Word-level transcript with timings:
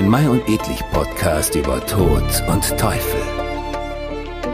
Ein 0.00 0.08
Mai 0.08 0.30
und 0.30 0.48
Edlich 0.48 0.80
Podcast 0.92 1.54
über 1.54 1.84
Tod 1.84 2.24
und 2.48 2.78
Teufel. 2.78 3.20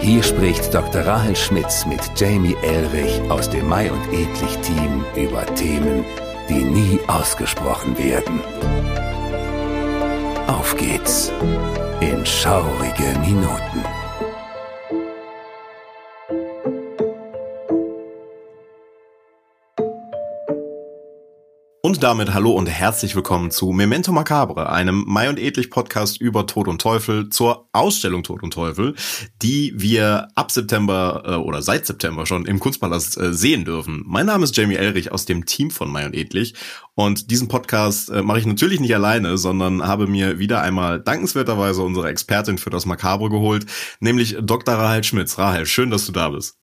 Hier 0.01 0.21
spricht 0.21 0.75
Dr. 0.75 1.03
Rahel 1.03 1.37
Schmitz 1.37 1.87
mit 1.87 2.01
Jamie 2.17 2.57
Elrich 2.65 3.21
aus 3.31 3.49
dem 3.49 3.69
Mai 3.69 3.93
und 3.93 4.05
Edlich 4.13 4.59
Team 4.59 5.05
über 5.15 5.47
Themen, 5.55 6.05
die 6.49 6.65
nie 6.65 6.99
ausgesprochen 7.07 7.97
werden. 7.97 8.41
Auf 10.49 10.77
geht's 10.77 11.31
in 12.01 12.27
schaurige 12.27 13.17
Minuten. 13.21 13.96
Und 21.97 22.03
damit 22.03 22.35
hallo 22.35 22.51
und 22.51 22.67
herzlich 22.67 23.17
willkommen 23.17 23.51
zu 23.51 23.73
Memento 23.73 24.13
Macabre, 24.13 24.69
einem 24.69 25.05
Mai 25.07 25.31
und 25.31 25.39
Edlich 25.39 25.71
Podcast 25.71 26.21
über 26.21 26.47
Tod 26.47 26.69
und 26.69 26.79
Teufel 26.79 27.31
zur 27.31 27.71
Ausstellung 27.73 28.23
Tod 28.23 28.43
und 28.43 28.53
Teufel, 28.53 28.95
die 29.41 29.73
wir 29.77 30.29
ab 30.35 30.51
September 30.51 31.23
äh, 31.25 31.35
oder 31.37 31.63
seit 31.63 31.87
September 31.87 32.27
schon 32.27 32.45
im 32.45 32.61
Kunstpalast 32.61 33.17
äh, 33.17 33.33
sehen 33.33 33.65
dürfen. 33.65 34.03
Mein 34.05 34.27
Name 34.27 34.45
ist 34.45 34.55
Jamie 34.55 34.75
Elrich 34.75 35.11
aus 35.11 35.25
dem 35.25 35.47
Team 35.47 35.71
von 35.71 35.91
Mai 35.91 36.05
und 36.05 36.15
Edlich 36.15 36.55
und 36.95 37.31
diesen 37.31 37.49
Podcast 37.49 38.11
äh, 38.11 38.21
mache 38.21 38.41
ich 38.41 38.47
natürlich 38.47 38.79
nicht 38.79 38.95
alleine, 38.95 39.39
sondern 39.39 39.83
habe 39.83 40.07
mir 40.07 40.39
wieder 40.39 40.61
einmal 40.61 41.01
dankenswerterweise 41.01 41.81
unsere 41.81 42.11
Expertin 42.11 42.59
für 42.59 42.69
das 42.69 42.85
Macabre 42.85 43.31
geholt, 43.31 43.65
nämlich 44.01 44.37
Dr. 44.43 44.75
Rahel 44.75 45.03
Schmitz. 45.03 45.39
Rahel, 45.39 45.65
schön, 45.65 45.91
dass 45.91 46.05
du 46.05 46.13
da 46.13 46.29
bist. 46.29 46.59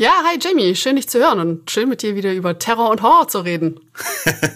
Ja, 0.00 0.22
hi 0.24 0.38
Jamie, 0.40 0.74
schön 0.76 0.96
dich 0.96 1.10
zu 1.10 1.18
hören 1.18 1.40
und 1.40 1.70
schön 1.70 1.88
mit 1.88 2.00
dir 2.00 2.16
wieder 2.16 2.32
über 2.32 2.58
Terror 2.58 2.90
und 2.90 3.02
Horror 3.02 3.28
zu 3.28 3.40
reden. 3.40 3.80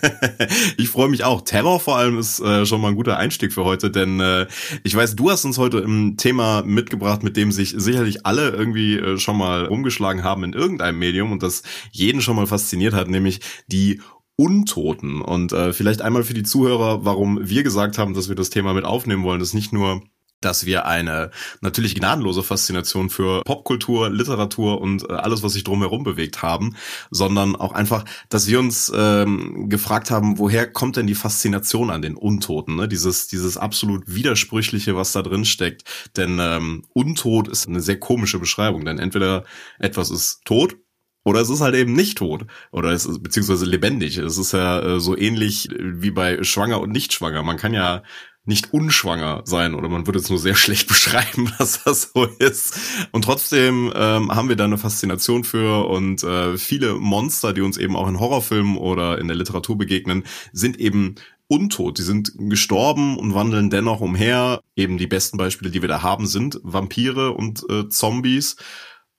ich 0.79 0.89
freue 0.89 1.11
mich 1.11 1.25
auch. 1.25 1.43
Terror 1.43 1.81
vor 1.81 1.99
allem 1.99 2.19
ist 2.19 2.41
äh, 2.41 2.65
schon 2.65 2.81
mal 2.81 2.89
ein 2.89 2.97
guter 2.97 3.19
Einstieg 3.19 3.53
für 3.53 3.65
heute, 3.65 3.91
denn 3.91 4.21
äh, 4.21 4.47
ich 4.85 4.97
weiß, 4.97 5.17
du 5.17 5.31
hast 5.31 5.45
uns 5.45 5.59
heute 5.59 5.79
ein 5.79 6.17
Thema 6.17 6.63
mitgebracht, 6.65 7.23
mit 7.23 7.37
dem 7.37 7.53
sich 7.53 7.75
sicherlich 7.77 8.25
alle 8.25 8.51
irgendwie 8.51 8.97
äh, 8.97 9.19
schon 9.19 9.37
mal 9.37 9.67
rumgeschlagen 9.67 10.25
haben 10.25 10.45
in 10.45 10.55
irgendeinem 10.55 10.99
Medium 10.99 11.31
und 11.31 11.43
das 11.43 11.63
jeden 11.93 12.23
schon 12.23 12.37
mal 12.37 12.47
fasziniert 12.47 12.95
hat, 12.95 13.09
nämlich 13.09 13.41
die 13.67 14.01
Untoten. 14.37 15.21
Und 15.21 15.53
äh, 15.53 15.75
vielleicht 15.75 16.01
einmal 16.01 16.25
für 16.25 16.35
die 16.35 16.43
Zuhörer, 16.43 17.05
warum 17.05 17.39
wir 17.43 17.63
gesagt 17.65 17.99
haben, 17.99 18.15
dass 18.15 18.31
wir 18.31 18.37
das 18.37 18.49
Thema 18.49 18.73
mit 18.73 18.87
aufnehmen 18.87 19.25
wollen, 19.25 19.43
ist 19.43 19.53
nicht 19.53 19.75
nur 19.75 20.03
dass 20.45 20.67
wir 20.67 20.87
eine 20.87 21.31
natürlich 21.61 21.95
gnadenlose 21.95 22.43
Faszination 22.43 23.11
für 23.11 23.43
Popkultur, 23.45 24.11
Literatur 24.11 24.81
und 24.81 25.09
äh, 25.09 25.13
alles, 25.15 25.43
was 25.43 25.53
sich 25.55 25.65
drumherum 25.65 26.05
bewegt 26.05 26.43
haben, 26.43 26.77
sondern 27.11 27.57
auch 27.57 27.73
einfach, 27.73 28.05
dass 28.29 28.47
wir 28.49 28.59
uns 28.59 28.93
ähm, 28.95 29.69
gefragt 29.69 30.11
haben, 30.11 30.39
woher 30.39 30.71
kommt 30.71 30.97
denn 30.97 31.07
die 31.07 31.15
Faszination 31.15 31.91
an 31.91 32.03
den 32.03 32.17
Untoten? 32.17 32.77
Ne? 32.77 32.89
Dieses, 32.89 33.29
dieses 33.29 33.57
absolut 33.57 34.03
widersprüchliche, 34.07 34.97
was 34.97 35.13
da 35.13 35.23
drin 35.23 35.45
steckt. 35.45 35.85
Denn 36.17 36.39
ähm, 36.41 36.85
Untot 36.93 37.49
ist 37.49 37.69
eine 37.69 37.81
sehr 37.81 37.99
komische 37.99 38.39
Beschreibung, 38.39 38.85
denn 38.85 38.99
entweder 38.99 39.45
etwas 39.79 40.11
ist 40.11 40.45
tot 40.45 40.77
oder 41.25 41.41
es 41.41 41.49
ist 41.49 41.63
halt 41.63 41.75
eben 41.75 41.95
nicht 41.95 42.19
tot. 42.19 42.47
Oder 42.71 42.91
es 42.91 43.07
ist 43.07 43.23
beziehungsweise 43.23 43.65
lebendig. 43.65 44.19
Es 44.19 44.37
ist 44.37 44.53
ja 44.53 44.81
äh, 44.81 45.01
so 45.01 45.17
ähnlich 45.17 45.69
wie 45.79 46.11
bei 46.11 46.43
schwanger 46.43 46.81
und 46.81 46.93
nicht 46.93 47.13
schwanger. 47.15 47.43
Man 47.43 47.57
kann 47.57 47.73
ja 47.73 48.03
nicht 48.47 48.73
unschwanger 48.73 49.43
sein 49.45 49.75
oder 49.75 49.89
man 49.89 50.07
würde 50.07 50.19
es 50.19 50.29
nur 50.29 50.39
sehr 50.39 50.55
schlecht 50.55 50.89
beschreiben, 50.89 51.53
dass 51.59 51.83
das 51.85 52.11
so 52.15 52.25
ist. 52.25 52.79
Und 53.13 53.25
trotzdem 53.25 53.93
ähm, 53.95 54.31
haben 54.31 54.49
wir 54.49 54.57
da 54.57 54.65
eine 54.65 54.79
Faszination 54.79 55.45
für 55.45 55.89
und 55.89 56.23
äh, 56.23 56.59
viele 56.59 56.95
Monster, 56.95 57.53
die 57.53 57.63
uns 57.63 57.77
eben 57.79 57.97
auch 57.97 58.09
in 58.09 58.21
Horrorfilmen 58.21 58.77
oder 58.77 59.19
in 59.19 59.29
der 59.29 59.37
Literatur 59.37 59.79
begegnen, 59.79 60.25
sind 60.53 60.79
eben 60.79 61.17
untot. 61.47 61.99
Die 61.99 62.03
sind 62.03 62.33
gestorben 62.37 63.19
und 63.19 63.35
wandeln 63.35 63.71
dennoch 63.71 64.01
umher. 64.01 64.61
Eben 64.77 64.99
die 64.99 65.07
besten 65.07 65.37
Beispiele, 65.37 65.71
die 65.71 65.83
wir 65.83 65.89
da 65.89 66.03
haben, 66.03 66.27
sind 66.27 66.61
Vampire 66.63 67.33
und 67.33 67.65
äh, 67.71 67.89
Zombies. 67.89 68.57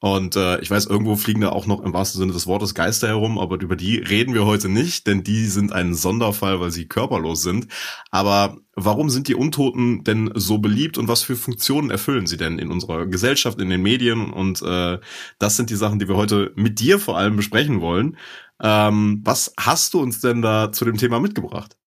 Und 0.06 0.36
äh, 0.36 0.60
ich 0.62 0.70
weiß, 0.70 0.86
irgendwo 0.86 1.16
fliegen 1.16 1.42
da 1.42 1.50
auch 1.50 1.66
noch 1.66 1.82
im 1.82 1.92
wahrsten 1.92 2.20
Sinne 2.20 2.32
des 2.32 2.46
Wortes 2.46 2.76
Geister 2.76 3.08
herum, 3.08 3.40
aber 3.40 3.60
über 3.60 3.76
die 3.76 3.98
reden 3.98 4.36
wir 4.36 4.46
heute 4.46 4.70
nicht, 4.70 5.08
denn 5.08 5.24
die 5.24 5.48
sind 5.48 5.74
ein 5.74 5.96
Sonderfall, 5.96 6.60
weil 6.60 6.70
sie 6.70 6.88
körperlos 6.88 7.42
sind. 7.42 7.70
Aber 8.12 8.58
warum 8.76 9.10
sind 9.10 9.28
die 9.28 9.34
Untoten 9.34 10.04
denn 10.04 10.30
so 10.36 10.60
beliebt 10.60 11.00
und 11.00 11.08
was 11.08 11.24
für 11.24 11.36
Funktionen 11.36 11.90
erfüllen 11.90 12.28
sie 12.28 12.38
denn 12.38 12.60
in 12.60 12.70
unserer 12.70 13.08
Gesellschaft, 13.08 13.60
in 13.60 13.72
den 13.72 13.82
Medien? 13.82 14.32
Und 14.32 14.62
äh, 14.62 15.00
das 15.40 15.58
sind 15.58 15.72
die 15.72 15.76
Sachen, 15.76 15.98
die 15.98 16.08
wir 16.08 16.18
heute 16.18 16.52
mit 16.56 16.80
dir 16.80 17.00
vor 17.00 17.18
allem 17.18 17.36
besprechen 17.36 17.82
wollen. 17.82 18.16
Ähm, 18.62 19.22
was 19.24 19.56
hast 19.60 19.96
du 19.96 20.02
uns 20.02 20.22
denn 20.22 20.44
da 20.44 20.72
zu 20.72 20.86
dem 20.86 20.98
Thema 20.98 21.20
mitgebracht? 21.20 21.78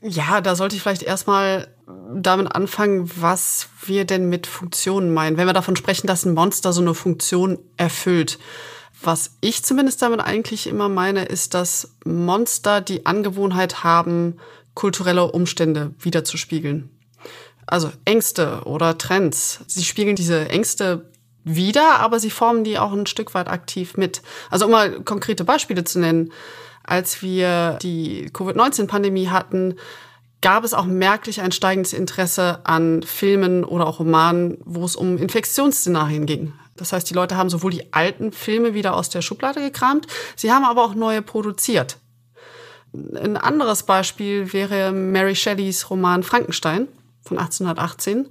Ja, 0.00 0.40
da 0.40 0.54
sollte 0.54 0.76
ich 0.76 0.82
vielleicht 0.82 1.02
erstmal 1.02 1.68
damit 2.14 2.54
anfangen, 2.54 3.10
was 3.16 3.68
wir 3.84 4.04
denn 4.04 4.28
mit 4.28 4.46
Funktionen 4.46 5.12
meinen. 5.12 5.36
Wenn 5.36 5.46
wir 5.46 5.52
davon 5.52 5.76
sprechen, 5.76 6.06
dass 6.06 6.24
ein 6.24 6.34
Monster 6.34 6.72
so 6.72 6.80
eine 6.80 6.94
Funktion 6.94 7.58
erfüllt. 7.76 8.38
Was 9.02 9.36
ich 9.40 9.64
zumindest 9.64 10.02
damit 10.02 10.20
eigentlich 10.20 10.66
immer 10.66 10.88
meine, 10.88 11.24
ist, 11.24 11.54
dass 11.54 11.96
Monster 12.04 12.80
die 12.80 13.06
Angewohnheit 13.06 13.82
haben, 13.82 14.36
kulturelle 14.74 15.32
Umstände 15.32 15.94
wiederzuspiegeln. 15.98 16.90
Also 17.66 17.90
Ängste 18.04 18.62
oder 18.64 18.98
Trends. 18.98 19.60
Sie 19.66 19.84
spiegeln 19.84 20.16
diese 20.16 20.48
Ängste 20.48 21.10
wieder, 21.44 21.98
aber 22.00 22.20
sie 22.20 22.30
formen 22.30 22.64
die 22.64 22.78
auch 22.78 22.92
ein 22.92 23.06
Stück 23.06 23.34
weit 23.34 23.48
aktiv 23.48 23.96
mit. 23.96 24.22
Also 24.50 24.66
um 24.66 24.70
mal 24.70 25.02
konkrete 25.02 25.44
Beispiele 25.44 25.84
zu 25.84 25.98
nennen 25.98 26.32
als 26.88 27.22
wir 27.22 27.78
die 27.82 28.30
Covid-19-Pandemie 28.32 29.28
hatten, 29.28 29.76
gab 30.40 30.64
es 30.64 30.72
auch 30.72 30.86
merklich 30.86 31.40
ein 31.40 31.52
steigendes 31.52 31.92
Interesse 31.92 32.60
an 32.64 33.02
Filmen 33.02 33.64
oder 33.64 33.86
auch 33.86 34.00
Romanen, 34.00 34.58
wo 34.64 34.84
es 34.84 34.96
um 34.96 35.18
Infektionsszenarien 35.18 36.26
ging. 36.26 36.52
Das 36.76 36.92
heißt, 36.92 37.10
die 37.10 37.14
Leute 37.14 37.36
haben 37.36 37.50
sowohl 37.50 37.72
die 37.72 37.92
alten 37.92 38.32
Filme 38.32 38.72
wieder 38.72 38.94
aus 38.94 39.10
der 39.10 39.20
Schublade 39.20 39.60
gekramt, 39.60 40.06
sie 40.36 40.52
haben 40.52 40.64
aber 40.64 40.84
auch 40.84 40.94
neue 40.94 41.22
produziert. 41.22 41.98
Ein 42.94 43.36
anderes 43.36 43.82
Beispiel 43.82 44.52
wäre 44.52 44.92
Mary 44.92 45.34
Shelleys 45.34 45.90
Roman 45.90 46.22
Frankenstein 46.22 46.88
von 47.22 47.38
1818 47.38 48.28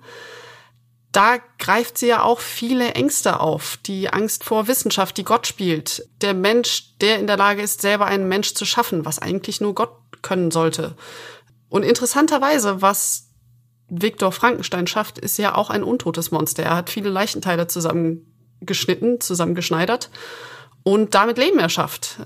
da 1.12 1.38
greift 1.58 1.98
sie 1.98 2.08
ja 2.08 2.24
auch 2.24 2.40
viele 2.40 2.94
Ängste 2.94 3.40
auf. 3.40 3.78
Die 3.86 4.10
Angst 4.10 4.44
vor 4.44 4.68
Wissenschaft, 4.68 5.18
die 5.18 5.24
Gott 5.24 5.48
spielt. 5.48 6.08
Der 6.22 6.34
Mensch, 6.34 6.98
der 7.00 7.20
in 7.20 7.28
der 7.28 7.38
Lage 7.38 7.62
ist, 7.62 7.82
selber 7.82 8.06
einen 8.06 8.28
Mensch 8.28 8.54
zu 8.54 8.66
schaffen, 8.66 9.06
was 9.06 9.20
eigentlich 9.20 9.62
nur 9.62 9.74
Gott 9.74 9.96
können 10.22 10.52
sollte. 10.52 10.96
Und 11.70 11.84
interessanterweise, 11.84 12.82
was 12.82 13.30
Viktor 13.90 14.32
Frankenstein 14.32 14.88
schafft, 14.88 15.18
ist 15.18 15.38
ja 15.38 15.56
auch 15.56 15.70
ein 15.70 15.84
untotes 15.84 16.32
Monster. 16.32 16.64
Er 16.64 16.76
hat 16.76 16.90
viele 16.90 17.10
Leichenteile 17.10 17.68
zusammengeschnitten, 17.68 19.22
zusammengeschneidert 19.22 20.10
und 20.84 21.16
damit 21.16 21.38
Leben 21.38 21.60
erschafft. 21.60 22.18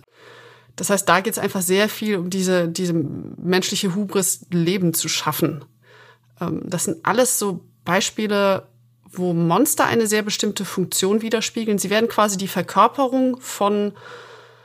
Das 0.75 0.89
heißt, 0.89 1.07
da 1.07 1.19
geht 1.19 1.33
es 1.33 1.39
einfach 1.39 1.61
sehr 1.61 1.89
viel 1.89 2.17
um 2.17 2.29
diese, 2.29 2.67
diese 2.67 2.93
menschliche 2.93 3.93
Hubris, 3.93 4.45
Leben 4.51 4.93
zu 4.93 5.09
schaffen. 5.09 5.63
Ähm, 6.39 6.63
das 6.65 6.85
sind 6.85 7.05
alles 7.05 7.37
so 7.37 7.65
Beispiele, 7.83 8.67
wo 9.11 9.33
Monster 9.33 9.85
eine 9.85 10.07
sehr 10.07 10.21
bestimmte 10.21 10.65
Funktion 10.65 11.21
widerspiegeln. 11.21 11.77
Sie 11.77 11.89
werden 11.89 12.07
quasi 12.07 12.37
die 12.37 12.47
Verkörperung 12.47 13.39
von 13.41 13.93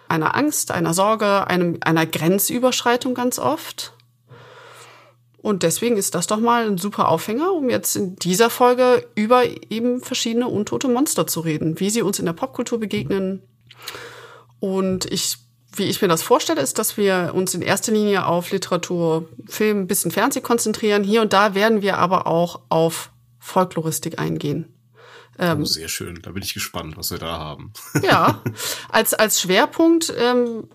einer 0.09 0.37
Angst, 0.37 0.71
einer 0.71 0.95
Sorge, 0.95 1.47
einem, 1.49 1.79
einer 1.81 2.07
Grenzüberschreitung 2.07 3.15
ganz 3.15 3.39
oft. 3.39 3.93
Und 5.39 5.63
deswegen 5.63 5.97
ist 5.97 6.15
das 6.15 6.27
doch 6.27 6.41
mal 6.41 6.67
ein 6.67 6.79
super 6.79 7.09
Aufhänger, 7.09 7.53
um 7.53 7.71
jetzt 7.71 7.95
in 7.97 8.17
dieser 8.17 8.51
Folge 8.51 9.07
über 9.15 9.45
eben 9.71 10.01
verschiedene 10.01 10.49
untote 10.49 10.89
Monster 10.89 11.27
zu 11.27 11.41
reden, 11.41 11.79
wie 11.79 11.91
sie 11.91 12.03
uns 12.03 12.19
in 12.19 12.27
der 12.27 12.33
Popkultur 12.33 12.81
begegnen. 12.81 13.43
Und 14.59 15.05
ich, 15.07 15.37
wie 15.75 15.85
ich 15.85 16.03
mir 16.03 16.09
das 16.09 16.23
vorstelle, 16.23 16.61
ist, 16.61 16.79
dass 16.79 16.97
wir 16.97 17.33
uns 17.35 17.55
in 17.55 17.63
erster 17.63 17.93
Linie 17.93 18.27
auf 18.27 18.51
Literatur, 18.51 19.29
Film, 19.47 19.87
bisschen 19.87 20.11
Fernsehen 20.11 20.43
konzentrieren. 20.43 21.05
Hier 21.05 21.23
und 21.23 21.33
da 21.33 21.55
werden 21.55 21.83
wir 21.83 21.99
aber 21.99 22.27
auch 22.27 22.61
auf 22.69 23.11
Folkloristik 23.47 24.19
eingehen. 24.19 24.75
Ähm, 25.39 25.63
oh, 25.63 25.65
sehr 25.65 25.89
schön, 25.89 26.21
da 26.23 26.33
bin 26.33 26.43
ich 26.43 26.55
gespannt, 26.55 26.97
was 26.97 27.11
wir 27.11 27.19
da 27.19 27.39
haben. 27.39 27.73
ja, 28.03 28.43
als, 28.89 29.15
als 29.15 29.41
Schwerpunkt 29.41 30.13
ähm, 30.17 30.69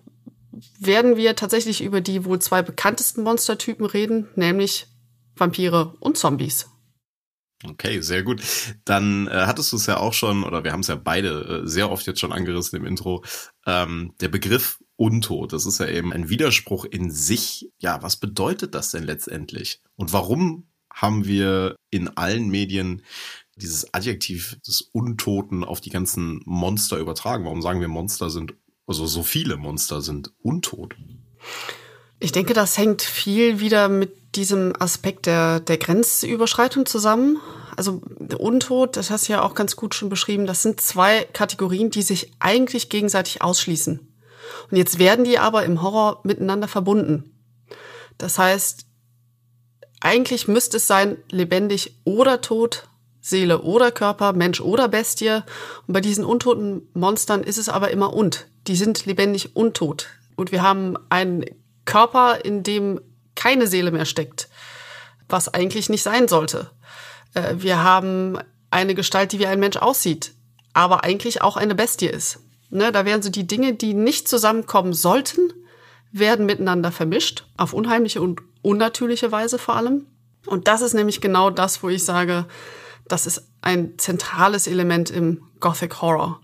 werden 0.79 1.17
wir 1.17 1.35
tatsächlich 1.35 1.81
über 1.83 1.99
die 1.99 2.25
wohl 2.25 2.39
zwei 2.39 2.61
bekanntesten 2.61 3.23
Monstertypen 3.23 3.85
reden, 3.85 4.27
nämlich 4.35 4.87
Vampire 5.35 5.95
und 5.99 6.17
Zombies. 6.17 6.67
Okay, 7.63 8.01
sehr 8.01 8.23
gut. 8.23 8.41
Dann 8.85 9.27
äh, 9.27 9.45
hattest 9.45 9.71
du 9.71 9.75
es 9.75 9.85
ja 9.85 9.97
auch 9.97 10.13
schon, 10.13 10.43
oder 10.43 10.63
wir 10.63 10.71
haben 10.71 10.79
es 10.79 10.87
ja 10.87 10.95
beide 10.95 11.63
äh, 11.63 11.67
sehr 11.67 11.91
oft 11.91 12.07
jetzt 12.07 12.19
schon 12.19 12.31
angerissen 12.31 12.79
im 12.79 12.85
Intro, 12.85 13.23
ähm, 13.67 14.15
der 14.21 14.29
Begriff 14.29 14.79
Untot. 14.95 15.53
Das 15.53 15.65
ist 15.65 15.79
ja 15.79 15.87
eben 15.87 16.13
ein 16.13 16.29
Widerspruch 16.29 16.85
in 16.85 17.11
sich. 17.11 17.69
Ja, 17.79 18.01
was 18.01 18.17
bedeutet 18.17 18.75
das 18.75 18.91
denn 18.91 19.03
letztendlich? 19.03 19.81
Und 19.95 20.13
warum 20.13 20.70
haben 20.93 21.25
wir 21.25 21.75
in 21.89 22.09
allen 22.17 22.49
Medien 22.49 23.01
dieses 23.55 23.93
Adjektiv 23.93 24.57
des 24.65 24.81
Untoten 24.81 25.63
auf 25.63 25.81
die 25.81 25.89
ganzen 25.89 26.41
Monster 26.45 26.97
übertragen. 26.97 27.45
Warum 27.45 27.61
sagen 27.61 27.81
wir 27.81 27.87
Monster 27.87 28.29
sind, 28.29 28.53
also 28.87 29.05
so 29.05 29.23
viele 29.23 29.57
Monster 29.57 30.01
sind 30.01 30.31
untot? 30.41 30.95
Ich 32.19 32.31
denke, 32.31 32.53
das 32.53 32.77
hängt 32.77 33.01
viel 33.01 33.59
wieder 33.59 33.89
mit 33.89 34.35
diesem 34.35 34.73
Aspekt 34.79 35.25
der, 35.25 35.59
der 35.59 35.77
Grenzüberschreitung 35.77 36.85
zusammen. 36.85 37.37
Also 37.75 38.01
Untod, 38.37 38.95
das 38.95 39.09
hast 39.09 39.27
du 39.27 39.33
ja 39.33 39.41
auch 39.41 39.55
ganz 39.55 39.75
gut 39.75 39.95
schon 39.95 40.09
beschrieben, 40.09 40.45
das 40.45 40.61
sind 40.61 40.79
zwei 40.81 41.23
Kategorien, 41.33 41.89
die 41.89 42.01
sich 42.01 42.31
eigentlich 42.39 42.89
gegenseitig 42.89 43.41
ausschließen. 43.41 43.99
Und 44.69 44.77
jetzt 44.77 44.99
werden 44.99 45.25
die 45.25 45.39
aber 45.39 45.63
im 45.65 45.81
Horror 45.81 46.21
miteinander 46.23 46.67
verbunden. 46.67 47.31
Das 48.17 48.37
heißt, 48.37 48.85
eigentlich 50.01 50.47
müsste 50.47 50.77
es 50.77 50.87
sein, 50.87 51.17
lebendig 51.29 51.95
oder 52.03 52.41
tot, 52.41 52.87
Seele 53.21 53.61
oder 53.61 53.91
Körper, 53.91 54.33
Mensch 54.33 54.59
oder 54.59 54.87
Bestie. 54.87 55.43
Und 55.87 55.93
bei 55.93 56.01
diesen 56.01 56.25
untoten 56.25 56.89
Monstern 56.93 57.43
ist 57.43 57.57
es 57.57 57.69
aber 57.69 57.91
immer 57.91 58.13
und. 58.13 58.47
Die 58.67 58.75
sind 58.75 59.05
lebendig 59.05 59.55
und 59.55 59.77
tot. 59.77 60.07
Und 60.35 60.51
wir 60.51 60.63
haben 60.63 60.97
einen 61.09 61.45
Körper, 61.85 62.43
in 62.43 62.63
dem 62.63 62.99
keine 63.35 63.67
Seele 63.67 63.91
mehr 63.91 64.05
steckt, 64.05 64.49
was 65.29 65.53
eigentlich 65.53 65.89
nicht 65.89 66.03
sein 66.03 66.27
sollte. 66.27 66.71
Äh, 67.33 67.55
wir 67.57 67.83
haben 67.83 68.37
eine 68.71 68.95
Gestalt, 68.95 69.31
die 69.31 69.39
wie 69.39 69.47
ein 69.47 69.59
Mensch 69.59 69.77
aussieht, 69.77 70.33
aber 70.73 71.03
eigentlich 71.03 71.41
auch 71.41 71.57
eine 71.57 71.75
Bestie 71.75 72.07
ist. 72.07 72.39
Ne, 72.69 72.91
da 72.91 73.05
werden 73.05 73.21
so 73.21 73.29
die 73.29 73.47
Dinge, 73.47 73.73
die 73.73 73.93
nicht 73.93 74.29
zusammenkommen 74.29 74.93
sollten, 74.93 75.51
werden 76.11 76.45
miteinander 76.45 76.91
vermischt, 76.91 77.45
auf 77.57 77.73
unheimliche 77.73 78.21
und 78.21 78.41
unnatürliche 78.61 79.31
Weise 79.31 79.57
vor 79.57 79.75
allem. 79.75 80.07
Und 80.45 80.67
das 80.67 80.81
ist 80.81 80.93
nämlich 80.93 81.21
genau 81.21 81.49
das, 81.49 81.83
wo 81.83 81.89
ich 81.89 82.03
sage, 82.03 82.45
das 83.07 83.27
ist 83.27 83.47
ein 83.61 83.97
zentrales 83.97 84.67
Element 84.67 85.09
im 85.09 85.43
Gothic 85.59 86.01
Horror. 86.01 86.41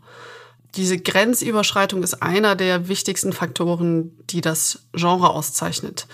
Diese 0.75 0.97
Grenzüberschreitung 0.97 2.03
ist 2.03 2.21
einer 2.21 2.55
der 2.55 2.87
wichtigsten 2.87 3.33
Faktoren, 3.33 4.17
die 4.29 4.41
das 4.41 4.87
Genre 4.93 5.29
auszeichnet. 5.29 6.07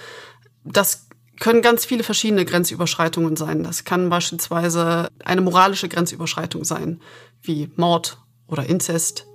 Das 0.64 1.08
können 1.40 1.62
ganz 1.62 1.84
viele 1.86 2.04
verschiedene 2.04 2.46
Grenzüberschreitungen 2.46 3.36
sein. 3.36 3.64
Das 3.64 3.84
kann 3.84 4.10
beispielsweise 4.10 5.10
eine 5.26 5.42
moralische 5.42 5.90
Grenzüberschreitung 5.90 6.64
sein, 6.64 7.02
wie 7.42 7.70
Mord 7.76 8.20
oder 8.48 8.66
Inzest. 8.66 9.26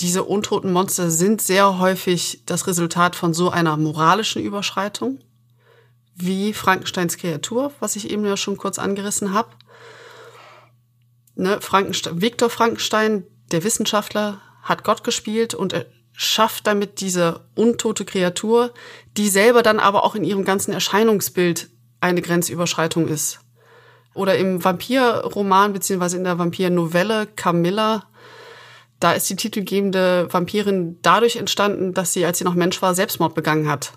Diese 0.00 0.24
untoten 0.24 0.72
Monster 0.72 1.10
sind 1.10 1.40
sehr 1.40 1.78
häufig 1.78 2.42
das 2.46 2.66
Resultat 2.66 3.14
von 3.14 3.32
so 3.32 3.50
einer 3.50 3.76
moralischen 3.76 4.42
Überschreitung, 4.42 5.20
wie 6.16 6.52
Frankensteins 6.52 7.16
Kreatur, 7.16 7.72
was 7.80 7.96
ich 7.96 8.10
eben 8.10 8.24
ja 8.24 8.36
schon 8.36 8.56
kurz 8.56 8.78
angerissen 8.78 9.32
habe. 9.32 9.50
Ne, 11.36 11.60
Frankenstein, 11.60 12.20
Viktor 12.20 12.50
Frankenstein, 12.50 13.24
der 13.50 13.64
Wissenschaftler, 13.64 14.40
hat 14.62 14.84
Gott 14.84 15.04
gespielt 15.04 15.54
und 15.54 15.72
er 15.72 15.86
schafft 16.12 16.66
damit 16.66 17.00
diese 17.00 17.48
untote 17.54 18.04
Kreatur, 18.04 18.72
die 19.16 19.28
selber 19.28 19.62
dann 19.62 19.80
aber 19.80 20.04
auch 20.04 20.14
in 20.14 20.24
ihrem 20.24 20.44
ganzen 20.44 20.72
Erscheinungsbild 20.72 21.68
eine 22.00 22.22
Grenzüberschreitung 22.22 23.08
ist. 23.08 23.40
Oder 24.14 24.38
im 24.38 24.62
Vampirroman 24.62 25.72
beziehungsweise 25.72 26.16
in 26.16 26.24
der 26.24 26.38
Vampirnovelle 26.38 27.26
Camilla, 27.26 28.04
da 29.00 29.12
ist 29.12 29.28
die 29.28 29.36
titelgebende 29.36 30.28
Vampirin 30.30 30.98
dadurch 31.02 31.36
entstanden, 31.36 31.94
dass 31.94 32.12
sie, 32.12 32.24
als 32.24 32.38
sie 32.38 32.44
noch 32.44 32.54
Mensch 32.54 32.80
war, 32.82 32.94
Selbstmord 32.94 33.34
begangen 33.34 33.68
hat. 33.68 33.92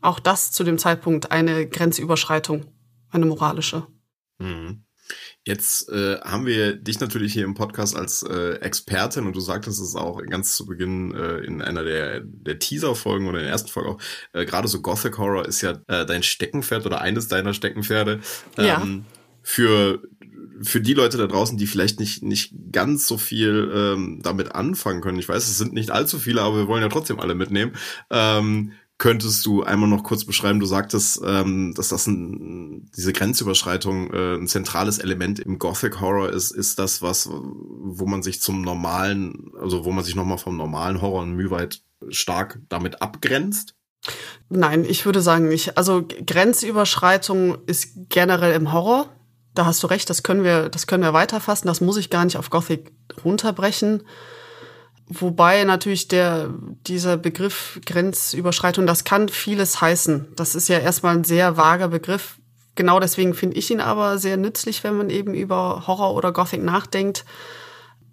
Auch 0.00 0.20
das 0.20 0.52
zu 0.52 0.64
dem 0.64 0.78
Zeitpunkt 0.78 1.32
eine 1.32 1.66
Grenzüberschreitung, 1.66 2.66
eine 3.10 3.26
moralische. 3.26 3.86
Mhm. 4.38 4.84
Jetzt 5.44 5.88
äh, 5.88 6.20
haben 6.20 6.44
wir 6.44 6.76
dich 6.76 7.00
natürlich 7.00 7.32
hier 7.32 7.44
im 7.44 7.54
Podcast 7.54 7.96
als 7.96 8.22
äh, 8.22 8.56
Expertin 8.56 9.26
und 9.26 9.34
du 9.34 9.40
sagtest 9.40 9.80
es 9.80 9.94
auch 9.94 10.22
ganz 10.26 10.54
zu 10.54 10.66
Beginn 10.66 11.14
äh, 11.14 11.38
in 11.38 11.62
einer 11.62 11.84
der, 11.84 12.20
der 12.20 12.58
Teaser-Folgen 12.58 13.26
oder 13.26 13.38
in 13.38 13.44
der 13.44 13.52
ersten 13.52 13.70
Folge 13.70 13.90
auch, 13.90 13.98
äh, 14.34 14.44
gerade 14.44 14.68
so 14.68 14.82
Gothic 14.82 15.16
Horror 15.16 15.46
ist 15.46 15.62
ja 15.62 15.78
äh, 15.88 16.04
dein 16.04 16.22
Steckenpferd 16.22 16.84
oder 16.84 17.00
eines 17.00 17.28
deiner 17.28 17.54
Steckenpferde. 17.54 18.20
Ähm, 18.58 18.66
ja. 18.66 18.86
Für 19.42 20.02
für 20.62 20.80
die 20.80 20.94
Leute 20.94 21.18
da 21.18 21.26
draußen, 21.26 21.58
die 21.58 21.66
vielleicht 21.66 22.00
nicht, 22.00 22.22
nicht 22.22 22.52
ganz 22.72 23.06
so 23.06 23.18
viel 23.18 23.70
ähm, 23.74 24.20
damit 24.22 24.54
anfangen 24.54 25.00
können, 25.00 25.18
ich 25.18 25.28
weiß, 25.28 25.48
es 25.48 25.58
sind 25.58 25.72
nicht 25.72 25.90
allzu 25.90 26.18
viele, 26.18 26.42
aber 26.42 26.56
wir 26.56 26.68
wollen 26.68 26.82
ja 26.82 26.88
trotzdem 26.88 27.20
alle 27.20 27.34
mitnehmen. 27.34 27.72
Ähm, 28.10 28.72
Könntest 29.00 29.46
du 29.46 29.62
einmal 29.62 29.88
noch 29.88 30.02
kurz 30.02 30.24
beschreiben, 30.24 30.58
du 30.58 30.66
sagtest, 30.66 31.20
ähm, 31.24 31.72
dass 31.76 31.90
das 31.90 32.08
ein, 32.08 32.90
diese 32.96 33.12
Grenzüberschreitung 33.12 34.12
äh, 34.12 34.34
ein 34.34 34.48
zentrales 34.48 34.98
Element 34.98 35.38
im 35.38 35.60
Gothic 35.60 36.00
Horror 36.00 36.30
ist. 36.30 36.50
Ist 36.50 36.80
das 36.80 37.00
was, 37.00 37.30
wo 37.30 38.06
man 38.06 38.24
sich 38.24 38.42
zum 38.42 38.60
normalen, 38.60 39.52
also 39.60 39.84
wo 39.84 39.92
man 39.92 40.04
sich 40.04 40.16
nochmal 40.16 40.38
vom 40.38 40.56
normalen 40.56 41.00
Horror 41.00 41.22
ein 41.22 41.36
Mühweit 41.36 41.80
stark 42.08 42.58
damit 42.68 43.00
abgrenzt? 43.00 43.76
Nein, 44.48 44.84
ich 44.84 45.06
würde 45.06 45.20
sagen 45.20 45.46
nicht. 45.46 45.78
Also 45.78 46.04
Grenzüberschreitung 46.26 47.58
ist 47.66 47.92
generell 48.08 48.54
im 48.54 48.72
Horror. 48.72 49.08
Da 49.58 49.66
hast 49.66 49.82
du 49.82 49.88
recht, 49.88 50.08
das 50.08 50.22
können 50.22 50.44
wir, 50.44 50.68
das 50.68 50.86
können 50.86 51.02
wir 51.02 51.12
weiterfassen. 51.14 51.66
Das 51.66 51.80
muss 51.80 51.96
ich 51.96 52.10
gar 52.10 52.24
nicht 52.24 52.36
auf 52.36 52.48
Gothic 52.48 52.92
runterbrechen. 53.24 54.04
Wobei 55.08 55.64
natürlich 55.64 56.06
der, 56.06 56.54
dieser 56.86 57.16
Begriff 57.16 57.80
Grenzüberschreitung, 57.84 58.86
das 58.86 59.02
kann 59.02 59.28
vieles 59.28 59.80
heißen. 59.80 60.28
Das 60.36 60.54
ist 60.54 60.68
ja 60.68 60.78
erstmal 60.78 61.16
ein 61.16 61.24
sehr 61.24 61.56
vager 61.56 61.88
Begriff. 61.88 62.36
Genau 62.76 63.00
deswegen 63.00 63.34
finde 63.34 63.56
ich 63.56 63.68
ihn 63.72 63.80
aber 63.80 64.18
sehr 64.18 64.36
nützlich, 64.36 64.84
wenn 64.84 64.96
man 64.96 65.10
eben 65.10 65.34
über 65.34 65.88
Horror 65.88 66.14
oder 66.14 66.30
Gothic 66.30 66.62
nachdenkt, 66.62 67.24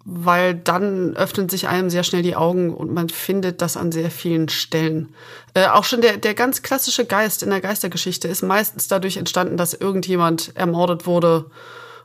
weil 0.08 0.54
dann 0.54 1.16
öffnen 1.16 1.48
sich 1.48 1.66
einem 1.66 1.90
sehr 1.90 2.04
schnell 2.04 2.22
die 2.22 2.36
Augen 2.36 2.72
und 2.72 2.94
man 2.94 3.08
findet 3.08 3.60
das 3.60 3.76
an 3.76 3.90
sehr 3.90 4.12
vielen 4.12 4.48
Stellen. 4.48 5.12
Äh, 5.52 5.66
auch 5.66 5.82
schon 5.82 6.00
der, 6.00 6.16
der 6.16 6.34
ganz 6.34 6.62
klassische 6.62 7.04
Geist 7.04 7.42
in 7.42 7.50
der 7.50 7.60
Geistergeschichte 7.60 8.28
ist 8.28 8.42
meistens 8.42 8.86
dadurch 8.86 9.16
entstanden, 9.16 9.56
dass 9.56 9.74
irgendjemand 9.74 10.54
ermordet 10.54 11.06
wurde 11.06 11.50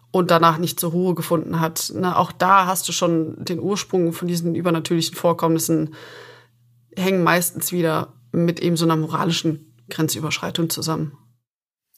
und 0.10 0.32
danach 0.32 0.58
nicht 0.58 0.80
zur 0.80 0.92
Ruhe 0.92 1.14
gefunden 1.14 1.60
hat. 1.60 1.92
Na, 1.96 2.18
auch 2.18 2.32
da 2.32 2.66
hast 2.66 2.88
du 2.88 2.92
schon 2.92 3.36
den 3.46 3.60
Ursprung 3.60 4.14
von 4.14 4.28
diesen 4.28 4.56
übernatürlichen 4.56 5.16
Vorkommnissen, 5.16 5.94
hängen 6.96 7.24
meistens 7.24 7.72
wieder 7.72 8.14
mit 8.32 8.60
eben 8.62 8.78
so 8.78 8.86
einer 8.86 8.96
moralischen 8.96 9.76
Grenzüberschreitung 9.92 10.72
zusammen. 10.72 11.20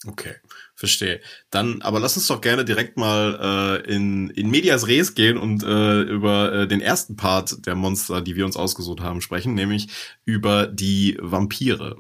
Okay, 0.06 0.36
verstehe. 0.84 1.22
Dann, 1.50 1.82
aber 1.82 2.02
lass 2.02 2.18
uns 2.18 2.28
doch 2.28 2.42
gerne 2.42 2.66
direkt 2.66 2.98
mal 2.98 3.82
äh, 3.88 3.94
in, 3.94 4.30
in 4.32 4.50
Medias 4.50 4.86
Res 4.88 5.16
gehen 5.16 5.38
und 5.38 5.64
äh, 5.64 6.02
über 6.02 6.52
äh, 6.52 6.68
den 6.68 6.82
ersten 6.82 7.16
Part 7.16 7.66
der 7.66 7.76
Monster, 7.76 8.20
die 8.20 8.36
wir 8.36 8.44
uns 8.44 8.58
ausgesucht 8.58 9.00
haben, 9.00 9.22
sprechen, 9.22 9.54
nämlich 9.54 9.88
über 10.26 10.68
die 10.68 11.18
Vampire. 11.22 11.96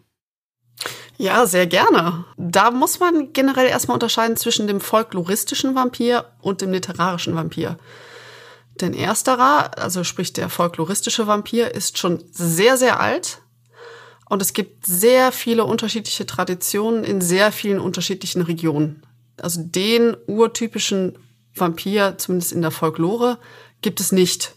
Ja, 1.17 1.45
sehr 1.45 1.65
gerne. 1.65 2.25
Da 2.35 2.71
muss 2.71 2.99
man 2.99 3.31
generell 3.31 3.67
erstmal 3.67 3.95
unterscheiden 3.95 4.35
zwischen 4.35 4.67
dem 4.67 4.81
folkloristischen 4.81 5.75
Vampir 5.75 6.25
und 6.41 6.59
dem 6.59 6.73
literarischen 6.73 7.35
Vampir. 7.35 7.77
Denn 8.81 8.93
ersterer, 8.93 9.77
also 9.77 10.03
sprich 10.03 10.33
der 10.33 10.49
folkloristische 10.49 11.25
Vampir, 11.25 11.73
ist 11.73 11.97
schon 11.97 12.21
sehr, 12.31 12.75
sehr 12.75 12.99
alt. 12.99 13.42
Und 14.33 14.41
es 14.41 14.53
gibt 14.53 14.85
sehr 14.85 15.31
viele 15.31 15.63
unterschiedliche 15.63 16.25
Traditionen 16.25 17.03
in 17.03 17.21
sehr 17.21 17.51
vielen 17.51 17.79
unterschiedlichen 17.79 18.41
Regionen. 18.41 19.03
Also 19.37 19.61
den 19.63 20.17
urtypischen 20.27 21.17
Vampir, 21.55 22.17
zumindest 22.17 22.51
in 22.51 22.61
der 22.61 22.71
Folklore, 22.71 23.37
gibt 23.81 23.99
es 23.99 24.11
nicht. 24.11 24.55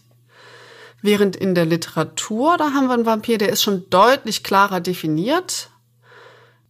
Während 1.01 1.35
in 1.35 1.53
der 1.53 1.65
Literatur, 1.65 2.57
da 2.57 2.71
haben 2.73 2.87
wir 2.87 2.95
einen 2.95 3.05
Vampir, 3.05 3.37
der 3.37 3.49
ist 3.49 3.61
schon 3.61 3.89
deutlich 3.89 4.43
klarer 4.43 4.81
definiert 4.81 5.69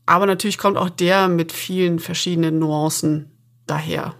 aber 0.07 0.25
natürlich 0.25 0.57
kommt 0.57 0.77
auch 0.77 0.89
der 0.89 1.27
mit 1.27 1.51
vielen 1.51 1.99
verschiedenen 1.99 2.57
Nuancen 2.57 3.37
daher. 3.67 4.15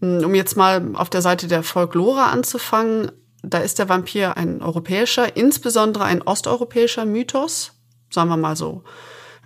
Hm, 0.00 0.22
um 0.22 0.34
jetzt 0.34 0.56
mal 0.56 0.94
auf 0.94 1.10
der 1.10 1.22
Seite 1.22 1.48
der 1.48 1.62
Folklore 1.64 2.24
anzufangen, 2.24 3.10
da 3.42 3.58
ist 3.58 3.78
der 3.78 3.88
Vampir 3.88 4.36
ein 4.36 4.62
europäischer, 4.62 5.36
insbesondere 5.36 6.04
ein 6.04 6.22
osteuropäischer 6.22 7.06
Mythos, 7.06 7.72
sagen 8.10 8.28
wir 8.28 8.36
mal 8.36 8.56
so 8.56 8.82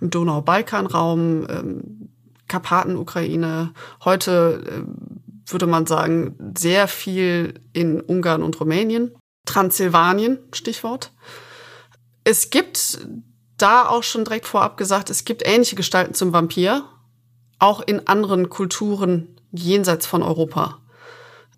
im 0.01 0.09
Donau-Balkan-Raum, 0.09 1.47
ähm, 1.49 2.09
Karpaten-Ukraine, 2.47 3.73
heute 4.03 4.63
äh, 4.67 5.51
würde 5.51 5.67
man 5.67 5.85
sagen, 5.85 6.53
sehr 6.57 6.87
viel 6.87 7.61
in 7.73 8.01
Ungarn 8.01 8.43
und 8.43 8.59
Rumänien, 8.59 9.11
Transsilvanien, 9.45 10.39
Stichwort. 10.53 11.11
Es 12.23 12.49
gibt 12.49 12.99
da 13.57 13.87
auch 13.87 14.03
schon 14.03 14.25
direkt 14.25 14.47
vorab 14.47 14.77
gesagt, 14.77 15.09
es 15.09 15.23
gibt 15.23 15.47
ähnliche 15.47 15.75
Gestalten 15.75 16.13
zum 16.13 16.33
Vampir, 16.33 16.83
auch 17.59 17.81
in 17.81 18.07
anderen 18.07 18.49
Kulturen 18.49 19.39
jenseits 19.51 20.05
von 20.05 20.23
Europa. 20.23 20.79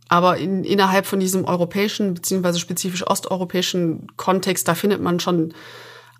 Aber 0.09 0.37
in, 0.37 0.63
innerhalb 0.63 1.05
von 1.05 1.19
diesem 1.19 1.45
europäischen 1.45 2.13
beziehungsweise 2.13 2.59
spezifisch 2.59 3.05
osteuropäischen 3.05 4.07
Kontext, 4.15 4.67
da 4.67 4.75
findet 4.75 5.01
man 5.01 5.19
schon 5.19 5.53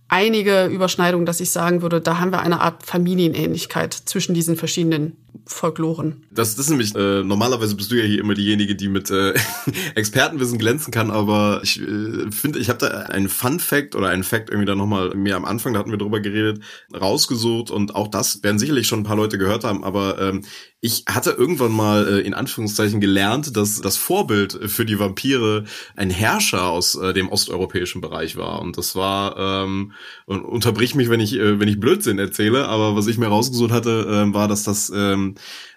einige 0.10 0.66
Überschneidungen, 0.66 1.26
dass 1.26 1.40
ich 1.40 1.52
sagen 1.52 1.82
würde, 1.82 2.02
da 2.02 2.20
haben 2.20 2.32
wir 2.32 2.40
eine 2.40 2.62
Art 2.62 2.86
Familienähnlichkeit 2.86 3.94
zwischen 3.94 4.34
diesen 4.34 4.56
verschiedenen 4.56 5.18
Folkloren. 5.46 6.24
Das, 6.32 6.56
das 6.56 6.66
ist 6.66 6.70
nämlich, 6.70 6.96
äh, 6.96 7.24
normalerweise 7.24 7.76
bist 7.76 7.92
du 7.92 7.96
ja 7.96 8.04
hier 8.04 8.20
immer 8.20 8.34
diejenige, 8.34 8.76
die 8.76 8.88
mit 8.88 9.10
äh, 9.12 9.34
Expertenwissen 9.96 10.58
glänzen 10.58 10.92
kann, 10.92 11.12
aber 11.12 11.62
ich 11.64 11.82
äh, 11.82 12.32
finde, 12.32 12.60
ich 12.60 12.70
habe 12.70 12.80
da 12.80 12.88
einen 12.88 13.30
Fun 13.30 13.60
Fact 13.60 13.96
oder 13.96 14.10
einen 14.10 14.24
Fact 14.24 14.50
irgendwie 14.50 14.66
da 14.66 14.76
nochmal 14.76 15.16
mir 15.16 15.36
am 15.36 15.46
Anfang, 15.46 15.74
da 15.74 15.80
hatten 15.80 15.92
wir 15.92 15.98
drüber 15.98 16.20
geredet, 16.20 16.62
rausgesucht 16.94 17.72
und 17.72 17.96
auch 17.96 18.08
das 18.08 18.44
werden 18.44 18.60
sicherlich 18.60 18.88
schon 18.88 19.02
ein 19.02 19.04
paar 19.04 19.16
Leute 19.16 19.38
gehört 19.38 19.64
haben, 19.64 19.84
aber 19.84 20.20
ähm, 20.20 20.44
ich 20.80 21.06
hatte 21.10 21.32
irgendwann 21.32 21.72
mal 21.72 22.08
äh, 22.08 22.20
in 22.22 22.36
Anführungszeichen 22.36 23.02
gelernt, 23.02 23.58
dass 23.58 23.82
das 23.82 23.98
Vorbild 23.98 24.60
für 24.68 24.86
die 24.86 25.00
Vampire 25.00 25.64
ein 25.96 26.12
Herrscher 26.12 26.68
aus 26.68 26.94
äh, 26.94 27.14
dem 27.14 27.30
osteuropäischen 27.30 28.00
Bereich 28.00 28.38
war. 28.38 28.62
Und 28.62 28.78
das 28.78 28.96
war, 28.96 29.38
ähm, 29.38 29.94
und 30.28 30.46
unterbrich 30.46 30.94
mich, 30.94 31.10
wenn 31.10 31.20
ich, 31.20 31.34
äh, 31.34 31.60
wenn 31.60 31.68
ich 31.68 31.80
Blödsinn 31.80 32.20
erzähle, 32.20 32.68
aber 32.68 32.96
was 32.96 33.08
ich 33.08 33.18
mir 33.18 33.28
rausgesucht 33.28 33.72
hatte, 33.72 34.28
äh, 34.30 34.34
war, 34.34 34.48
dass 34.48 34.64
das 34.64 34.92
ähm, 34.96 35.27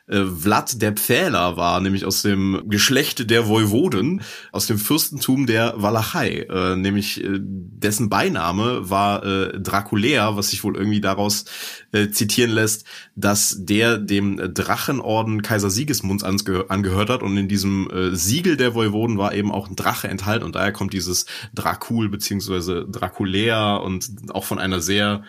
äh, 0.06 0.24
Vlad 0.24 0.82
der 0.82 0.92
Pfähler 0.92 1.56
war, 1.56 1.80
nämlich 1.80 2.04
aus 2.04 2.22
dem 2.22 2.62
Geschlecht 2.66 3.30
der 3.30 3.48
Voivoden, 3.48 4.22
aus 4.52 4.66
dem 4.66 4.78
Fürstentum 4.78 5.46
der 5.46 5.74
Walachei, 5.76 6.46
äh, 6.50 6.76
nämlich 6.76 7.22
äh, 7.22 7.38
dessen 7.40 8.08
Beiname 8.08 8.90
war 8.90 9.24
äh, 9.24 9.60
Draculea, 9.60 10.36
was 10.36 10.50
sich 10.50 10.64
wohl 10.64 10.76
irgendwie 10.76 11.00
daraus 11.00 11.44
äh, 11.92 12.08
zitieren 12.10 12.50
lässt, 12.50 12.84
dass 13.14 13.56
der 13.60 13.98
dem 13.98 14.36
Drachenorden 14.54 15.42
Kaiser 15.42 15.70
Sigismunds 15.70 16.24
angehö 16.24 16.64
angehört 16.68 17.10
hat. 17.10 17.22
Und 17.22 17.36
in 17.36 17.48
diesem 17.48 17.88
äh, 17.90 18.14
Siegel 18.14 18.56
der 18.56 18.74
Voivoden 18.74 19.18
war 19.18 19.34
eben 19.34 19.52
auch 19.52 19.68
ein 19.68 19.76
Drache 19.76 20.08
enthalten. 20.08 20.44
Und 20.44 20.54
daher 20.54 20.72
kommt 20.72 20.92
dieses 20.92 21.26
Dracul 21.54 22.08
beziehungsweise 22.08 22.86
Draculea 22.88 23.76
und 23.76 24.10
auch 24.30 24.44
von 24.44 24.58
einer 24.58 24.80
sehr 24.80 25.22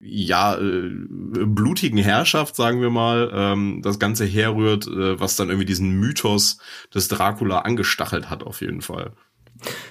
ja, 0.00 0.56
äh, 0.56 0.90
blutigen 0.90 1.98
Herrschaft, 1.98 2.54
sagen 2.54 2.80
wir 2.80 2.90
mal, 2.90 3.30
ähm, 3.34 3.80
das 3.82 3.98
Ganze 3.98 4.24
herrührt, 4.24 4.86
äh, 4.86 5.18
was 5.18 5.36
dann 5.36 5.48
irgendwie 5.48 5.66
diesen 5.66 5.90
Mythos 5.98 6.58
des 6.94 7.08
Dracula 7.08 7.60
angestachelt 7.60 8.30
hat, 8.30 8.44
auf 8.44 8.60
jeden 8.60 8.80
Fall. 8.80 9.12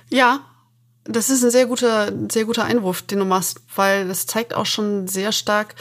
Ja, 0.10 0.46
das 1.04 1.30
ist 1.30 1.44
ein 1.44 1.52
sehr 1.52 1.66
guter, 1.66 2.12
sehr 2.30 2.46
guter 2.46 2.64
Einwurf, 2.64 3.02
den 3.02 3.20
du 3.20 3.26
machst, 3.26 3.62
weil 3.76 4.08
das 4.08 4.26
zeigt 4.26 4.54
auch 4.54 4.66
schon 4.66 5.08
sehr 5.08 5.32
stark, 5.32 5.76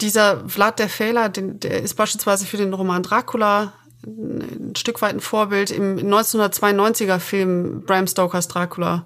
dieser 0.00 0.48
Vlad 0.48 0.78
der 0.78 0.88
Fehler, 0.88 1.28
der 1.28 1.82
ist 1.82 1.94
beispielsweise 1.94 2.46
für 2.46 2.56
den 2.56 2.72
Roman 2.72 3.02
Dracula 3.02 3.74
ein 4.06 4.74
Stück 4.76 5.02
weit 5.02 5.12
ein 5.12 5.20
Vorbild. 5.20 5.70
Im 5.70 5.98
1992er 5.98 7.18
Film 7.18 7.82
Bram 7.84 8.06
Stokers 8.06 8.48
Dracula 8.48 9.04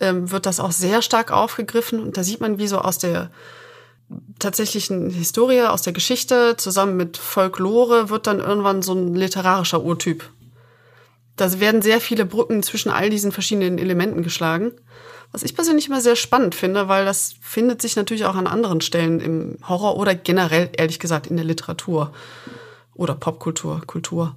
ähm, 0.00 0.30
wird 0.30 0.46
das 0.46 0.58
auch 0.58 0.72
sehr 0.72 1.02
stark 1.02 1.30
aufgegriffen 1.30 2.00
und 2.00 2.16
da 2.16 2.24
sieht 2.24 2.40
man, 2.40 2.58
wie 2.58 2.66
so 2.66 2.78
aus 2.78 2.98
der 2.98 3.30
tatsächlichen 4.38 5.10
Historie, 5.10 5.62
aus 5.62 5.82
der 5.82 5.92
Geschichte 5.92 6.56
zusammen 6.56 6.96
mit 6.96 7.16
Folklore 7.16 8.10
wird 8.10 8.26
dann 8.26 8.40
irgendwann 8.40 8.82
so 8.82 8.94
ein 8.94 9.14
literarischer 9.14 9.82
Urtyp. 9.82 10.28
Da 11.36 11.60
werden 11.60 11.82
sehr 11.82 12.00
viele 12.00 12.24
Brücken 12.24 12.62
zwischen 12.62 12.90
all 12.90 13.10
diesen 13.10 13.32
verschiedenen 13.32 13.78
Elementen 13.78 14.22
geschlagen. 14.22 14.72
Was 15.30 15.42
ich 15.42 15.54
persönlich 15.54 15.88
immer 15.88 16.00
sehr 16.00 16.16
spannend 16.16 16.54
finde, 16.54 16.88
weil 16.88 17.04
das 17.04 17.34
findet 17.40 17.82
sich 17.82 17.96
natürlich 17.96 18.24
auch 18.24 18.34
an 18.34 18.46
anderen 18.46 18.80
Stellen 18.80 19.20
im 19.20 19.58
Horror 19.68 19.96
oder 19.96 20.14
generell, 20.14 20.70
ehrlich 20.76 20.98
gesagt, 20.98 21.26
in 21.26 21.36
der 21.36 21.44
Literatur 21.44 22.12
oder 22.94 23.14
Popkultur, 23.14 23.82
Kultur. 23.86 24.34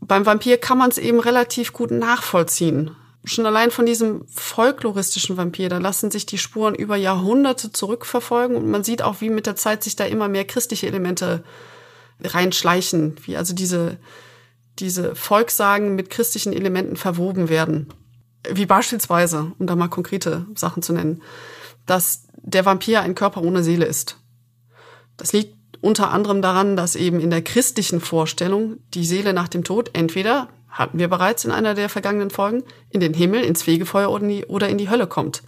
Beim 0.00 0.26
Vampir 0.26 0.58
kann 0.58 0.78
man 0.78 0.90
es 0.90 0.98
eben 0.98 1.18
relativ 1.18 1.72
gut 1.72 1.90
nachvollziehen 1.90 2.94
schon 3.28 3.46
allein 3.46 3.70
von 3.70 3.86
diesem 3.86 4.26
folkloristischen 4.28 5.36
Vampir, 5.36 5.68
da 5.68 5.78
lassen 5.78 6.10
sich 6.10 6.26
die 6.26 6.38
Spuren 6.38 6.74
über 6.74 6.96
Jahrhunderte 6.96 7.72
zurückverfolgen 7.72 8.56
und 8.56 8.70
man 8.70 8.84
sieht 8.84 9.02
auch, 9.02 9.20
wie 9.20 9.30
mit 9.30 9.46
der 9.46 9.56
Zeit 9.56 9.84
sich 9.84 9.96
da 9.96 10.04
immer 10.04 10.28
mehr 10.28 10.44
christliche 10.44 10.86
Elemente 10.86 11.44
reinschleichen, 12.22 13.16
wie 13.24 13.36
also 13.36 13.54
diese, 13.54 13.98
diese 14.78 15.14
Volkssagen 15.14 15.94
mit 15.94 16.10
christlichen 16.10 16.52
Elementen 16.52 16.96
verwoben 16.96 17.48
werden. 17.48 17.92
Wie 18.50 18.66
beispielsweise, 18.66 19.52
um 19.58 19.66
da 19.66 19.76
mal 19.76 19.88
konkrete 19.88 20.46
Sachen 20.54 20.82
zu 20.82 20.92
nennen, 20.92 21.22
dass 21.86 22.24
der 22.36 22.64
Vampir 22.64 23.02
ein 23.02 23.14
Körper 23.14 23.42
ohne 23.42 23.62
Seele 23.62 23.84
ist. 23.84 24.18
Das 25.16 25.32
liegt 25.32 25.56
unter 25.80 26.10
anderem 26.10 26.42
daran, 26.42 26.76
dass 26.76 26.96
eben 26.96 27.20
in 27.20 27.30
der 27.30 27.42
christlichen 27.42 28.00
Vorstellung 28.00 28.78
die 28.94 29.04
Seele 29.04 29.32
nach 29.32 29.48
dem 29.48 29.64
Tod 29.64 29.90
entweder 29.92 30.48
hatten 30.68 30.98
wir 30.98 31.08
bereits 31.08 31.44
in 31.44 31.50
einer 31.50 31.74
der 31.74 31.88
vergangenen 31.88 32.30
Folgen, 32.30 32.62
in 32.90 33.00
den 33.00 33.14
Himmel, 33.14 33.42
ins 33.42 33.62
Fegefeuer 33.62 34.10
oder 34.10 34.68
in 34.68 34.78
die 34.78 34.90
Hölle 34.90 35.06
kommt. 35.06 35.42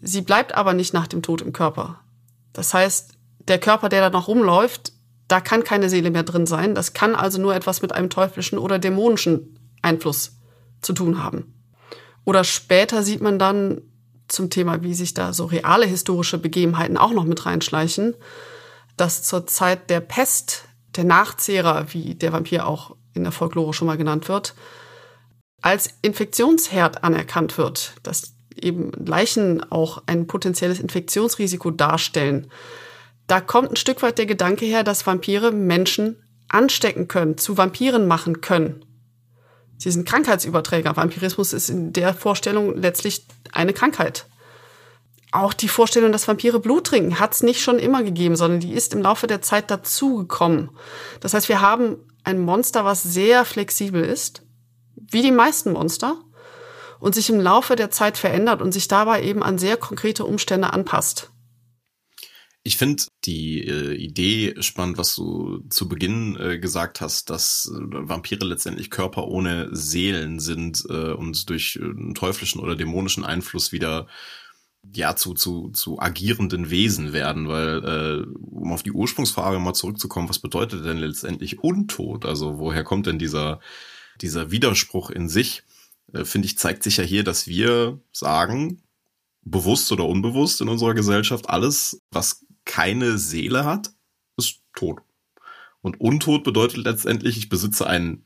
Sie 0.00 0.22
bleibt 0.22 0.54
aber 0.54 0.74
nicht 0.74 0.92
nach 0.92 1.06
dem 1.06 1.22
Tod 1.22 1.40
im 1.40 1.52
Körper. 1.52 2.00
Das 2.52 2.74
heißt, 2.74 3.14
der 3.48 3.58
Körper, 3.58 3.88
der 3.88 4.00
da 4.02 4.10
noch 4.10 4.28
rumläuft, 4.28 4.92
da 5.28 5.40
kann 5.40 5.64
keine 5.64 5.88
Seele 5.88 6.10
mehr 6.10 6.24
drin 6.24 6.46
sein. 6.46 6.74
Das 6.74 6.92
kann 6.92 7.14
also 7.14 7.40
nur 7.40 7.54
etwas 7.54 7.82
mit 7.82 7.92
einem 7.92 8.10
teuflischen 8.10 8.58
oder 8.58 8.78
dämonischen 8.78 9.58
Einfluss 9.80 10.38
zu 10.82 10.92
tun 10.92 11.22
haben. 11.22 11.54
Oder 12.24 12.44
später 12.44 13.02
sieht 13.02 13.22
man 13.22 13.38
dann 13.38 13.82
zum 14.28 14.50
Thema, 14.50 14.82
wie 14.82 14.94
sich 14.94 15.14
da 15.14 15.32
so 15.32 15.46
reale 15.46 15.86
historische 15.86 16.38
Begebenheiten 16.38 16.96
auch 16.96 17.12
noch 17.12 17.24
mit 17.24 17.44
reinschleichen, 17.46 18.14
dass 18.96 19.22
zur 19.22 19.46
Zeit 19.46 19.90
der 19.90 20.00
Pest 20.00 20.64
der 20.96 21.04
Nachzehrer, 21.04 21.86
wie 21.92 22.14
der 22.14 22.32
Vampir 22.32 22.66
auch 22.66 22.96
in 23.14 23.22
der 23.22 23.32
Folklore 23.32 23.74
schon 23.74 23.86
mal 23.86 23.96
genannt 23.96 24.28
wird, 24.28 24.54
als 25.60 25.90
Infektionsherd 26.02 27.04
anerkannt 27.04 27.56
wird, 27.58 27.94
dass 28.02 28.34
eben 28.56 28.92
Leichen 28.92 29.70
auch 29.70 30.02
ein 30.06 30.26
potenzielles 30.26 30.80
Infektionsrisiko 30.80 31.70
darstellen. 31.70 32.50
Da 33.26 33.40
kommt 33.40 33.70
ein 33.70 33.76
Stück 33.76 34.02
weit 34.02 34.18
der 34.18 34.26
Gedanke 34.26 34.64
her, 34.64 34.82
dass 34.82 35.06
Vampire 35.06 35.52
Menschen 35.52 36.16
anstecken 36.48 37.08
können, 37.08 37.38
zu 37.38 37.56
Vampiren 37.56 38.06
machen 38.06 38.40
können. 38.40 38.84
Sie 39.78 39.90
sind 39.90 40.06
Krankheitsüberträger. 40.06 40.96
Vampirismus 40.96 41.52
ist 41.52 41.70
in 41.70 41.92
der 41.92 42.14
Vorstellung 42.14 42.76
letztlich 42.76 43.26
eine 43.52 43.72
Krankheit. 43.72 44.26
Auch 45.32 45.54
die 45.54 45.68
Vorstellung, 45.68 46.12
dass 46.12 46.28
Vampire 46.28 46.60
Blut 46.60 46.88
trinken, 46.88 47.18
hat 47.18 47.32
es 47.32 47.42
nicht 47.42 47.62
schon 47.62 47.78
immer 47.78 48.02
gegeben, 48.02 48.36
sondern 48.36 48.60
die 48.60 48.74
ist 48.74 48.92
im 48.92 49.00
Laufe 49.00 49.26
der 49.26 49.40
Zeit 49.40 49.70
dazugekommen. 49.70 50.70
Das 51.20 51.32
heißt, 51.32 51.48
wir 51.48 51.62
haben 51.62 51.96
ein 52.24 52.40
Monster, 52.40 52.84
was 52.84 53.02
sehr 53.02 53.44
flexibel 53.44 54.04
ist, 54.04 54.42
wie 54.94 55.22
die 55.22 55.32
meisten 55.32 55.72
Monster, 55.72 56.22
und 57.00 57.14
sich 57.16 57.28
im 57.30 57.40
Laufe 57.40 57.74
der 57.74 57.90
Zeit 57.90 58.16
verändert 58.16 58.62
und 58.62 58.72
sich 58.72 58.86
dabei 58.86 59.24
eben 59.24 59.42
an 59.42 59.58
sehr 59.58 59.76
konkrete 59.76 60.24
Umstände 60.24 60.72
anpasst. 60.72 61.32
Ich 62.64 62.76
finde 62.76 63.02
die 63.24 63.66
äh, 63.66 63.94
Idee 63.94 64.54
spannend, 64.60 64.96
was 64.96 65.16
du 65.16 65.64
zu 65.68 65.88
Beginn 65.88 66.38
äh, 66.38 66.58
gesagt 66.60 67.00
hast, 67.00 67.28
dass 67.28 67.68
äh, 67.74 67.78
Vampire 67.80 68.44
letztendlich 68.44 68.88
Körper 68.88 69.26
ohne 69.26 69.68
Seelen 69.74 70.38
sind 70.38 70.84
äh, 70.88 71.12
und 71.12 71.48
durch 71.50 71.76
äh, 71.82 71.84
einen 71.84 72.14
teuflischen 72.14 72.60
oder 72.60 72.76
dämonischen 72.76 73.24
Einfluss 73.24 73.72
wieder 73.72 74.06
ja 74.94 75.16
zu, 75.16 75.34
zu, 75.34 75.70
zu 75.70 75.98
agierenden 75.98 76.70
Wesen 76.70 77.12
werden, 77.12 77.48
weil, 77.48 77.84
äh, 77.84 78.36
um 78.40 78.72
auf 78.72 78.82
die 78.82 78.92
Ursprungsfrage 78.92 79.58
mal 79.58 79.74
zurückzukommen, 79.74 80.28
was 80.28 80.38
bedeutet 80.38 80.84
denn 80.84 80.98
letztendlich 80.98 81.60
Untot? 81.60 82.24
Also 82.26 82.58
woher 82.58 82.84
kommt 82.84 83.06
denn 83.06 83.18
dieser, 83.18 83.60
dieser 84.20 84.50
Widerspruch 84.50 85.10
in 85.10 85.28
sich? 85.28 85.62
Äh, 86.12 86.24
Finde 86.24 86.46
ich, 86.46 86.58
zeigt 86.58 86.82
sich 86.82 86.96
ja 86.96 87.04
hier, 87.04 87.24
dass 87.24 87.46
wir 87.46 88.00
sagen, 88.10 88.82
bewusst 89.44 89.90
oder 89.92 90.06
unbewusst 90.06 90.60
in 90.60 90.68
unserer 90.68 90.94
Gesellschaft, 90.94 91.48
alles, 91.48 92.00
was 92.10 92.44
keine 92.64 93.18
Seele 93.18 93.64
hat, 93.64 93.92
ist 94.36 94.60
tot. 94.74 95.00
Und 95.82 96.00
untot 96.00 96.44
bedeutet 96.44 96.78
letztendlich, 96.84 97.36
ich 97.36 97.48
besitze 97.48 97.86
einen 97.88 98.24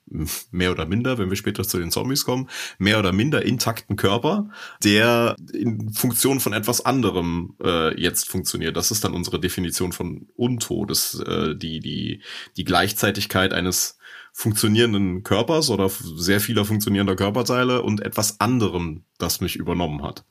mehr 0.51 0.71
oder 0.71 0.85
minder, 0.85 1.17
wenn 1.17 1.31
wir 1.31 1.37
später 1.37 1.65
zu 1.65 1.79
den 1.79 1.91
Zombies 1.91 2.27
kommen, 2.27 2.51
mehr 2.79 2.99
oder 2.99 3.13
minder 3.13 3.45
intakten 3.45 3.97
Körper, 3.97 4.51
der 4.85 5.37
in 5.55 5.91
Funktion 5.93 6.39
von 6.39 6.53
etwas 6.53 6.85
anderem 6.85 7.57
äh, 7.65 7.99
jetzt 7.99 8.29
funktioniert. 8.29 8.77
Das 8.77 8.91
ist 8.91 9.05
dann 9.05 9.15
unsere 9.15 9.41
Definition 9.41 9.93
von 9.93 10.29
untot. 10.37 10.91
Das, 10.91 11.19
äh, 11.19 11.57
die, 11.57 11.81
die, 11.81 12.23
die 12.59 12.65
Gleichzeitigkeit 12.65 13.55
eines 13.55 13.97
funktionierenden 14.35 15.23
Körpers 15.23 15.71
oder 15.71 15.89
sehr 15.89 16.41
vieler 16.41 16.67
funktionierender 16.67 17.17
Körperteile 17.17 17.81
und 17.81 18.03
etwas 18.03 18.39
anderem, 18.39 19.05
das 19.17 19.41
mich 19.41 19.57
übernommen 19.57 20.03
hat. 20.03 20.27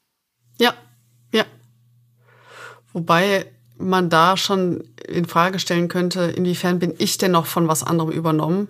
Ja, 0.59 0.75
ja. 1.33 1.45
Wobei 2.93 3.51
man 3.77 4.09
da 4.09 4.37
schon 4.37 4.83
in 5.07 5.25
Frage 5.25 5.59
stellen 5.59 5.87
könnte, 5.87 6.21
inwiefern 6.23 6.79
bin 6.79 6.93
ich 6.97 7.17
denn 7.17 7.31
noch 7.31 7.45
von 7.45 7.67
was 7.67 7.83
anderem 7.83 8.11
übernommen? 8.11 8.69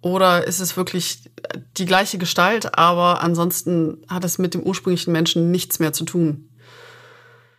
Oder 0.00 0.46
ist 0.46 0.60
es 0.60 0.76
wirklich 0.76 1.30
die 1.76 1.86
gleiche 1.86 2.18
Gestalt, 2.18 2.78
aber 2.78 3.22
ansonsten 3.22 4.04
hat 4.08 4.24
es 4.24 4.38
mit 4.38 4.54
dem 4.54 4.62
ursprünglichen 4.62 5.12
Menschen 5.12 5.50
nichts 5.50 5.78
mehr 5.80 5.92
zu 5.92 6.04
tun? 6.04 6.48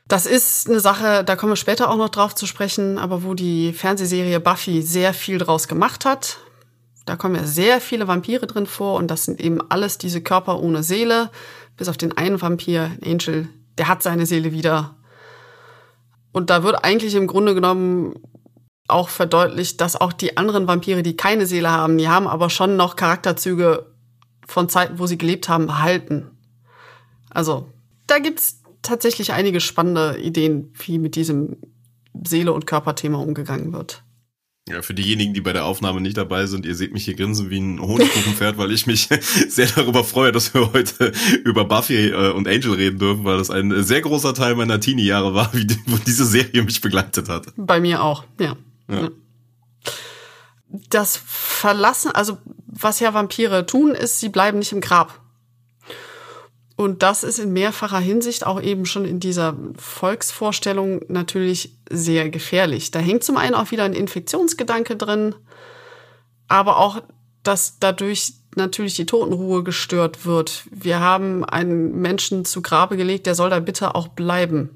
Das 0.08 0.26
ist 0.26 0.68
eine 0.68 0.80
Sache, 0.80 1.24
da 1.24 1.36
kommen 1.36 1.52
wir 1.52 1.58
später 1.58 1.90
auch 1.90 1.98
noch 1.98 2.10
drauf 2.10 2.34
zu 2.34 2.48
sprechen, 2.48 2.98
aber 2.98 3.24
wo 3.24 3.36
die 3.36 3.74
Fernsehserie 3.74 4.40
Buffy 4.40 4.82
sehr 4.82 5.14
viel 5.14 5.38
draus 5.38 5.68
gemacht 5.68 6.04
hat. 6.06 6.40
Da 7.06 7.16
kommen 7.16 7.36
ja 7.36 7.44
sehr 7.44 7.80
viele 7.82 8.08
Vampire 8.08 8.48
drin 8.48 8.66
vor 8.66 8.96
und 8.96 9.08
das 9.10 9.26
sind 9.26 9.40
eben 9.40 9.60
alles 9.70 9.98
diese 9.98 10.22
Körper 10.22 10.60
ohne 10.60 10.82
Seele, 10.82 11.30
bis 11.78 11.90
auf 11.90 11.98
den 11.98 12.18
einen 12.18 12.42
Vampir, 12.42 12.92
Angel, 13.06 13.50
der 13.78 13.88
hat 13.88 14.02
seine 14.02 14.26
Seele 14.26 14.52
wieder 14.52 14.96
und 16.32 16.50
da 16.50 16.64
wird 16.64 16.84
eigentlich 16.84 17.16
im 17.16 17.28
Grunde 17.28 17.56
genommen 17.56 18.16
auch 18.88 19.10
verdeutlicht, 19.10 19.82
dass 19.82 19.96
auch 19.96 20.14
die 20.14 20.38
anderen 20.38 20.68
Vampire, 20.68 21.04
die 21.04 21.16
keine 21.16 21.46
Seele 21.46 21.72
haben, 21.72 21.98
die 21.98 22.10
haben 22.10 22.28
aber 22.28 22.50
schon 22.50 22.76
noch 22.76 22.96
Charakterzüge 22.96 23.94
von 24.48 24.68
Zeiten, 24.68 25.00
wo 25.00 25.06
sie 25.06 25.18
gelebt 25.18 25.48
haben, 25.48 25.68
behalten. 25.68 26.32
Also, 27.30 27.72
da 28.08 28.20
gibt's 28.20 28.64
tatsächlich 28.82 29.34
einige 29.34 29.60
spannende 29.60 30.20
Ideen, 30.20 30.74
wie 30.80 30.98
mit 30.98 31.16
diesem 31.16 31.58
Seele- 32.26 32.54
und 32.54 32.66
Körperthema 32.66 33.20
umgegangen 33.20 33.74
wird. 33.74 34.04
Ja, 34.70 34.84
für 34.84 34.94
diejenigen, 34.94 35.34
die 35.34 35.42
bei 35.42 35.52
der 35.52 35.66
Aufnahme 35.66 36.00
nicht 36.00 36.18
dabei 36.18 36.46
sind, 36.46 36.66
ihr 36.66 36.76
seht 36.76 36.94
mich 36.94 37.06
hier 37.06 37.16
grinsen 37.16 37.50
wie 37.50 37.60
ein 37.60 37.82
Honigkuchenpferd, 37.82 38.58
weil 38.60 38.72
ich 38.72 38.86
mich 38.86 39.10
sehr 39.50 39.68
darüber 39.68 40.04
freue, 40.04 40.32
dass 40.32 40.54
wir 40.54 40.72
heute 40.72 41.12
über 41.44 41.66
Buffy 41.66 42.10
äh, 42.10 42.32
und 42.32 42.48
Angel 42.48 42.74
reden 42.74 43.00
dürfen, 43.00 43.26
weil 43.26 43.40
das 43.40 43.50
ein 43.50 43.84
sehr 43.84 44.02
großer 44.02 44.36
Teil 44.36 44.54
meiner 44.56 44.80
Teenie-Jahre 44.80 45.34
war, 45.34 45.52
wie 45.54 45.68
wo 45.88 45.98
diese 45.98 46.26
Serie 46.26 46.62
mich 46.62 46.82
begleitet 46.82 47.30
hat. 47.30 47.48
Bei 47.58 47.80
mir 47.80 48.04
auch, 48.04 48.26
ja. 48.40 48.56
ja. 48.88 49.10
Das 50.90 51.20
Verlassen, 51.26 52.12
also 52.12 52.38
was 52.68 53.00
ja 53.00 53.14
Vampire 53.16 53.66
tun, 53.66 53.96
ist, 53.96 54.20
sie 54.20 54.30
bleiben 54.30 54.60
nicht 54.60 54.72
im 54.72 54.82
Grab. 54.82 55.20
Und 56.80 57.04
das 57.04 57.26
ist 57.26 57.40
in 57.40 57.52
mehrfacher 57.52 58.00
Hinsicht 58.00 58.46
auch 58.46 58.62
eben 58.62 58.86
schon 58.86 59.04
in 59.04 59.20
dieser 59.20 59.58
Volksvorstellung 59.76 61.02
natürlich 61.10 61.76
sehr 61.90 62.30
gefährlich. 62.30 62.90
Da 62.90 63.00
hängt 63.00 63.26
zum 63.26 63.36
einen 63.36 63.54
auch 63.54 63.72
wieder 63.72 63.84
ein 63.84 63.92
Infektionsgedanke 63.92 64.96
drin, 64.96 65.36
aber 66.48 66.78
auch, 66.78 67.02
dass 67.44 67.80
dadurch 67.80 68.32
natürlich 68.56 68.94
die 68.94 69.06
Totenruhe 69.06 69.62
gestört 69.62 70.26
wird. 70.26 70.64
Wir 70.72 71.02
haben 71.02 71.44
einen 71.44 72.00
Menschen 72.00 72.46
zu 72.46 72.62
Grabe 72.62 72.96
gelegt, 72.96 73.26
der 73.26 73.36
soll 73.36 73.50
da 73.50 73.60
bitte 73.60 73.94
auch 73.94 74.08
bleiben. 74.08 74.70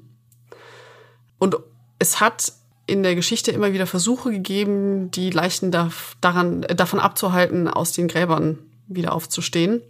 Und 1.38 1.56
es 1.98 2.20
hat 2.20 2.52
in 2.86 3.02
der 3.02 3.14
Geschichte 3.14 3.50
immer 3.50 3.72
wieder 3.72 3.86
Versuche 3.86 4.30
gegeben, 4.30 5.10
die 5.10 5.30
Leichen 5.30 5.70
daran, 5.70 6.66
davon 6.76 7.00
abzuhalten, 7.00 7.66
aus 7.66 7.92
den 7.92 8.08
Gräbern 8.08 8.58
wieder 8.88 9.14
aufzustehen 9.14 9.80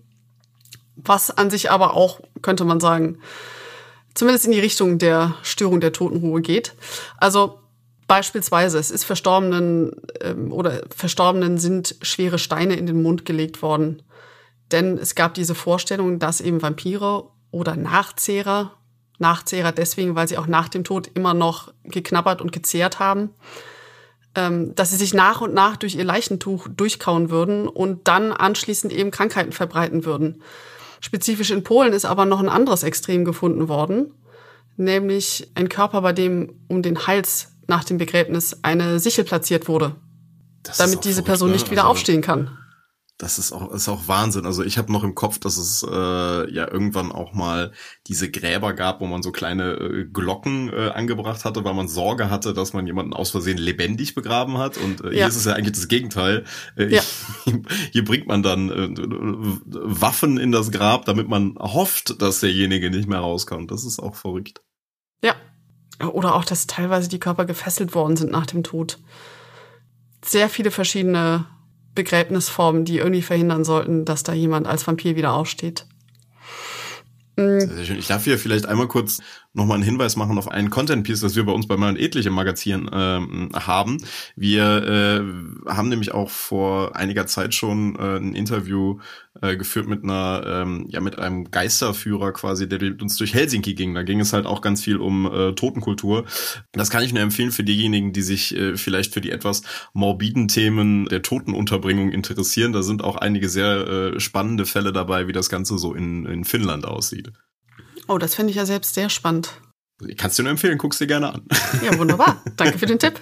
was 0.96 1.30
an 1.30 1.50
sich 1.50 1.70
aber 1.70 1.94
auch, 1.94 2.20
könnte 2.42 2.64
man 2.64 2.80
sagen, 2.80 3.18
zumindest 4.14 4.46
in 4.46 4.52
die 4.52 4.60
Richtung 4.60 4.98
der 4.98 5.34
Störung 5.42 5.80
der 5.80 5.92
Totenruhe 5.92 6.40
geht. 6.40 6.74
Also 7.18 7.58
beispielsweise, 8.06 8.78
es 8.78 8.90
ist 8.90 9.04
Verstorbenen 9.04 9.92
ähm, 10.20 10.52
oder 10.52 10.82
Verstorbenen 10.94 11.58
sind 11.58 11.96
schwere 12.02 12.38
Steine 12.38 12.76
in 12.76 12.86
den 12.86 13.02
Mund 13.02 13.24
gelegt 13.24 13.62
worden. 13.62 14.02
Denn 14.72 14.98
es 14.98 15.14
gab 15.14 15.34
diese 15.34 15.54
Vorstellung, 15.54 16.18
dass 16.18 16.40
eben 16.40 16.62
Vampire 16.62 17.28
oder 17.50 17.76
Nachzehrer, 17.76 18.72
Nachzehrer 19.18 19.72
deswegen, 19.72 20.14
weil 20.14 20.28
sie 20.28 20.38
auch 20.38 20.46
nach 20.46 20.68
dem 20.68 20.84
Tod 20.84 21.08
immer 21.14 21.34
noch 21.34 21.72
geknabbert 21.84 22.40
und 22.40 22.52
gezehrt 22.52 22.98
haben, 22.98 23.30
ähm, 24.34 24.74
dass 24.74 24.90
sie 24.90 24.96
sich 24.96 25.14
nach 25.14 25.40
und 25.40 25.54
nach 25.54 25.76
durch 25.76 25.94
ihr 25.94 26.04
Leichentuch 26.04 26.68
durchkauen 26.68 27.30
würden 27.30 27.68
und 27.68 28.08
dann 28.08 28.32
anschließend 28.32 28.92
eben 28.92 29.10
Krankheiten 29.10 29.52
verbreiten 29.52 30.04
würden. 30.04 30.42
Spezifisch 31.04 31.50
in 31.50 31.62
Polen 31.64 31.92
ist 31.92 32.06
aber 32.06 32.24
noch 32.24 32.40
ein 32.40 32.48
anderes 32.48 32.82
Extrem 32.82 33.26
gefunden 33.26 33.68
worden, 33.68 34.14
nämlich 34.78 35.50
ein 35.54 35.68
Körper, 35.68 36.00
bei 36.00 36.14
dem 36.14 36.54
um 36.66 36.80
den 36.80 37.06
Hals 37.06 37.52
nach 37.66 37.84
dem 37.84 37.98
Begräbnis 37.98 38.60
eine 38.62 38.98
Sichel 38.98 39.24
platziert 39.24 39.68
wurde, 39.68 39.96
das 40.62 40.78
damit 40.78 41.04
diese 41.04 41.22
Person 41.22 41.52
nicht 41.52 41.70
wieder 41.70 41.82
also, 41.82 41.90
aufstehen 41.90 42.22
kann 42.22 42.56
das 43.18 43.38
ist 43.38 43.52
auch, 43.52 43.72
ist 43.72 43.88
auch 43.88 44.08
Wahnsinn. 44.08 44.44
Also 44.44 44.64
ich 44.64 44.76
habe 44.76 44.92
noch 44.92 45.04
im 45.04 45.14
Kopf, 45.14 45.38
dass 45.38 45.56
es 45.56 45.84
äh, 45.88 46.52
ja 46.52 46.70
irgendwann 46.70 47.12
auch 47.12 47.32
mal 47.32 47.70
diese 48.08 48.28
Gräber 48.28 48.72
gab, 48.72 49.00
wo 49.00 49.06
man 49.06 49.22
so 49.22 49.30
kleine 49.30 49.74
äh, 49.74 50.04
Glocken 50.04 50.72
äh, 50.72 50.88
angebracht 50.88 51.44
hatte, 51.44 51.64
weil 51.64 51.74
man 51.74 51.86
Sorge 51.86 52.28
hatte, 52.28 52.54
dass 52.54 52.72
man 52.72 52.88
jemanden 52.88 53.12
aus 53.12 53.30
Versehen 53.30 53.56
lebendig 53.56 54.16
begraben 54.16 54.58
hat. 54.58 54.78
Und 54.78 55.02
äh, 55.02 55.06
ja. 55.06 55.12
hier 55.12 55.26
ist 55.28 55.36
es 55.36 55.44
ja 55.44 55.52
eigentlich 55.52 55.76
das 55.76 55.86
Gegenteil. 55.86 56.44
Äh, 56.76 56.88
ja. 56.88 57.02
hier 57.92 58.04
bringt 58.04 58.26
man 58.26 58.42
dann 58.42 58.70
äh, 58.70 58.90
Waffen 59.66 60.36
in 60.36 60.50
das 60.50 60.72
Grab, 60.72 61.04
damit 61.04 61.28
man 61.28 61.54
hofft, 61.56 62.20
dass 62.20 62.40
derjenige 62.40 62.90
nicht 62.90 63.08
mehr 63.08 63.20
rauskommt. 63.20 63.70
Das 63.70 63.84
ist 63.84 64.00
auch 64.00 64.16
verrückt. 64.16 64.60
Ja. 65.22 65.36
Oder 66.04 66.34
auch, 66.34 66.44
dass 66.44 66.66
teilweise 66.66 67.08
die 67.08 67.20
Körper 67.20 67.44
gefesselt 67.44 67.94
worden 67.94 68.16
sind 68.16 68.32
nach 68.32 68.46
dem 68.46 68.64
Tod. 68.64 68.98
Sehr 70.24 70.48
viele 70.48 70.72
verschiedene 70.72 71.46
Begräbnisformen, 71.94 72.84
die 72.84 72.98
irgendwie 72.98 73.22
verhindern 73.22 73.64
sollten, 73.64 74.04
dass 74.04 74.22
da 74.22 74.32
jemand 74.32 74.66
als 74.66 74.86
Vampir 74.86 75.16
wieder 75.16 75.32
aufsteht. 75.32 75.86
Ich 77.36 78.06
darf 78.06 78.24
hier 78.24 78.38
vielleicht 78.38 78.66
einmal 78.66 78.86
kurz 78.86 79.20
nochmal 79.54 79.76
einen 79.76 79.84
Hinweis 79.84 80.16
machen 80.16 80.36
auf 80.36 80.48
einen 80.48 80.68
Content-Piece, 80.68 81.20
das 81.20 81.36
wir 81.36 81.44
bei 81.44 81.52
uns 81.52 81.66
bei 81.66 81.76
Mal 81.76 81.98
Etliche 81.98 82.30
Magazin 82.30 82.90
ähm, 82.92 83.50
haben. 83.54 83.98
Wir 84.36 84.64
äh, 84.64 85.70
haben 85.70 85.88
nämlich 85.88 86.12
auch 86.12 86.28
vor 86.28 86.96
einiger 86.96 87.26
Zeit 87.26 87.54
schon 87.54 87.96
äh, 87.96 88.16
ein 88.16 88.34
Interview 88.34 88.98
äh, 89.40 89.56
geführt 89.56 89.88
mit 89.88 90.02
einer, 90.02 90.42
ähm, 90.46 90.86
ja, 90.88 91.00
mit 91.00 91.18
einem 91.18 91.50
Geisterführer 91.50 92.32
quasi, 92.32 92.68
der 92.68 92.80
mit 92.80 93.00
uns 93.00 93.16
durch 93.16 93.32
Helsinki 93.32 93.74
ging. 93.74 93.94
Da 93.94 94.02
ging 94.02 94.20
es 94.20 94.32
halt 94.32 94.44
auch 94.44 94.60
ganz 94.60 94.82
viel 94.82 94.96
um 94.96 95.26
äh, 95.32 95.52
Totenkultur. 95.52 96.24
Das 96.72 96.90
kann 96.90 97.04
ich 97.04 97.12
nur 97.12 97.22
empfehlen 97.22 97.52
für 97.52 97.64
diejenigen, 97.64 98.12
die 98.12 98.22
sich 98.22 98.56
äh, 98.56 98.76
vielleicht 98.76 99.14
für 99.14 99.20
die 99.20 99.30
etwas 99.30 99.62
morbiden 99.92 100.48
Themen 100.48 101.06
der 101.06 101.22
Totenunterbringung 101.22 102.10
interessieren. 102.10 102.72
Da 102.72 102.82
sind 102.82 103.04
auch 103.04 103.16
einige 103.16 103.48
sehr 103.48 103.86
äh, 103.86 104.20
spannende 104.20 104.66
Fälle 104.66 104.92
dabei, 104.92 105.28
wie 105.28 105.32
das 105.32 105.48
Ganze 105.48 105.78
so 105.78 105.94
in, 105.94 106.26
in 106.26 106.44
Finnland 106.44 106.84
aussieht. 106.84 107.32
Oh, 108.08 108.18
das 108.18 108.34
finde 108.34 108.50
ich 108.50 108.56
ja 108.56 108.66
selbst 108.66 108.94
sehr 108.94 109.08
spannend. 109.08 109.50
Ich 110.06 110.16
kann 110.16 110.30
es 110.30 110.36
dir 110.36 110.42
nur 110.42 110.50
empfehlen, 110.50 110.78
guck's 110.78 110.98
dir 110.98 111.06
gerne 111.06 111.32
an. 111.32 111.46
Ja, 111.82 111.96
wunderbar. 111.98 112.42
Danke 112.56 112.78
für 112.78 112.86
den 112.86 112.98
Tipp. 112.98 113.20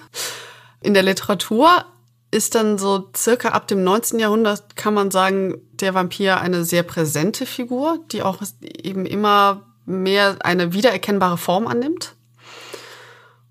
In 0.82 0.94
der 0.94 1.02
Literatur 1.02 1.84
ist 2.30 2.54
dann 2.54 2.78
so 2.78 3.10
circa 3.14 3.50
ab 3.50 3.68
dem 3.68 3.84
19. 3.84 4.18
Jahrhundert, 4.18 4.74
kann 4.74 4.94
man 4.94 5.10
sagen, 5.10 5.60
der 5.72 5.94
Vampir 5.94 6.40
eine 6.40 6.64
sehr 6.64 6.82
präsente 6.82 7.46
Figur, 7.46 7.98
die 8.10 8.22
auch 8.22 8.42
eben 8.62 9.04
immer 9.04 9.66
mehr 9.84 10.38
eine 10.40 10.72
wiedererkennbare 10.72 11.36
Form 11.36 11.66
annimmt. 11.66 12.14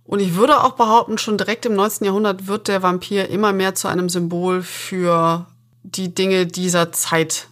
Und 0.03 0.19
ich 0.19 0.35
würde 0.35 0.63
auch 0.63 0.73
behaupten, 0.73 1.17
schon 1.17 1.37
direkt 1.37 1.65
im 1.65 1.75
19. 1.75 2.05
Jahrhundert 2.05 2.47
wird 2.47 2.67
der 2.67 2.81
Vampir 2.81 3.29
immer 3.29 3.53
mehr 3.53 3.75
zu 3.75 3.87
einem 3.87 4.09
Symbol 4.09 4.61
für 4.63 5.45
die 5.83 6.13
Dinge 6.13 6.47
dieser 6.47 6.91
Zeit. 6.91 7.47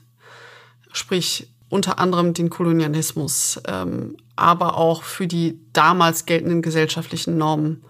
Sprich, 0.92 1.48
unter 1.70 2.00
anderem 2.00 2.34
den 2.34 2.50
Kolonialismus, 2.50 3.62
ähm, 3.68 4.18
aber 4.36 4.78
auch 4.78 5.04
für 5.04 5.28
die 5.28 5.60
damals 5.74 6.26
geltenden 6.26 6.62
gesellschaftlichen 6.62 7.38
Normen. 7.38 7.84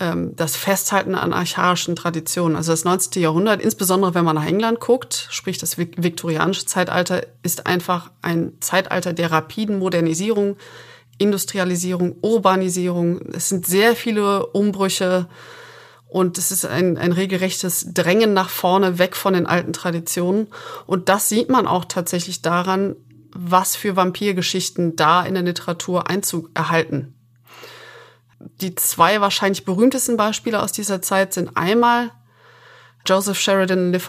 Ähm, 0.00 0.34
das 0.36 0.56
Festhalten 0.56 1.14
an 1.14 1.32
archaischen 1.32 1.96
Traditionen. 1.96 2.56
Also 2.56 2.72
das 2.72 2.84
19. 2.84 3.22
Jahrhundert, 3.22 3.60
insbesondere 3.60 4.14
wenn 4.14 4.24
man 4.24 4.36
nach 4.36 4.46
England 4.46 4.80
guckt, 4.80 5.26
sprich 5.30 5.58
das 5.58 5.78
viktorianische 5.78 6.64
Zeitalter, 6.64 7.26
ist 7.42 7.66
einfach 7.66 8.10
ein 8.22 8.52
Zeitalter 8.60 9.12
der 9.12 9.32
rapiden 9.32 9.78
Modernisierung, 9.78 10.56
Industrialisierung, 11.18 12.16
Urbanisierung. 12.22 13.20
Es 13.32 13.48
sind 13.48 13.66
sehr 13.66 13.94
viele 13.94 14.46
Umbrüche 14.46 15.28
und 16.12 16.36
es 16.36 16.52
ist 16.52 16.66
ein, 16.66 16.98
ein 16.98 17.12
regelrechtes 17.12 17.86
Drängen 17.94 18.34
nach 18.34 18.50
vorne, 18.50 18.98
weg 18.98 19.16
von 19.16 19.32
den 19.32 19.46
alten 19.46 19.72
Traditionen. 19.72 20.48
Und 20.84 21.08
das 21.08 21.30
sieht 21.30 21.48
man 21.48 21.66
auch 21.66 21.86
tatsächlich 21.86 22.42
daran, 22.42 22.96
was 23.34 23.76
für 23.76 23.96
Vampirgeschichten 23.96 24.94
da 24.94 25.24
in 25.24 25.32
der 25.32 25.42
Literatur 25.42 26.10
Einzug 26.10 26.50
erhalten. 26.52 27.14
Die 28.60 28.74
zwei 28.74 29.22
wahrscheinlich 29.22 29.64
berühmtesten 29.64 30.18
Beispiele 30.18 30.62
aus 30.62 30.72
dieser 30.72 31.00
Zeit 31.00 31.32
sind 31.32 31.56
einmal 31.56 32.10
Joseph 33.06 33.40
Sheridan 33.40 33.90
Le 33.90 34.00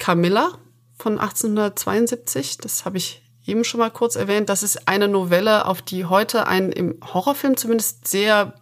Camilla 0.00 0.58
von 0.98 1.20
1872. 1.20 2.58
Das 2.58 2.84
habe 2.84 2.96
ich 2.96 3.22
eben 3.46 3.62
schon 3.62 3.78
mal 3.78 3.92
kurz 3.92 4.16
erwähnt. 4.16 4.48
Das 4.48 4.64
ist 4.64 4.88
eine 4.88 5.06
Novelle, 5.06 5.66
auf 5.66 5.80
die 5.80 6.06
heute 6.06 6.48
ein 6.48 6.72
im 6.72 6.98
Horrorfilm 7.14 7.56
zumindest 7.56 8.08
sehr 8.08 8.54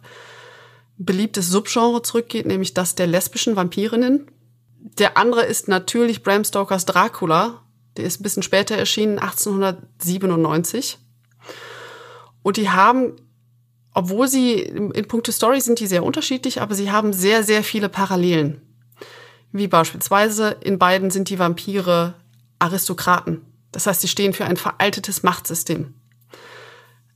beliebtes 1.05 1.49
Subgenre 1.49 2.01
zurückgeht, 2.01 2.45
nämlich 2.45 2.73
das 2.73 2.95
der 2.95 3.07
lesbischen 3.07 3.55
Vampirinnen. 3.55 4.29
Der 4.97 5.17
andere 5.17 5.43
ist 5.45 5.67
natürlich 5.67 6.23
Bram 6.23 6.43
Stokers 6.43 6.85
Dracula. 6.85 7.61
Der 7.97 8.05
ist 8.05 8.19
ein 8.19 8.23
bisschen 8.23 8.43
später 8.43 8.75
erschienen, 8.75 9.19
1897. 9.19 10.97
Und 12.43 12.57
die 12.57 12.69
haben, 12.69 13.15
obwohl 13.93 14.27
sie 14.27 14.59
in 14.61 15.07
puncto 15.07 15.31
Story 15.31 15.61
sind 15.61 15.79
die 15.79 15.87
sehr 15.87 16.03
unterschiedlich, 16.03 16.61
aber 16.61 16.75
sie 16.75 16.91
haben 16.91 17.13
sehr, 17.13 17.43
sehr 17.43 17.63
viele 17.63 17.89
Parallelen. 17.89 18.61
Wie 19.51 19.67
beispielsweise 19.67 20.55
in 20.61 20.79
beiden 20.79 21.11
sind 21.11 21.29
die 21.29 21.39
Vampire 21.39 22.15
Aristokraten. 22.59 23.41
Das 23.71 23.87
heißt, 23.87 24.01
sie 24.01 24.07
stehen 24.07 24.33
für 24.33 24.45
ein 24.45 24.57
veraltetes 24.57 25.23
Machtsystem. 25.23 25.93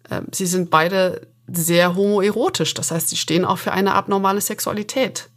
Ähm, 0.09 0.27
sie 0.31 0.45
sind 0.45 0.69
beide 0.69 1.27
sehr 1.47 1.95
homoerotisch. 1.95 2.73
Das 2.73 2.91
heißt, 2.91 3.09
sie 3.09 3.17
stehen 3.17 3.45
auch 3.45 3.57
für 3.57 3.71
eine 3.71 3.93
abnormale 3.93 4.41
Sexualität. 4.41 5.29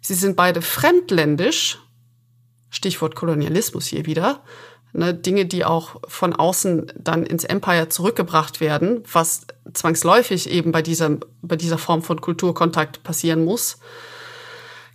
Sie 0.00 0.14
sind 0.14 0.36
beide 0.36 0.62
fremdländisch. 0.62 1.78
Stichwort 2.70 3.14
Kolonialismus 3.14 3.86
hier 3.86 4.06
wieder. 4.06 4.42
Ne, 4.92 5.14
Dinge, 5.14 5.46
die 5.46 5.64
auch 5.64 6.00
von 6.08 6.34
außen 6.34 6.92
dann 6.96 7.24
ins 7.24 7.44
Empire 7.44 7.88
zurückgebracht 7.88 8.60
werden, 8.60 9.04
was 9.12 9.46
zwangsläufig 9.72 10.50
eben 10.50 10.72
bei 10.72 10.82
dieser, 10.82 11.18
bei 11.42 11.54
dieser 11.54 11.78
Form 11.78 12.02
von 12.02 12.20
Kulturkontakt 12.20 13.04
passieren 13.04 13.44
muss. 13.44 13.78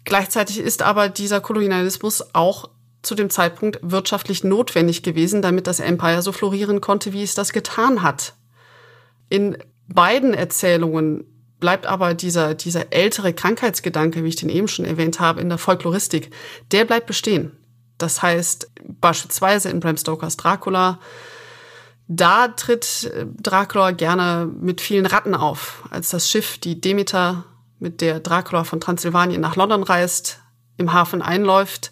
Gleichzeitig 0.04 0.60
ist 0.60 0.82
aber 0.82 1.08
dieser 1.08 1.40
Kolonialismus 1.40 2.26
auch 2.34 2.70
zu 3.04 3.16
dem 3.16 3.30
Zeitpunkt 3.30 3.80
wirtschaftlich 3.82 4.44
notwendig 4.44 5.02
gewesen, 5.02 5.42
damit 5.42 5.66
das 5.68 5.80
Empire 5.80 6.22
so 6.22 6.32
florieren 6.32 6.82
konnte, 6.82 7.14
wie 7.14 7.24
es 7.24 7.36
das 7.36 7.54
getan 7.54 8.02
hat. 8.02 8.34
In 9.30 9.58
beiden 9.88 10.34
Erzählungen 10.34 11.26
bleibt 11.60 11.86
aber 11.86 12.14
dieser, 12.14 12.54
dieser 12.54 12.92
ältere 12.94 13.34
Krankheitsgedanke, 13.34 14.24
wie 14.24 14.30
ich 14.30 14.36
den 14.36 14.50
eben 14.50 14.68
schon 14.68 14.86
erwähnt 14.86 15.20
habe, 15.20 15.42
in 15.42 15.50
der 15.50 15.58
Folkloristik, 15.58 16.32
der 16.72 16.86
bleibt 16.86 17.08
bestehen. 17.08 17.52
Das 17.98 18.22
heißt, 18.22 18.72
beispielsweise 19.00 19.70
in 19.70 19.80
Bram 19.80 19.98
Stokers 19.98 20.38
Dracula, 20.38 21.00
da 22.08 22.50
tritt 22.50 23.10
äh, 23.14 23.26
Dracula 23.42 23.92
gerne 23.92 24.48
mit 24.60 24.82
vielen 24.82 25.06
Ratten 25.06 25.34
auf. 25.34 25.84
Als 25.90 26.10
das 26.10 26.30
Schiff, 26.30 26.58
die 26.58 26.80
Demeter, 26.80 27.46
mit 27.80 28.02
der 28.02 28.20
Dracula 28.20 28.64
von 28.64 28.80
Transsilvanien 28.80 29.42
nach 29.42 29.56
London 29.56 29.84
reist, 29.84 30.40
im 30.78 30.94
Hafen 30.94 31.22
einläuft, 31.22 31.92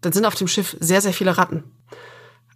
dann 0.00 0.12
sind 0.12 0.24
auf 0.24 0.34
dem 0.34 0.48
Schiff 0.48 0.76
sehr, 0.80 1.00
sehr 1.00 1.12
viele 1.12 1.36
Ratten. 1.38 1.64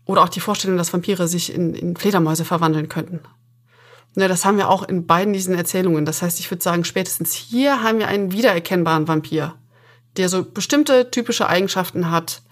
Oder 0.05 0.23
auch 0.23 0.29
die 0.29 0.41
Vorstellung, 0.41 0.77
dass 0.77 0.93
Vampire 0.93 1.29
sich 1.29 1.53
in, 1.53 1.75
in 1.75 1.97
Fledermäuse 1.97 2.45
verwandeln 2.45 2.89
könnten. 2.89 3.21
Ja, 4.17 4.29
das 4.29 4.45
haben 4.45 4.59
wir 4.59 4.69
auch 4.69 4.85
in 4.85 5.07
beiden 5.07 5.33
diesen 5.33 5.55
Erzählungen. 5.55 6.05
Das 6.05 6.23
heißt, 6.23 6.39
ich 6.39 6.51
würde 6.51 6.63
sagen, 6.63 6.85
spätestens 6.85 7.35
hier 7.35 7.83
haben 7.83 7.99
wir 7.99 8.09
einen 8.09 8.33
wiedererkennbaren 8.33 9.09
Vampir, 9.09 9.55
der 10.17 10.29
so 10.29 10.45
bestimmte 10.45 11.11
typische 11.11 11.49
Eigenschaften 11.49 12.11
hat, 12.11 12.43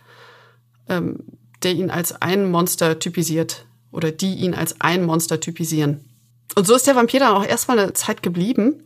ähm, 0.88 1.20
der 1.62 1.72
ihn 1.72 1.90
als 1.90 2.20
ein 2.20 2.50
Monster 2.50 2.98
typisiert 2.98 3.66
oder 3.92 4.10
die 4.10 4.34
ihn 4.34 4.54
als 4.54 4.80
ein 4.80 5.04
Monster 5.04 5.38
typisieren. 5.38 6.04
Und 6.56 6.66
so 6.66 6.74
ist 6.74 6.86
der 6.86 6.96
Vampir 6.96 7.20
dann 7.20 7.34
auch 7.34 7.46
erstmal 7.46 7.78
eine 7.78 7.92
Zeit 7.92 8.22
geblieben, 8.22 8.84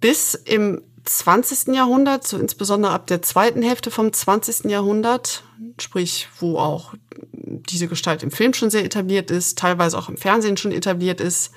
bis 0.00 0.34
im 0.34 0.82
20. 1.04 1.74
Jahrhundert, 1.74 2.26
so 2.26 2.36
insbesondere 2.36 2.92
ab 2.92 3.06
der 3.06 3.22
zweiten 3.22 3.62
Hälfte 3.62 3.90
vom 3.90 4.12
20. 4.12 4.70
Jahrhundert, 4.70 5.44
sprich, 5.80 6.28
wo 6.40 6.58
auch 6.58 6.94
diese 7.32 7.88
Gestalt 7.88 8.22
im 8.22 8.30
Film 8.30 8.52
schon 8.54 8.70
sehr 8.70 8.84
etabliert 8.84 9.30
ist, 9.30 9.58
teilweise 9.58 9.96
auch 9.96 10.08
im 10.08 10.16
Fernsehen 10.16 10.56
schon 10.56 10.72
etabliert 10.72 11.20
ist, 11.20 11.52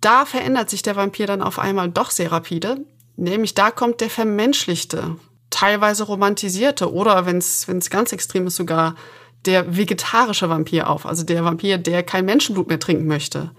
da 0.00 0.24
verändert 0.24 0.70
sich 0.70 0.82
der 0.82 0.96
Vampir 0.96 1.26
dann 1.26 1.42
auf 1.42 1.58
einmal 1.58 1.90
doch 1.90 2.10
sehr 2.10 2.32
rapide. 2.32 2.84
Nämlich 3.16 3.54
da 3.54 3.70
kommt 3.70 4.00
der 4.00 4.10
vermenschlichte, 4.10 5.16
teilweise 5.50 6.04
romantisierte 6.04 6.92
oder 6.92 7.26
wenn 7.26 7.38
es 7.38 7.90
ganz 7.90 8.12
extrem 8.12 8.46
ist 8.46 8.56
sogar 8.56 8.94
der 9.44 9.76
vegetarische 9.76 10.48
Vampir 10.48 10.88
auf. 10.88 11.06
Also 11.06 11.24
der 11.24 11.44
Vampir, 11.44 11.78
der 11.78 12.02
kein 12.02 12.24
Menschenblut 12.24 12.68
mehr 12.68 12.80
trinken 12.80 13.06
möchte. 13.06 13.52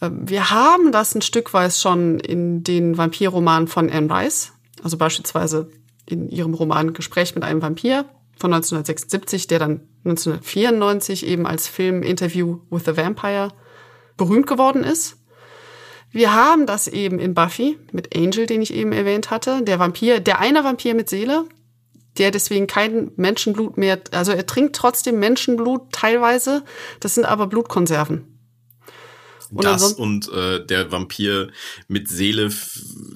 Ähm, 0.00 0.28
wir 0.28 0.50
haben 0.50 0.92
das 0.92 1.14
ein 1.14 1.22
Stück 1.22 1.52
weit 1.54 1.72
schon 1.72 2.20
in 2.20 2.62
den 2.64 2.96
Vampirromanen 2.96 3.68
von 3.68 3.90
Anne 3.90 4.12
Rice, 4.12 4.52
also 4.82 4.96
beispielsweise 4.96 5.70
in 6.06 6.28
ihrem 6.28 6.54
Roman 6.54 6.92
Gespräch 6.94 7.34
mit 7.34 7.44
einem 7.44 7.62
Vampir 7.62 8.04
von 8.36 8.52
1976, 8.52 9.46
der 9.46 9.58
dann 9.58 9.80
1994 10.04 11.26
eben 11.26 11.46
als 11.46 11.68
Film 11.68 12.02
Interview 12.02 12.60
with 12.70 12.84
the 12.86 12.96
Vampire 12.96 13.48
berühmt 14.16 14.46
geworden 14.46 14.84
ist. 14.84 15.17
Wir 16.10 16.32
haben 16.32 16.66
das 16.66 16.88
eben 16.88 17.18
in 17.18 17.34
Buffy 17.34 17.78
mit 17.92 18.16
Angel, 18.16 18.46
den 18.46 18.62
ich 18.62 18.72
eben 18.72 18.92
erwähnt 18.92 19.30
hatte, 19.30 19.62
der 19.62 19.78
Vampir, 19.78 20.20
der 20.20 20.38
eine 20.38 20.64
Vampir 20.64 20.94
mit 20.94 21.08
Seele, 21.08 21.44
der 22.16 22.30
deswegen 22.30 22.66
kein 22.66 23.12
Menschenblut 23.16 23.76
mehr, 23.76 24.00
also 24.12 24.32
er 24.32 24.46
trinkt 24.46 24.74
trotzdem 24.74 25.18
Menschenblut 25.18 25.92
teilweise, 25.92 26.64
das 27.00 27.14
sind 27.14 27.24
aber 27.24 27.46
Blutkonserven. 27.46 28.37
Und 29.50 29.64
das 29.64 29.92
und 29.92 30.30
äh, 30.30 30.64
der 30.64 30.92
Vampir 30.92 31.48
mit 31.86 32.08
Seele, 32.08 32.50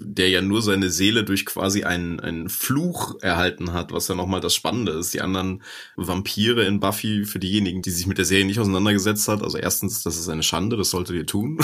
der 0.04 0.28
ja 0.30 0.40
nur 0.40 0.62
seine 0.62 0.90
Seele 0.90 1.24
durch 1.24 1.44
quasi 1.44 1.84
einen, 1.84 2.20
einen 2.20 2.48
Fluch 2.48 3.16
erhalten 3.20 3.72
hat, 3.72 3.92
was 3.92 4.08
ja 4.08 4.14
nochmal 4.14 4.40
das 4.40 4.54
Spannende 4.54 4.92
ist. 4.92 5.12
Die 5.12 5.20
anderen 5.20 5.62
Vampire 5.96 6.64
in 6.64 6.80
Buffy, 6.80 7.24
für 7.24 7.38
diejenigen, 7.38 7.82
die 7.82 7.90
sich 7.90 8.06
mit 8.06 8.18
der 8.18 8.24
Serie 8.24 8.46
nicht 8.46 8.60
auseinandergesetzt 8.60 9.28
hat, 9.28 9.42
also 9.42 9.58
erstens, 9.58 10.02
das 10.02 10.18
ist 10.18 10.28
eine 10.28 10.42
Schande, 10.42 10.76
das 10.76 10.90
solltet 10.90 11.16
ihr 11.16 11.26
tun. 11.26 11.58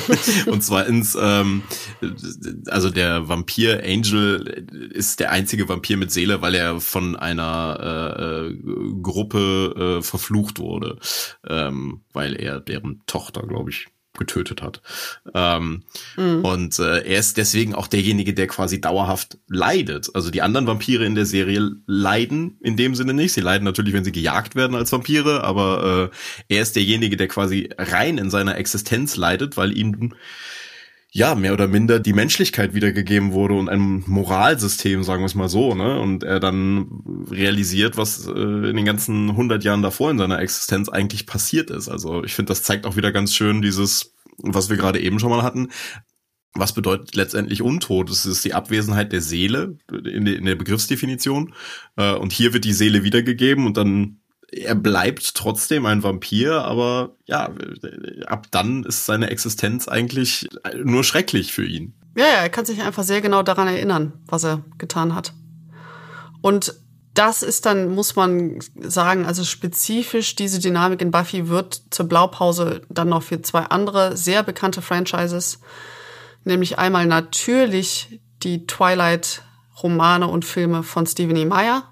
und 0.46 0.62
zweitens, 0.62 1.16
ähm, 1.20 1.62
also 2.66 2.90
der 2.90 3.28
Vampir 3.28 3.82
Angel 3.84 4.66
ist 4.92 5.20
der 5.20 5.32
einzige 5.32 5.68
Vampir 5.68 5.96
mit 5.96 6.12
Seele, 6.12 6.42
weil 6.42 6.54
er 6.54 6.80
von 6.80 7.16
einer 7.16 7.78
äh, 8.18 8.46
äh 8.48 8.58
Gruppe 9.02 9.98
äh, 9.98 10.02
verflucht 10.02 10.58
wurde, 10.58 10.98
ähm, 11.48 12.02
weil 12.12 12.40
er 12.40 12.60
deren 12.60 13.02
Tochter, 13.06 13.42
glaube 13.42 13.70
ich, 13.70 13.88
getötet 14.18 14.62
hat. 14.62 14.82
Ähm, 15.34 15.82
mhm. 16.16 16.44
Und 16.44 16.78
äh, 16.78 16.98
er 16.98 17.18
ist 17.18 17.36
deswegen 17.36 17.74
auch 17.74 17.86
derjenige, 17.86 18.34
der 18.34 18.46
quasi 18.46 18.80
dauerhaft 18.80 19.38
leidet. 19.48 20.10
Also 20.14 20.30
die 20.30 20.42
anderen 20.42 20.66
Vampire 20.66 21.04
in 21.04 21.14
der 21.14 21.26
Serie 21.26 21.70
leiden 21.86 22.58
in 22.60 22.76
dem 22.76 22.94
Sinne 22.94 23.14
nicht. 23.14 23.32
Sie 23.32 23.40
leiden 23.40 23.64
natürlich, 23.64 23.94
wenn 23.94 24.04
sie 24.04 24.12
gejagt 24.12 24.54
werden 24.54 24.76
als 24.76 24.92
Vampire, 24.92 25.44
aber 25.44 26.10
äh, 26.48 26.54
er 26.54 26.62
ist 26.62 26.76
derjenige, 26.76 27.16
der 27.16 27.28
quasi 27.28 27.70
rein 27.78 28.18
in 28.18 28.30
seiner 28.30 28.56
Existenz 28.56 29.16
leidet, 29.16 29.56
weil 29.56 29.76
ihm 29.76 30.14
ja, 31.14 31.34
mehr 31.34 31.52
oder 31.52 31.68
minder 31.68 32.00
die 32.00 32.14
Menschlichkeit 32.14 32.72
wiedergegeben 32.72 33.32
wurde 33.32 33.52
und 33.54 33.68
ein 33.68 34.02
Moralsystem, 34.06 35.02
sagen 35.02 35.20
wir 35.22 35.26
es 35.26 35.34
mal 35.34 35.50
so, 35.50 35.74
ne? 35.74 36.00
Und 36.00 36.24
er 36.24 36.40
dann 36.40 37.26
realisiert, 37.30 37.98
was 37.98 38.26
äh, 38.26 38.30
in 38.30 38.76
den 38.76 38.86
ganzen 38.86 39.28
100 39.28 39.62
Jahren 39.62 39.82
davor 39.82 40.10
in 40.10 40.16
seiner 40.16 40.38
Existenz 40.38 40.88
eigentlich 40.88 41.26
passiert 41.26 41.70
ist. 41.70 41.90
Also 41.90 42.24
ich 42.24 42.32
finde, 42.32 42.48
das 42.48 42.62
zeigt 42.62 42.86
auch 42.86 42.96
wieder 42.96 43.12
ganz 43.12 43.34
schön 43.34 43.60
dieses, 43.60 44.14
was 44.38 44.70
wir 44.70 44.78
gerade 44.78 45.00
eben 45.00 45.18
schon 45.18 45.28
mal 45.28 45.42
hatten. 45.42 45.68
Was 46.54 46.72
bedeutet 46.72 47.14
letztendlich 47.14 47.60
Untot? 47.60 48.08
Es 48.08 48.24
ist 48.24 48.42
die 48.46 48.54
Abwesenheit 48.54 49.12
der 49.12 49.20
Seele 49.20 49.76
in, 49.90 50.24
der 50.24 50.54
Begriffsdefinition. 50.54 51.52
Äh, 51.96 52.14
und 52.14 52.32
hier 52.32 52.54
wird 52.54 52.64
die 52.64 52.72
Seele 52.72 53.04
wiedergegeben 53.04 53.66
und 53.66 53.76
dann 53.76 54.21
er 54.52 54.74
bleibt 54.74 55.34
trotzdem 55.34 55.86
ein 55.86 56.02
Vampir, 56.02 56.62
aber 56.64 57.16
ja, 57.24 57.50
ab 58.26 58.46
dann 58.50 58.84
ist 58.84 59.06
seine 59.06 59.30
Existenz 59.30 59.88
eigentlich 59.88 60.48
nur 60.84 61.04
schrecklich 61.04 61.52
für 61.52 61.64
ihn. 61.64 61.94
Ja, 62.16 62.26
er 62.26 62.50
kann 62.50 62.66
sich 62.66 62.82
einfach 62.82 63.02
sehr 63.02 63.22
genau 63.22 63.42
daran 63.42 63.68
erinnern, 63.68 64.12
was 64.26 64.44
er 64.44 64.62
getan 64.76 65.14
hat. 65.14 65.32
Und 66.42 66.74
das 67.14 67.42
ist 67.42 67.66
dann, 67.66 67.94
muss 67.94 68.16
man 68.16 68.58
sagen, 68.76 69.24
also 69.24 69.44
spezifisch 69.44 70.34
diese 70.34 70.58
Dynamik 70.58 71.00
in 71.00 71.10
Buffy 71.10 71.48
wird 71.48 71.82
zur 71.90 72.08
Blaupause 72.08 72.82
dann 72.88 73.08
noch 73.08 73.22
für 73.22 73.40
zwei 73.42 73.62
andere 73.62 74.16
sehr 74.16 74.42
bekannte 74.42 74.82
Franchises, 74.82 75.60
nämlich 76.44 76.78
einmal 76.78 77.06
natürlich 77.06 78.20
die 78.42 78.66
Twilight-Romane 78.66 80.26
und 80.26 80.44
Filme 80.44 80.82
von 80.82 81.06
Stephen 81.06 81.36
E. 81.36 81.44
Meyer 81.44 81.91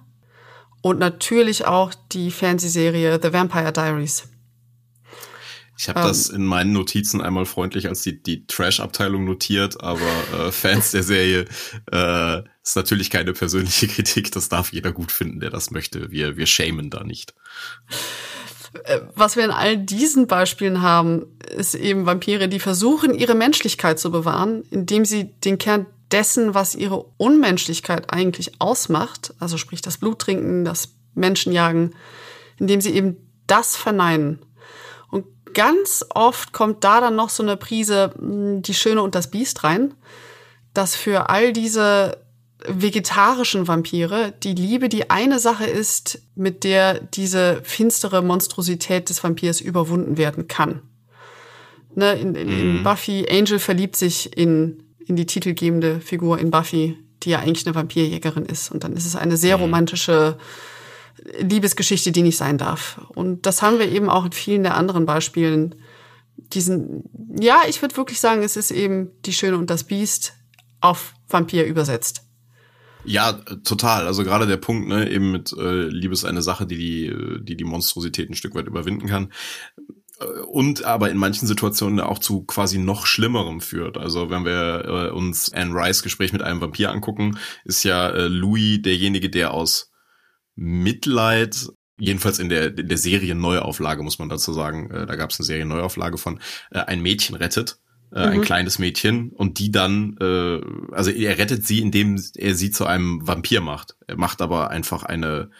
und 0.83 0.99
natürlich 0.99 1.66
auch 1.66 1.93
die 2.12 2.31
Fernsehserie 2.31 3.19
The 3.23 3.33
Vampire 3.33 3.73
Diaries. 3.73 4.25
Ich 5.81 5.88
habe 5.88 6.01
um, 6.01 6.07
das 6.07 6.29
ähm. 6.29 6.37
in 6.37 6.45
meinen 6.45 6.73
Notizen 6.73 7.23
einmal 7.23 7.47
freundlich 7.47 7.88
als 7.88 8.03
die, 8.03 8.23
die 8.23 8.47
Trash-Abteilung 8.47 9.25
notiert, 9.25 9.81
aber 9.81 10.01
äh, 10.38 10.53
Fans 10.53 10.90
der 10.90 11.03
Serie 11.03 11.47
äh, 11.90 12.43
ist 12.62 12.77
natürlich 12.77 13.09
keine 13.09 13.33
persönliche 13.33 13.88
Kritik. 13.88 14.31
Das 14.33 14.51
darf 14.51 14.73
jeder 14.73 14.93
gut 14.93 15.11
finden, 15.11 15.40
der 15.40 15.49
das 15.49 15.71
möchte. 15.71 16.11
Wir, 16.11 16.37
wir 16.37 16.47
shamen 16.47 16.90
da 16.90 17.03
nicht. 17.03 17.35
Äh, 18.85 19.01
was 19.14 19.37
wir 19.37 19.45
in 19.45 19.51
all 19.51 19.79
diesen 19.79 20.27
Beispielen 20.27 20.83
haben, 20.83 21.25
ist 21.57 21.75
eben 21.75 22.05
Vampire, 22.05 22.49
die 22.49 22.61
versuchen, 22.61 23.14
ihre 23.14 23.35
Menschlichkeit 23.35 23.99
zu 23.99 24.11
bewahren, 24.11 24.62
indem 24.71 25.07
sie 25.07 25.33
den 25.40 25.57
Kern 25.57 25.87
dessen, 26.12 26.55
was 26.55 26.75
ihre 26.75 27.05
Unmenschlichkeit 27.16 28.12
eigentlich 28.12 28.61
ausmacht, 28.61 29.35
also 29.38 29.57
sprich 29.57 29.81
das 29.81 29.99
Bluttrinken, 29.99 30.64
das 30.64 30.94
Menschenjagen, 31.14 31.94
indem 32.59 32.81
sie 32.81 32.94
eben 32.94 33.16
das 33.46 33.77
verneinen. 33.77 34.40
Und 35.11 35.27
ganz 35.55 36.05
oft 36.14 36.53
kommt 36.53 36.85
da 36.85 37.01
dann 37.01 37.16
noch 37.16 37.31
so 37.31 37.42
eine 37.42 37.57
Prise 37.57 38.12
hm, 38.18 38.62
die 38.62 38.75
Schöne 38.75 39.03
und 39.03 39.14
das 39.14 39.31
Biest 39.31 39.64
rein, 39.64 39.94
dass 40.75 40.94
für 40.94 41.29
all 41.31 41.53
diese 41.53 42.25
vegetarischen 42.66 43.68
Vampire 43.68 44.35
die 44.42 44.55
Liebe 44.55 44.88
die 44.88 45.11
eine 45.11 45.38
Sache 45.38 45.64
ist, 45.64 46.23
mit 46.35 46.64
der 46.64 47.01
diese 47.01 47.62
finstere 47.64 48.23
Monstrosität 48.23 49.09
des 49.09 49.25
Vampirs 49.25 49.61
überwunden 49.61 50.18
werden 50.18 50.46
kann. 50.46 50.83
Ne, 51.94 52.12
in, 52.12 52.35
in, 52.35 52.49
in 52.49 52.79
mhm. 52.79 52.83
Buffy, 52.85 53.27
Angel 53.29 53.59
verliebt 53.59 53.96
sich 53.96 54.37
in 54.37 54.89
in 55.11 55.16
die 55.16 55.27
titelgebende 55.27 56.01
Figur 56.01 56.38
in 56.38 56.53
Buffy, 56.53 56.96
die 57.25 57.31
ja 57.31 57.40
eigentlich 57.40 57.66
eine 57.66 57.75
Vampirjägerin 57.75 58.46
ist. 58.46 58.70
Und 58.70 58.85
dann 58.85 58.92
ist 58.92 59.07
es 59.07 59.16
eine 59.16 59.37
sehr 59.37 59.57
mhm. 59.57 59.64
romantische 59.64 60.38
Liebesgeschichte, 61.40 62.12
die 62.12 62.23
nicht 62.23 62.37
sein 62.37 62.59
darf. 62.59 63.01
Und 63.09 63.44
das 63.44 63.61
haben 63.61 63.81
wir 63.81 63.90
eben 63.90 64.09
auch 64.09 64.25
in 64.25 64.33
vielen 64.33 64.62
der 64.62 64.77
anderen 64.77 65.07
Beispielen. 65.07 65.75
Diesen, 66.37 67.03
ja, 67.40 67.62
ich 67.68 67.83
würde 67.83 67.96
wirklich 67.96 68.20
sagen, 68.20 68.44
es 68.44 68.57
ist 68.57 68.70
eben 68.70 69.11
die 69.27 69.33
Schöne 69.33 69.59
und 69.59 69.68
das 69.68 69.83
Biest 69.83 70.35
auf 70.81 71.14
Vampir 71.29 71.66
übersetzt. 71.66 72.23
Ja, 73.05 73.33
total. 73.64 74.07
Also 74.07 74.23
gerade 74.23 74.46
der 74.46 74.59
Punkt, 74.59 74.87
ne, 74.87 75.11
eben 75.11 75.33
mit 75.33 75.53
äh, 75.59 75.88
Liebe 75.88 76.12
ist 76.12 76.25
eine 76.25 76.42
Sache, 76.42 76.66
die 76.66 76.77
die, 76.77 77.42
die 77.42 77.57
die 77.57 77.64
Monstrosität 77.64 78.31
ein 78.31 78.35
Stück 78.35 78.55
weit 78.55 78.68
überwinden 78.68 79.09
kann 79.09 79.33
und 80.47 80.85
aber 80.85 81.11
in 81.11 81.17
manchen 81.17 81.47
Situationen 81.47 82.01
auch 82.01 82.19
zu 82.19 82.43
quasi 82.43 82.79
noch 82.79 83.07
Schlimmerem 83.07 83.61
führt. 83.61 83.97
Also 83.97 84.31
wenn 84.31 84.45
wir 84.45 84.85
äh, 84.85 85.11
uns 85.11 85.53
Anne 85.53 85.75
Rice 85.75 86.03
Gespräch 86.03 86.33
mit 86.33 86.43
einem 86.43 86.61
Vampir 86.61 86.91
angucken, 86.91 87.39
ist 87.65 87.85
ja 87.85 88.11
äh, 88.11 88.29
Louis 88.29 88.83
derjenige, 88.83 89.31
der 89.31 89.53
aus 89.53 89.91
Mitleid 90.57 91.69
jedenfalls 92.01 92.39
in 92.39 92.49
der, 92.49 92.77
in 92.77 92.89
der 92.89 92.99
Serienneuauflage, 92.99 94.03
muss 94.03 94.19
man 94.19 94.29
dazu 94.29 94.53
sagen, 94.53 94.91
äh, 94.91 95.07
da 95.07 95.17
gab 95.17 95.31
es 95.31 95.39
eine 95.39 95.47
Serienneuauflage 95.47 96.19
von, 96.19 96.41
äh, 96.71 96.81
ein 96.81 97.03
Mädchen 97.03 97.37
rettet, 97.37 97.79
äh, 98.13 98.27
mhm. 98.27 98.33
ein 98.33 98.41
kleines 98.41 98.79
Mädchen, 98.79 99.31
und 99.31 99.59
die 99.59 99.71
dann, 99.71 100.17
äh, 100.21 100.61
also 100.93 101.11
er 101.11 101.39
rettet 101.39 101.67
sie, 101.67 101.81
indem 101.81 102.21
er 102.37 102.55
sie 102.55 102.71
zu 102.71 102.87
einem 102.87 103.27
Vampir 103.27 103.61
macht. 103.61 103.97
Er 104.07 104.17
macht 104.17 104.41
aber 104.41 104.71
einfach 104.71 105.03
eine, 105.03 105.51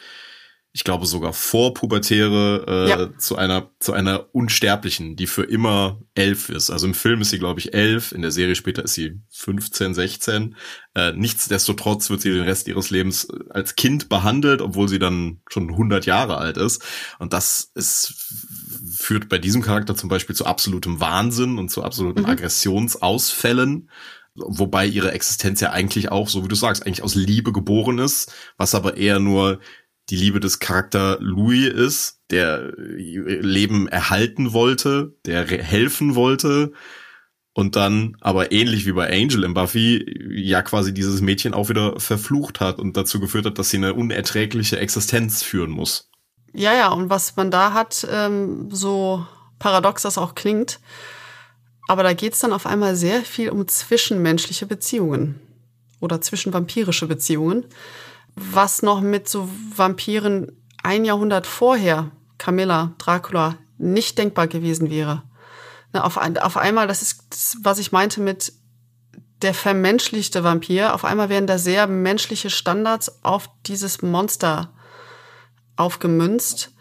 ich 0.73 0.85
glaube 0.85 1.07
sogar 1.07 1.33
vorpubertäre 1.33 2.65
äh, 2.69 2.89
ja. 2.89 3.19
zu 3.19 3.37
einer 3.37 3.71
zu 3.81 3.93
einer 3.93 4.33
unsterblichen, 4.33 5.17
die 5.17 5.27
für 5.27 5.43
immer 5.43 6.01
elf 6.15 6.49
ist. 6.49 6.71
Also 6.71 6.87
im 6.87 6.95
Film 6.95 7.21
ist 7.23 7.31
sie 7.31 7.41
glaube 7.41 7.59
ich 7.59 7.75
elf, 7.75 8.13
in 8.13 8.23
der 8.23 8.31
Serie 8.31 8.55
später 8.55 8.85
ist 8.85 8.95
sie 8.95 9.21
15, 9.31 9.95
16. 9.95 10.55
Äh, 10.95 11.13
nichtsdestotrotz 11.13 12.09
wird 12.11 12.21
sie 12.21 12.31
den 12.31 12.43
Rest 12.45 12.69
ihres 12.69 12.91
Lebens 12.91 13.29
als 13.51 13.75
Kind 13.75 14.09
behandelt, 14.09 14.63
obwohl 14.63 14.89
sie 14.89 15.01
dann 15.01 15.41
schon 15.49 15.71
100 15.71 16.07
Jahre 16.07 16.37
alt 16.39 16.57
ist. 16.57 16.83
Und 17.19 17.33
das 17.33 17.73
ist 17.75 18.15
führt 18.97 19.29
bei 19.29 19.39
diesem 19.39 19.63
Charakter 19.63 19.97
zum 19.97 20.09
Beispiel 20.09 20.37
zu 20.37 20.47
absolutem 20.47 21.01
Wahnsinn 21.01 21.59
und 21.59 21.71
zu 21.71 21.83
absoluten 21.83 22.23
mhm. 22.23 22.27
Aggressionsausfällen 22.27 23.89
wobei 24.35 24.87
ihre 24.87 25.13
Existenz 25.13 25.61
ja 25.61 25.71
eigentlich 25.71 26.11
auch, 26.11 26.29
so 26.29 26.45
wie 26.45 26.49
du 26.49 26.55
sagst, 26.55 26.87
eigentlich 26.87 27.03
aus 27.03 27.15
Liebe 27.15 27.53
geboren 27.53 27.99
ist, 27.99 28.33
was 28.57 28.75
aber 28.75 28.97
eher 28.97 29.19
nur 29.19 29.61
die 30.11 30.17
Liebe 30.17 30.41
des 30.41 30.59
Charakter 30.59 31.19
Louis 31.21 31.69
ist, 31.69 32.21
der 32.31 32.73
Leben 32.77 33.89
erhalten 33.89 34.53
wollte, 34.53 35.15
der 35.25 35.47
helfen 35.47 36.15
wollte 36.15 36.73
und 37.53 37.77
dann 37.77 38.17
aber 38.21 38.53
ähnlich 38.53 38.87
wie 38.87 38.93
bei 38.93 39.11
Angel 39.11 39.45
im 39.45 39.55
Buffy 39.55 40.05
ja 40.31 40.63
quasi 40.63 40.93
dieses 40.93 41.21
Mädchen 41.21 41.55
auch 41.55 41.69
wieder 41.69 41.99
verflucht 42.01 42.61
hat 42.61 42.79
und 42.79 42.97
dazu 42.97 43.21
geführt 43.21 43.47
hat, 43.47 43.59
dass 43.59 43.71
sie 43.71 43.77
eine 43.77 43.95
unerträgliche 43.95 44.79
Existenz 44.79 45.43
führen 45.43 45.71
muss. 45.71 46.11
Ja, 46.53 46.75
ja, 46.75 46.89
und 46.89 47.11
was 47.11 47.37
man 47.37 47.51
da 47.51 47.73
hat, 47.73 48.07
ähm, 48.11 48.69
so 48.71 49.25
paradox 49.59 50.03
das 50.03 50.19
auch 50.19 50.35
klingt, 50.35 50.81
aber 51.87 52.03
da 52.03 52.13
geht's 52.13 52.41
dann 52.41 52.53
auf 52.53 52.67
einmal 52.67 52.97
sehr 52.97 53.23
viel 53.23 53.51
um 53.51 53.67
zwischenmenschliche 53.69 54.67
Beziehungen 54.67 55.41
oder 56.01 56.21
zwischenvampirische 56.21 57.07
Beziehungen 57.07 57.67
was 58.41 58.83
noch 58.83 59.01
mit 59.01 59.29
so 59.29 59.49
Vampiren 59.75 60.53
ein 60.83 61.05
Jahrhundert 61.05 61.47
vorher, 61.47 62.11
Camilla, 62.39 62.95
Dracula, 62.99 63.57
nicht 63.79 64.19
denkbar 64.19 64.49
gewesen 64.49 64.91
wäre. 64.91 65.23
Na, 65.93 66.05
auf, 66.05 66.17
auf 66.17 66.57
einmal, 66.57 66.87
das 66.87 67.03
ist 67.03 67.25
das, 67.31 67.57
was 67.63 67.79
ich 67.79 67.93
meinte 67.93 68.21
mit 68.21 68.53
der 69.43 69.55
vermenschlichte 69.55 70.45
Vampir, 70.45 70.95
auf 70.95 71.05
einmal 71.05 71.29
werden 71.29 71.47
da 71.47 71.59
sehr 71.59 71.87
menschliche 71.87 72.51
Standards 72.51 73.25
auf 73.25 73.49
dieses 73.67 74.03
Monster 74.03 74.73
aufgemünzt. 75.77 76.73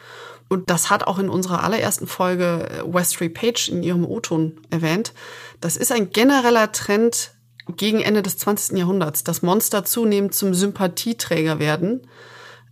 Und 0.50 0.70
das 0.70 0.90
hat 0.90 1.06
auch 1.06 1.20
in 1.20 1.30
unserer 1.30 1.64
allerersten 1.64 2.08
Folge 2.08 2.84
Westry 2.86 3.30
Page 3.30 3.70
in 3.70 3.84
ihrem 3.84 4.04
O-Ton 4.04 4.60
erwähnt. 4.72 5.14
Das 5.62 5.78
ist 5.78 5.92
ein 5.92 6.10
genereller 6.10 6.72
Trend 6.72 7.32
gegen 7.78 8.02
Ende 8.02 8.22
des 8.22 8.38
20. 8.38 8.78
Jahrhunderts, 8.78 9.24
dass 9.24 9.42
Monster 9.42 9.86
zunehmend 9.86 10.34
zum 10.34 10.54
Sympathieträger 10.54 11.60
werden. 11.60 12.08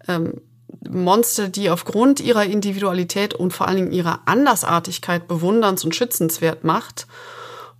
Ähm, 0.07 0.41
Monster, 0.89 1.49
die 1.49 1.69
aufgrund 1.69 2.19
ihrer 2.19 2.45
Individualität 2.45 3.33
und 3.33 3.53
vor 3.53 3.67
allen 3.67 3.77
Dingen 3.77 3.91
ihrer 3.91 4.21
Andersartigkeit 4.25 5.27
bewunderns- 5.27 5.83
und 5.83 5.95
schützenswert 5.95 6.63
macht. 6.63 7.07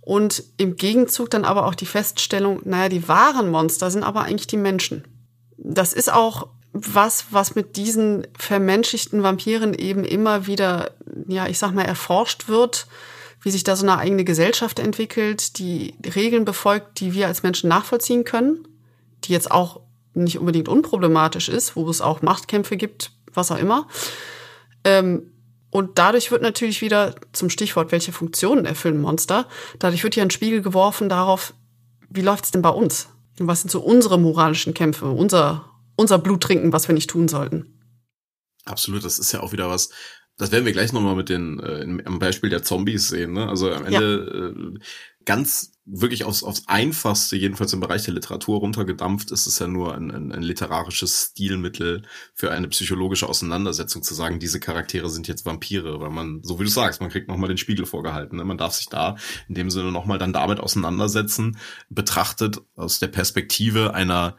Und 0.00 0.42
im 0.56 0.76
Gegenzug 0.76 1.30
dann 1.30 1.44
aber 1.44 1.66
auch 1.66 1.74
die 1.74 1.86
Feststellung, 1.86 2.60
naja, 2.64 2.88
die 2.88 3.08
wahren 3.08 3.50
Monster 3.50 3.90
sind 3.90 4.04
aber 4.04 4.22
eigentlich 4.22 4.46
die 4.46 4.56
Menschen. 4.56 5.04
Das 5.58 5.92
ist 5.92 6.12
auch 6.12 6.48
was, 6.72 7.26
was 7.30 7.54
mit 7.54 7.76
diesen 7.76 8.26
vermenschlichten 8.38 9.22
Vampiren 9.22 9.74
eben 9.74 10.04
immer 10.04 10.46
wieder, 10.46 10.92
ja, 11.26 11.46
ich 11.46 11.58
sag 11.58 11.72
mal, 11.72 11.84
erforscht 11.84 12.48
wird 12.48 12.86
wie 13.40 13.50
sich 13.50 13.64
da 13.64 13.76
so 13.76 13.84
eine 13.84 13.98
eigene 13.98 14.24
Gesellschaft 14.24 14.78
entwickelt, 14.78 15.58
die 15.58 15.94
Regeln 16.14 16.44
befolgt, 16.44 17.00
die 17.00 17.14
wir 17.14 17.26
als 17.26 17.42
Menschen 17.42 17.68
nachvollziehen 17.68 18.24
können, 18.24 18.66
die 19.24 19.32
jetzt 19.32 19.50
auch 19.50 19.80
nicht 20.14 20.38
unbedingt 20.38 20.68
unproblematisch 20.68 21.48
ist, 21.48 21.76
wo 21.76 21.88
es 21.88 22.00
auch 22.00 22.22
Machtkämpfe 22.22 22.76
gibt, 22.76 23.12
was 23.32 23.52
auch 23.52 23.58
immer. 23.58 23.86
Ähm, 24.84 25.32
und 25.70 25.98
dadurch 25.98 26.30
wird 26.30 26.42
natürlich 26.42 26.80
wieder 26.80 27.14
zum 27.32 27.50
Stichwort, 27.50 27.92
welche 27.92 28.12
Funktionen 28.12 28.64
erfüllen 28.64 29.00
Monster, 29.00 29.46
dadurch 29.78 30.02
wird 30.02 30.14
hier 30.14 30.22
ein 30.22 30.30
Spiegel 30.30 30.62
geworfen 30.62 31.08
darauf, 31.08 31.54
wie 32.08 32.22
läuft 32.22 32.46
es 32.46 32.50
denn 32.50 32.62
bei 32.62 32.70
uns? 32.70 33.08
Und 33.38 33.46
was 33.46 33.60
sind 33.60 33.70
so 33.70 33.80
unsere 33.80 34.18
moralischen 34.18 34.74
Kämpfe, 34.74 35.06
unser, 35.06 35.70
unser 35.94 36.18
Blut 36.18 36.42
trinken, 36.42 36.72
was 36.72 36.88
wir 36.88 36.94
nicht 36.94 37.10
tun 37.10 37.28
sollten? 37.28 37.78
Absolut, 38.64 39.04
das 39.04 39.18
ist 39.18 39.32
ja 39.32 39.40
auch 39.40 39.52
wieder 39.52 39.68
was, 39.70 39.90
das 40.38 40.52
werden 40.52 40.64
wir 40.64 40.72
gleich 40.72 40.92
nochmal 40.92 41.16
mit 41.16 41.28
den, 41.28 41.60
äh, 41.60 42.02
am 42.04 42.18
Beispiel 42.18 42.48
der 42.48 42.62
Zombies 42.62 43.08
sehen. 43.08 43.32
Ne? 43.32 43.48
Also 43.48 43.72
am 43.72 43.84
Ende 43.84 44.54
ja. 44.56 44.76
äh, 44.76 44.78
ganz 45.24 45.72
wirklich 45.84 46.24
aufs, 46.24 46.42
aufs 46.42 46.68
Einfachste, 46.68 47.36
jedenfalls 47.36 47.72
im 47.72 47.80
Bereich 47.80 48.04
der 48.04 48.14
Literatur 48.14 48.60
runtergedampft, 48.60 49.30
ist 49.32 49.46
es 49.46 49.58
ja 49.58 49.66
nur 49.66 49.94
ein, 49.94 50.10
ein, 50.10 50.32
ein 50.32 50.42
literarisches 50.42 51.30
Stilmittel 51.30 52.02
für 52.34 52.52
eine 52.52 52.68
psychologische 52.68 53.28
Auseinandersetzung 53.28 54.02
zu 54.02 54.14
sagen, 54.14 54.38
diese 54.38 54.60
Charaktere 54.60 55.10
sind 55.10 55.26
jetzt 55.26 55.44
Vampire, 55.44 56.00
weil 56.00 56.10
man, 56.10 56.42
so 56.44 56.60
wie 56.60 56.64
du 56.64 56.70
sagst, 56.70 57.00
man 57.00 57.10
kriegt 57.10 57.28
nochmal 57.28 57.48
den 57.48 57.58
Spiegel 57.58 57.84
vorgehalten. 57.84 58.36
Ne? 58.36 58.44
Man 58.44 58.58
darf 58.58 58.74
sich 58.74 58.88
da 58.88 59.16
in 59.48 59.54
dem 59.54 59.70
Sinne 59.70 59.90
nochmal 59.90 60.18
dann 60.18 60.32
damit 60.32 60.60
auseinandersetzen, 60.60 61.58
betrachtet 61.90 62.60
aus 62.76 63.00
der 63.00 63.08
Perspektive 63.08 63.94
einer 63.94 64.36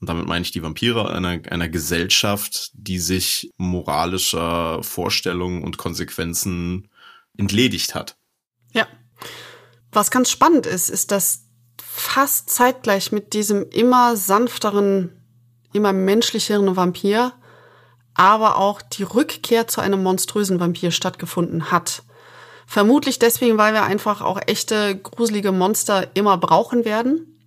und 0.00 0.08
damit 0.08 0.26
meine 0.26 0.42
ich 0.42 0.52
die 0.52 0.62
Vampire 0.62 1.10
einer, 1.10 1.40
einer 1.50 1.68
Gesellschaft, 1.68 2.70
die 2.74 3.00
sich 3.00 3.50
moralischer 3.56 4.82
Vorstellungen 4.82 5.64
und 5.64 5.76
Konsequenzen 5.76 6.88
entledigt 7.36 7.94
hat. 7.94 8.16
Ja. 8.72 8.86
Was 9.90 10.10
ganz 10.10 10.30
spannend 10.30 10.66
ist, 10.66 10.88
ist, 10.88 11.10
dass 11.10 11.44
fast 11.82 12.50
zeitgleich 12.50 13.10
mit 13.10 13.32
diesem 13.32 13.68
immer 13.70 14.16
sanfteren, 14.16 15.10
immer 15.72 15.92
menschlicheren 15.92 16.76
Vampir, 16.76 17.32
aber 18.14 18.56
auch 18.56 18.82
die 18.82 19.02
Rückkehr 19.02 19.66
zu 19.66 19.80
einem 19.80 20.02
monströsen 20.02 20.60
Vampir 20.60 20.92
stattgefunden 20.92 21.72
hat. 21.72 22.04
Vermutlich 22.66 23.18
deswegen, 23.18 23.58
weil 23.58 23.72
wir 23.72 23.82
einfach 23.82 24.20
auch 24.20 24.38
echte 24.46 24.96
gruselige 24.96 25.52
Monster 25.52 26.14
immer 26.14 26.36
brauchen 26.36 26.84
werden. 26.84 27.40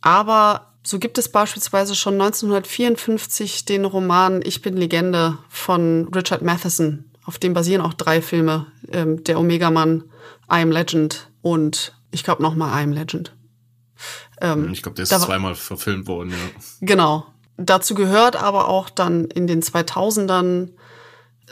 Aber 0.00 0.71
so 0.82 0.98
gibt 0.98 1.18
es 1.18 1.28
beispielsweise 1.28 1.94
schon 1.94 2.14
1954 2.14 3.64
den 3.64 3.84
Roman 3.84 4.40
Ich 4.44 4.62
bin 4.62 4.76
Legende 4.76 5.38
von 5.48 6.08
Richard 6.14 6.42
Matheson. 6.42 7.04
Auf 7.24 7.38
dem 7.38 7.54
basieren 7.54 7.82
auch 7.82 7.94
drei 7.94 8.20
Filme. 8.20 8.66
Ähm, 8.90 9.22
der 9.24 9.38
Omega-Mann, 9.38 10.04
I 10.50 10.62
Am 10.62 10.72
Legend 10.72 11.30
und 11.40 11.94
ich 12.10 12.24
glaube 12.24 12.42
nochmal 12.42 12.80
I 12.80 12.84
Am 12.84 12.92
Legend. 12.92 13.32
Ähm, 14.40 14.72
ich 14.72 14.82
glaube, 14.82 14.96
der 14.96 15.04
ist 15.04 15.10
zweimal 15.10 15.54
verfilmt 15.54 16.08
worden, 16.08 16.30
ja. 16.30 16.36
Genau. 16.80 17.26
Dazu 17.56 17.94
gehört 17.94 18.34
aber 18.34 18.68
auch 18.68 18.90
dann 18.90 19.26
in 19.26 19.46
den 19.46 19.62
2000ern 19.62 20.70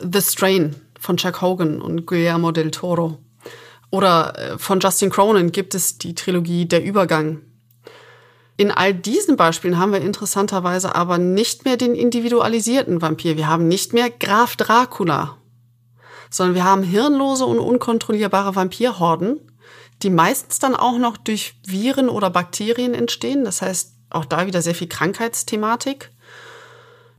The 0.01 0.21
Strain 0.21 0.75
von 0.99 1.16
Chuck 1.16 1.40
Hogan 1.40 1.81
und 1.81 2.07
Guillermo 2.07 2.51
del 2.51 2.73
Toro. 2.73 3.19
Oder 3.90 4.38
äh, 4.38 4.59
von 4.59 4.81
Justin 4.81 5.11
Cronin 5.11 5.53
gibt 5.53 5.75
es 5.75 5.99
die 5.99 6.14
Trilogie 6.14 6.66
Der 6.66 6.83
Übergang 6.83 7.43
in 8.61 8.70
all 8.70 8.92
diesen 8.92 9.38
Beispielen 9.38 9.79
haben 9.79 9.94
wir 9.94 10.03
interessanterweise 10.03 10.94
aber 10.94 11.16
nicht 11.16 11.64
mehr 11.64 11.79
den 11.79 11.94
individualisierten 11.94 13.01
Vampir. 13.01 13.38
Wir 13.38 13.49
haben 13.49 13.68
nicht 13.68 13.94
mehr 13.94 14.11
Graf 14.11 14.55
Dracula, 14.55 15.38
sondern 16.29 16.57
wir 16.57 16.64
haben 16.64 16.83
hirnlose 16.83 17.46
und 17.46 17.59
unkontrollierbare 17.59 18.55
Vampirhorden, 18.55 19.40
die 20.03 20.11
meistens 20.11 20.59
dann 20.59 20.77
auch 20.77 20.99
noch 20.99 21.16
durch 21.16 21.55
Viren 21.64 22.11
oder 22.11 22.29
Bakterien 22.29 22.92
entstehen. 22.92 23.46
Das 23.46 23.62
heißt, 23.62 23.94
auch 24.11 24.27
da 24.27 24.46
wieder 24.46 24.61
sehr 24.61 24.75
viel 24.75 24.88
Krankheitsthematik. 24.88 26.11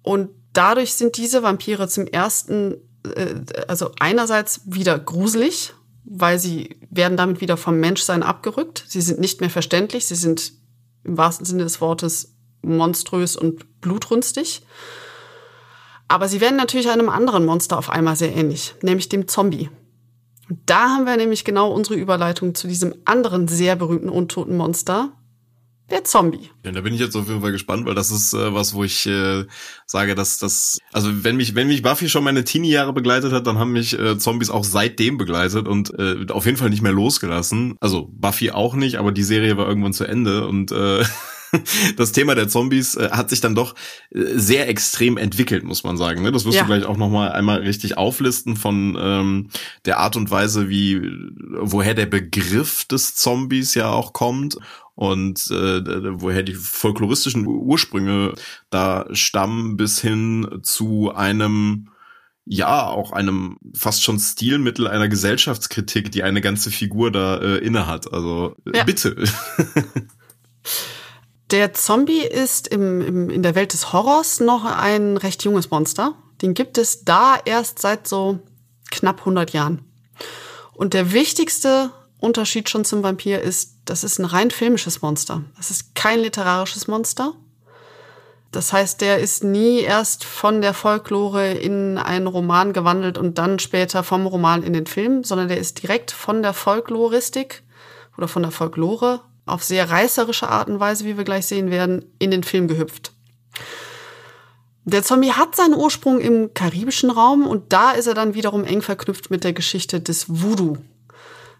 Und 0.04 0.30
dadurch 0.54 0.94
sind 0.94 1.18
diese 1.18 1.42
Vampire 1.42 1.88
zum 1.88 2.06
ersten, 2.06 2.76
äh, 3.16 3.34
also 3.68 3.90
einerseits 4.00 4.62
wieder 4.66 5.00
gruselig, 5.00 5.74
weil 6.04 6.38
sie 6.38 6.78
werden 6.92 7.18
damit 7.18 7.42
wieder 7.42 7.58
vom 7.58 7.80
Menschsein 7.80 8.22
abgerückt. 8.22 8.84
Sie 8.88 9.02
sind 9.02 9.20
nicht 9.20 9.42
mehr 9.42 9.50
verständlich, 9.50 10.06
sie 10.06 10.14
sind 10.14 10.61
im 11.04 11.18
wahrsten 11.18 11.46
Sinne 11.46 11.64
des 11.64 11.82
Wortes 11.82 12.36
monströs 12.62 13.36
und 13.36 13.82
blutrünstig. 13.82 14.62
Aber 16.08 16.28
sie 16.28 16.42
werden 16.42 16.58
natürlich 16.58 16.90
einem 16.90 17.10
anderen 17.10 17.46
Monster 17.46 17.78
auf 17.78 17.90
einmal 17.90 18.16
sehr 18.16 18.36
ähnlich, 18.36 18.76
nämlich 18.82 19.10
dem 19.10 19.28
Zombie. 19.28 19.70
Und 20.50 20.60
da 20.66 20.90
haben 20.90 21.06
wir 21.06 21.16
nämlich 21.16 21.46
genau 21.46 21.72
unsere 21.72 21.96
Überleitung 21.96 22.54
zu 22.54 22.68
diesem 22.68 22.94
anderen 23.06 23.48
sehr 23.48 23.78
berühmten 23.78 24.10
untoten 24.10 24.58
Monster, 24.58 25.14
der 25.92 26.04
Zombie. 26.04 26.50
Ja, 26.66 26.72
da 26.72 26.82
bin 26.82 26.94
ich 26.94 27.00
jetzt 27.00 27.16
auf 27.16 27.28
jeden 27.28 27.42
Fall 27.42 27.52
gespannt, 27.52 27.86
weil 27.86 27.96
das 27.96 28.12
ist 28.12 28.34
äh, 28.34 28.54
was, 28.54 28.74
wo 28.74 28.84
ich 28.84 29.06
äh, 29.06 29.46
sage, 29.86 30.16
dass 30.16 30.38
das, 30.38 30.80
also 30.92 31.24
wenn 31.24 31.38
mich, 31.38 31.56
wenn 31.56 31.68
mich 31.68 31.82
Buffy 31.82 32.10
schon 32.10 32.24
meine 32.24 32.44
Teenie-Jahre 32.44 32.94
begleitet 32.94 33.32
hat, 33.32 33.46
dann 33.48 33.60
haben 33.60 33.74
mich 33.74 33.98
äh, 33.98 34.18
Zombies 34.18 34.50
auch 34.50 34.64
seitdem 34.64 35.18
begleitet 35.18 35.68
und 35.68 35.94
äh, 36.00 36.26
auf 36.32 36.46
jeden 36.46 36.58
Fall 36.58 36.70
nicht 36.70 36.82
mehr 36.82 36.92
losgelassen. 36.92 37.76
Also 37.80 38.10
Buffy 38.12 38.52
auch 38.52 38.76
nicht, 38.76 38.98
aber 38.98 39.12
die 39.12 39.24
Serie 39.24 39.58
war 39.58 39.68
irgendwann 39.68 39.94
zu 39.94 40.06
Ende 40.06 40.48
und 40.48 40.72
äh, 40.72 41.04
das 41.98 42.12
Thema 42.12 42.36
der 42.36 42.48
Zombies 42.48 42.96
äh, 42.96 43.10
hat 43.12 43.30
sich 43.30 43.42
dann 43.42 43.56
doch 43.56 43.76
äh, 44.12 44.24
sehr 44.36 44.70
extrem 44.70 45.18
entwickelt, 45.18 45.64
muss 45.64 45.84
man 45.84 45.98
sagen. 45.98 46.22
Ne? 46.22 46.32
Das 46.32 46.46
wirst 46.46 46.56
ja. 46.56 46.64
du 46.64 46.68
gleich 46.68 46.86
auch 46.86 46.98
noch 46.98 47.10
mal 47.10 47.32
einmal 47.32 47.60
richtig 47.60 47.98
auflisten 47.98 48.56
von 48.56 48.98
ähm, 49.00 49.50
der 49.86 50.00
Art 50.00 50.16
und 50.16 50.32
Weise, 50.32 50.70
wie 50.70 51.02
woher 51.60 51.94
der 51.94 52.06
Begriff 52.06 52.86
des 52.86 53.16
Zombies 53.16 53.74
ja 53.76 53.92
auch 53.92 54.14
kommt 54.14 54.58
und 55.02 55.50
äh, 55.50 56.22
woher 56.22 56.44
die 56.44 56.54
folkloristischen 56.54 57.48
Ursprünge 57.48 58.36
da 58.70 59.08
stammen 59.14 59.76
bis 59.76 60.00
hin 60.00 60.60
zu 60.62 61.12
einem 61.12 61.90
ja, 62.46 62.86
auch 62.86 63.12
einem 63.12 63.58
fast 63.74 64.04
schon 64.04 64.20
Stilmittel 64.20 64.88
einer 64.88 65.08
Gesellschaftskritik, 65.08 66.12
die 66.12 66.22
eine 66.22 66.40
ganze 66.40 66.70
Figur 66.70 67.12
da 67.12 67.38
äh, 67.38 67.58
innehat. 67.58 68.14
Also 68.14 68.56
äh, 68.72 68.78
ja. 68.78 68.84
bitte. 68.84 69.16
Der 71.50 71.74
Zombie 71.74 72.22
ist 72.22 72.68
im, 72.68 73.02
im, 73.02 73.30
in 73.32 73.42
der 73.42 73.56
Welt 73.56 73.74
des 73.74 73.94
Horrors 73.94 74.40
noch 74.40 74.66
ein 74.66 75.18
recht 75.18 75.44
junges 75.44 75.72
Monster. 75.72 76.14
Den 76.44 76.54
gibt 76.54 76.78
es 76.78 77.04
da 77.04 77.40
erst 77.44 77.80
seit 77.80 78.08
so 78.08 78.40
knapp 78.92 79.22
100 79.22 79.52
Jahren. 79.52 79.82
Und 80.74 80.94
der 80.94 81.12
wichtigste 81.12 81.92
Unterschied 82.20 82.70
schon 82.70 82.86
zum 82.86 83.04
Vampir 83.04 83.42
ist, 83.42 83.81
das 83.86 84.04
ist 84.04 84.20
ein 84.20 84.26
rein 84.26 84.52
filmisches 84.52 85.02
Monster. 85.02 85.44
Das 85.58 85.72
ist 85.72 85.96
kein 85.96 86.20
literarisches 86.20 86.88
Monster. 86.88 87.34
Das 88.52 88.74
heißt, 88.74 89.00
der 89.00 89.20
ist 89.20 89.44
nie 89.44 89.80
erst 89.80 90.26
von 90.26 90.62
der 90.62 90.74
Folklore 90.74 91.54
in 91.54 91.98
einen 91.98 92.28
Roman 92.28 92.74
gewandelt 92.74 93.18
und 93.18 93.38
dann 93.38 93.60
später 93.60 94.04
vom 94.04 94.28
Roman 94.28 94.62
in 94.62 94.74
den 94.74 94.88
Film, 94.88 95.24
sondern 95.24 95.48
der 95.48 95.58
ist 95.58 95.82
direkt 95.82 96.12
von 96.12 96.42
der 96.42 96.54
Folkloristik 96.54 97.64
oder 98.18 98.28
von 98.28 98.42
der 98.42 98.52
Folklore 98.52 99.22
auf 99.46 99.64
sehr 99.64 99.90
reißerische 99.90 100.50
Art 100.50 100.68
und 100.70 100.80
Weise, 100.80 101.06
wie 101.06 101.18
wir 101.18 101.24
gleich 101.24 101.46
sehen 101.46 101.72
werden, 101.72 102.06
in 102.20 102.30
den 102.30 102.44
Film 102.44 102.68
gehüpft. 102.68 103.14
Der 104.84 105.04
Zombie 105.04 105.32
hat 105.32 105.56
seinen 105.56 105.76
Ursprung 105.76 106.20
im 106.20 106.54
karibischen 106.54 107.12
Raum 107.12 107.48
und 107.48 107.72
da 107.72 107.92
ist 107.92 108.08
er 108.08 108.16
dann 108.16 108.34
wiederum 108.34 108.64
eng 108.66 108.82
verknüpft 108.82 109.30
mit 109.32 109.44
der 109.44 109.54
Geschichte 109.54 110.02
des 110.02 110.26
Voodoo. 110.28 110.78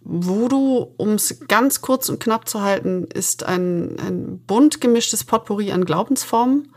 Voodoo, 0.04 0.94
um 0.98 1.12
es 1.12 1.40
ganz 1.48 1.82
kurz 1.82 2.10
und 2.10 2.20
knapp 2.20 2.50
zu 2.50 2.62
halten, 2.62 3.06
ist 3.06 3.44
ein, 3.44 4.00
ein 4.00 4.40
bunt 4.40 4.82
gemischtes 4.82 5.24
Potpourri 5.24 5.72
an 5.72 5.86
Glaubensformen, 5.86 6.74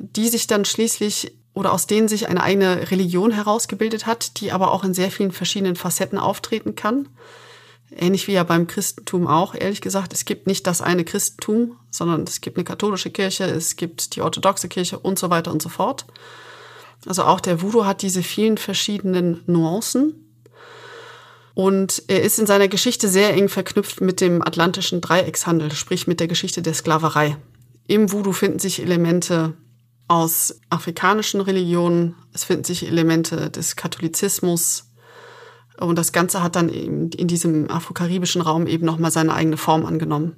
die 0.00 0.28
sich 0.28 0.46
dann 0.46 0.64
schließlich 0.64 1.36
oder 1.52 1.72
aus 1.72 1.86
denen 1.86 2.08
sich 2.08 2.28
eine 2.28 2.42
eigene 2.42 2.90
Religion 2.90 3.30
herausgebildet 3.30 4.06
hat, 4.06 4.40
die 4.40 4.52
aber 4.52 4.72
auch 4.72 4.84
in 4.84 4.94
sehr 4.94 5.10
vielen 5.10 5.32
verschiedenen 5.32 5.76
Facetten 5.76 6.18
auftreten 6.18 6.74
kann. 6.74 7.08
Ähnlich 7.92 8.28
wie 8.28 8.32
ja 8.32 8.44
beim 8.44 8.68
Christentum 8.68 9.26
auch, 9.26 9.54
ehrlich 9.54 9.80
gesagt, 9.80 10.12
es 10.12 10.24
gibt 10.24 10.46
nicht 10.46 10.66
das 10.66 10.80
eine 10.80 11.04
Christentum, 11.04 11.76
sondern 11.90 12.22
es 12.22 12.40
gibt 12.40 12.56
eine 12.56 12.64
katholische 12.64 13.10
Kirche, 13.10 13.44
es 13.44 13.74
gibt 13.74 14.14
die 14.14 14.22
orthodoxe 14.22 14.68
Kirche 14.68 14.98
und 14.98 15.18
so 15.18 15.28
weiter 15.28 15.50
und 15.50 15.60
so 15.60 15.68
fort. 15.68 16.06
Also 17.06 17.24
auch 17.24 17.40
der 17.40 17.62
Voodoo 17.62 17.84
hat 17.84 18.02
diese 18.02 18.22
vielen 18.22 18.58
verschiedenen 18.58 19.42
Nuancen. 19.46 20.29
Und 21.54 22.02
er 22.08 22.22
ist 22.22 22.38
in 22.38 22.46
seiner 22.46 22.68
Geschichte 22.68 23.08
sehr 23.08 23.34
eng 23.34 23.48
verknüpft 23.48 24.00
mit 24.00 24.20
dem 24.20 24.42
atlantischen 24.42 25.00
Dreieckshandel, 25.00 25.72
sprich 25.72 26.06
mit 26.06 26.20
der 26.20 26.28
Geschichte 26.28 26.62
der 26.62 26.74
Sklaverei. 26.74 27.36
Im 27.86 28.12
Voodoo 28.12 28.32
finden 28.32 28.58
sich 28.58 28.80
Elemente 28.80 29.54
aus 30.06 30.60
afrikanischen 30.70 31.40
Religionen, 31.40 32.14
es 32.32 32.44
finden 32.44 32.64
sich 32.64 32.86
Elemente 32.86 33.50
des 33.50 33.76
Katholizismus, 33.76 34.90
und 35.80 35.96
das 35.96 36.12
Ganze 36.12 36.42
hat 36.42 36.56
dann 36.56 36.68
eben 36.68 37.10
in 37.10 37.26
diesem 37.26 37.70
afrokaribischen 37.70 38.42
Raum 38.42 38.66
eben 38.66 38.84
nochmal 38.84 39.10
seine 39.10 39.34
eigene 39.34 39.56
Form 39.56 39.86
angenommen. 39.86 40.36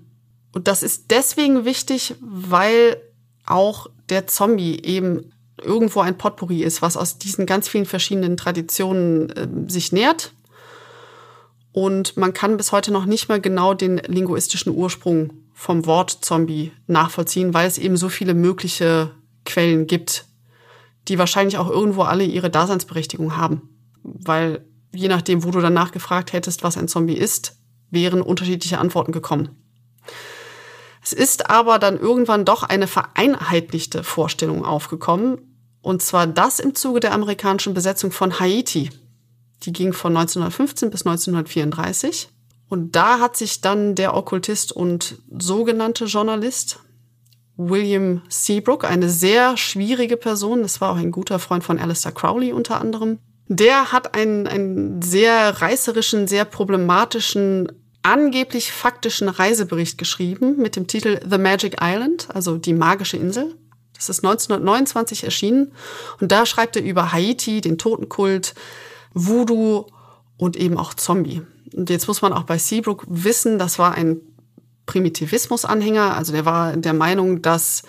Und 0.54 0.68
das 0.68 0.82
ist 0.82 1.10
deswegen 1.10 1.64
wichtig, 1.64 2.14
weil 2.20 2.96
auch 3.44 3.88
der 4.08 4.26
Zombie 4.28 4.80
eben 4.82 5.32
irgendwo 5.60 6.00
ein 6.00 6.16
Potpourri 6.16 6.62
ist, 6.62 6.80
was 6.80 6.96
aus 6.96 7.18
diesen 7.18 7.46
ganz 7.46 7.68
vielen 7.68 7.86
verschiedenen 7.86 8.36
Traditionen 8.36 9.30
äh, 9.30 9.48
sich 9.68 9.92
nährt. 9.92 10.32
Und 11.72 12.16
man 12.16 12.34
kann 12.34 12.56
bis 12.56 12.70
heute 12.70 12.92
noch 12.92 13.06
nicht 13.06 13.28
mal 13.28 13.40
genau 13.40 13.74
den 13.74 13.96
linguistischen 13.98 14.74
Ursprung 14.74 15.32
vom 15.54 15.86
Wort 15.86 16.18
Zombie 16.24 16.72
nachvollziehen, 16.86 17.54
weil 17.54 17.66
es 17.66 17.78
eben 17.78 17.96
so 17.96 18.08
viele 18.08 18.34
mögliche 18.34 19.12
Quellen 19.44 19.86
gibt, 19.86 20.26
die 21.08 21.18
wahrscheinlich 21.18 21.58
auch 21.58 21.70
irgendwo 21.70 22.02
alle 22.02 22.24
ihre 22.24 22.50
Daseinsberechtigung 22.50 23.36
haben. 23.36 23.70
Weil 24.02 24.64
je 24.92 25.08
nachdem, 25.08 25.44
wo 25.44 25.50
du 25.50 25.60
danach 25.60 25.92
gefragt 25.92 26.32
hättest, 26.32 26.62
was 26.62 26.76
ein 26.76 26.88
Zombie 26.88 27.16
ist, 27.16 27.56
wären 27.90 28.22
unterschiedliche 28.22 28.78
Antworten 28.78 29.12
gekommen. 29.12 29.50
Es 31.02 31.12
ist 31.12 31.50
aber 31.50 31.78
dann 31.78 31.98
irgendwann 31.98 32.44
doch 32.44 32.62
eine 32.62 32.86
vereinheitlichte 32.86 34.04
Vorstellung 34.04 34.64
aufgekommen, 34.64 35.38
und 35.80 36.00
zwar 36.00 36.28
das 36.28 36.60
im 36.60 36.76
Zuge 36.76 37.00
der 37.00 37.12
amerikanischen 37.12 37.74
Besetzung 37.74 38.12
von 38.12 38.38
Haiti. 38.38 38.90
Die 39.62 39.72
ging 39.72 39.92
von 39.92 40.16
1915 40.16 40.90
bis 40.90 41.06
1934. 41.06 42.28
Und 42.68 42.96
da 42.96 43.20
hat 43.20 43.36
sich 43.36 43.60
dann 43.60 43.94
der 43.94 44.14
Okkultist 44.16 44.72
und 44.72 45.18
sogenannte 45.30 46.06
Journalist 46.06 46.80
William 47.56 48.22
Seabrook, 48.28 48.84
eine 48.84 49.08
sehr 49.08 49.56
schwierige 49.56 50.16
Person, 50.16 50.62
das 50.62 50.80
war 50.80 50.92
auch 50.92 50.96
ein 50.96 51.10
guter 51.10 51.38
Freund 51.38 51.62
von 51.64 51.78
Alistair 51.78 52.12
Crowley 52.12 52.52
unter 52.52 52.80
anderem, 52.80 53.18
der 53.48 53.92
hat 53.92 54.14
einen, 54.14 54.46
einen 54.46 55.02
sehr 55.02 55.60
reißerischen, 55.60 56.26
sehr 56.26 56.44
problematischen, 56.44 57.70
angeblich 58.02 58.72
faktischen 58.72 59.28
Reisebericht 59.28 59.98
geschrieben 59.98 60.56
mit 60.56 60.76
dem 60.76 60.86
Titel 60.86 61.20
The 61.28 61.38
Magic 61.38 61.76
Island, 61.80 62.28
also 62.32 62.56
die 62.56 62.74
magische 62.74 63.16
Insel. 63.16 63.54
Das 63.94 64.08
ist 64.08 64.24
1929 64.24 65.24
erschienen. 65.24 65.72
Und 66.20 66.32
da 66.32 66.44
schreibt 66.46 66.74
er 66.74 66.82
über 66.82 67.12
Haiti, 67.12 67.60
den 67.60 67.78
Totenkult, 67.78 68.54
Voodoo 69.14 69.86
und 70.36 70.56
eben 70.56 70.76
auch 70.76 70.94
Zombie. 70.94 71.42
Und 71.74 71.90
jetzt 71.90 72.08
muss 72.08 72.22
man 72.22 72.32
auch 72.32 72.44
bei 72.44 72.58
Seabrook 72.58 73.04
wissen, 73.08 73.58
das 73.58 73.78
war 73.78 73.94
ein 73.94 74.20
Primitivismus-Anhänger. 74.86 76.16
Also 76.16 76.32
der 76.32 76.44
war 76.44 76.76
der 76.76 76.92
Meinung, 76.92 77.42
dass 77.42 77.82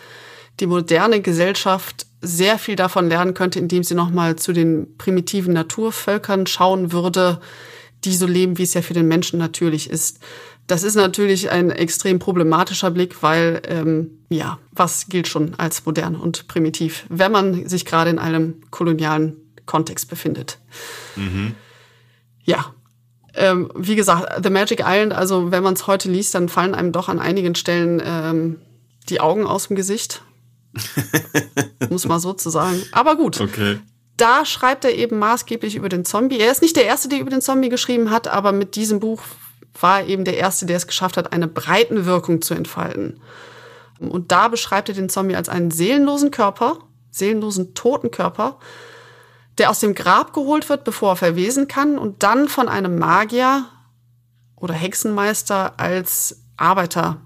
die 0.59 0.67
moderne 0.67 1.21
Gesellschaft 1.21 2.05
sehr 2.21 2.57
viel 2.57 2.75
davon 2.75 3.09
lernen 3.09 3.33
könnte, 3.33 3.59
indem 3.59 3.83
sie 3.83 3.95
nochmal 3.95 4.35
zu 4.37 4.53
den 4.53 4.97
primitiven 4.97 5.53
Naturvölkern 5.53 6.47
schauen 6.47 6.91
würde, 6.91 7.41
die 8.05 8.15
so 8.15 8.25
leben, 8.25 8.57
wie 8.57 8.63
es 8.63 8.73
ja 8.73 8.81
für 8.81 8.93
den 8.93 9.07
Menschen 9.07 9.39
natürlich 9.39 9.89
ist. 9.89 10.19
Das 10.67 10.83
ist 10.83 10.95
natürlich 10.95 11.51
ein 11.51 11.71
extrem 11.71 12.19
problematischer 12.19 12.91
Blick, 12.91 13.21
weil 13.21 13.61
ähm, 13.67 14.11
ja, 14.29 14.59
was 14.71 15.07
gilt 15.07 15.27
schon 15.27 15.55
als 15.55 15.85
modern 15.85 16.15
und 16.15 16.47
primitiv, 16.47 17.05
wenn 17.09 17.31
man 17.31 17.67
sich 17.67 17.85
gerade 17.85 18.09
in 18.09 18.19
einem 18.19 18.61
kolonialen 18.71 19.42
Kontext 19.65 20.09
befindet. 20.09 20.59
Mhm. 21.15 21.55
Ja, 22.43 22.73
ähm, 23.35 23.71
wie 23.75 23.95
gesagt, 23.95 24.43
The 24.43 24.49
Magic 24.49 24.81
Island, 24.81 25.13
also 25.13 25.51
wenn 25.51 25.63
man 25.63 25.73
es 25.73 25.87
heute 25.87 26.09
liest, 26.09 26.35
dann 26.35 26.49
fallen 26.49 26.75
einem 26.75 26.91
doch 26.91 27.09
an 27.09 27.19
einigen 27.19 27.55
Stellen 27.55 28.01
ähm, 28.05 28.61
die 29.09 29.21
Augen 29.21 29.45
aus 29.45 29.67
dem 29.67 29.75
Gesicht, 29.75 30.21
muss 31.89 32.05
man 32.07 32.19
so 32.19 32.33
zu 32.33 32.49
sagen. 32.49 32.81
Aber 32.91 33.15
gut. 33.15 33.41
Okay. 33.41 33.79
Da 34.17 34.45
schreibt 34.45 34.85
er 34.85 34.93
eben 34.93 35.17
maßgeblich 35.17 35.75
über 35.75 35.89
den 35.89 36.05
Zombie. 36.05 36.39
Er 36.39 36.51
ist 36.51 36.61
nicht 36.61 36.75
der 36.75 36.85
Erste, 36.85 37.09
der 37.09 37.19
über 37.19 37.31
den 37.31 37.41
Zombie 37.41 37.69
geschrieben 37.69 38.11
hat, 38.11 38.27
aber 38.27 38.51
mit 38.51 38.75
diesem 38.75 38.99
Buch 38.99 39.23
war 39.79 40.01
er 40.01 40.07
eben 40.07 40.23
der 40.23 40.37
Erste, 40.37 40.67
der 40.67 40.77
es 40.77 40.85
geschafft 40.85 41.17
hat, 41.17 41.33
eine 41.33 41.47
Breitenwirkung 41.47 42.43
zu 42.43 42.53
entfalten. 42.53 43.19
Und 43.99 44.31
da 44.31 44.49
beschreibt 44.49 44.89
er 44.89 44.95
den 44.95 45.09
Zombie 45.09 45.35
als 45.35 45.49
einen 45.49 45.71
seelenlosen 45.71 46.29
Körper, 46.29 46.79
seelenlosen 47.09 47.73
toten 47.73 48.11
Körper, 48.11 48.59
der 49.57 49.69
aus 49.69 49.79
dem 49.79 49.93
Grab 49.93 50.33
geholt 50.33 50.69
wird, 50.69 50.83
bevor 50.83 51.11
er 51.11 51.15
verwesen 51.15 51.67
kann 51.67 51.97
und 51.97 52.23
dann 52.23 52.47
von 52.47 52.67
einem 52.67 52.97
Magier 52.97 53.65
oder 54.55 54.73
Hexenmeister 54.73 55.79
als 55.79 56.41
Arbeiter, 56.57 57.21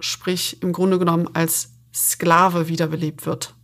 sprich 0.00 0.62
im 0.62 0.72
Grunde 0.72 0.98
genommen 0.98 1.28
als 1.34 1.70
Sklave 1.92 2.68
wiederbelebt 2.68 3.26
wird. 3.26 3.54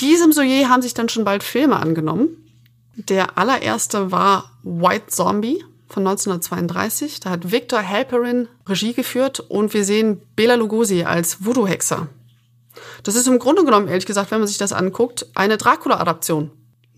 Diesem 0.00 0.32
Sujet 0.32 0.68
haben 0.68 0.82
sich 0.82 0.94
dann 0.94 1.08
schon 1.08 1.24
bald 1.24 1.42
Filme 1.42 1.76
angenommen. 1.76 2.28
Der 2.94 3.36
allererste 3.36 4.10
war 4.10 4.50
White 4.62 5.08
Zombie 5.08 5.64
von 5.88 6.06
1932. 6.06 7.20
Da 7.20 7.30
hat 7.30 7.50
Victor 7.50 7.86
Halperin 7.86 8.48
Regie 8.66 8.94
geführt 8.94 9.40
und 9.40 9.74
wir 9.74 9.84
sehen 9.84 10.22
Bela 10.36 10.54
Lugosi 10.54 11.04
als 11.04 11.44
Voodoo-Hexer. 11.44 12.08
Das 13.02 13.14
ist 13.14 13.26
im 13.26 13.38
Grunde 13.38 13.64
genommen, 13.64 13.88
ehrlich 13.88 14.06
gesagt, 14.06 14.30
wenn 14.30 14.38
man 14.38 14.48
sich 14.48 14.58
das 14.58 14.72
anguckt, 14.72 15.26
eine 15.34 15.56
Dracula-Adaption. 15.56 16.50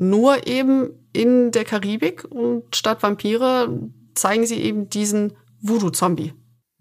Nur 0.03 0.49
eben 0.49 0.91
in 1.13 1.53
der 1.53 1.65
Karibik 1.65 2.25
und 2.25 2.75
statt 2.75 3.03
Vampire 3.03 3.69
zeigen 4.15 4.47
sie 4.47 4.61
eben 4.61 4.91
diesen 4.91 5.35
Voodoo-Zombie. 5.61 6.33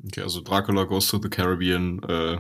Okay, 0.08 0.22
also 0.22 0.42
Dracula 0.42 0.86
Goes 0.86 1.08
to 1.08 1.20
the 1.22 1.30
Caribbean. 1.30 2.02
Äh, 2.10 2.40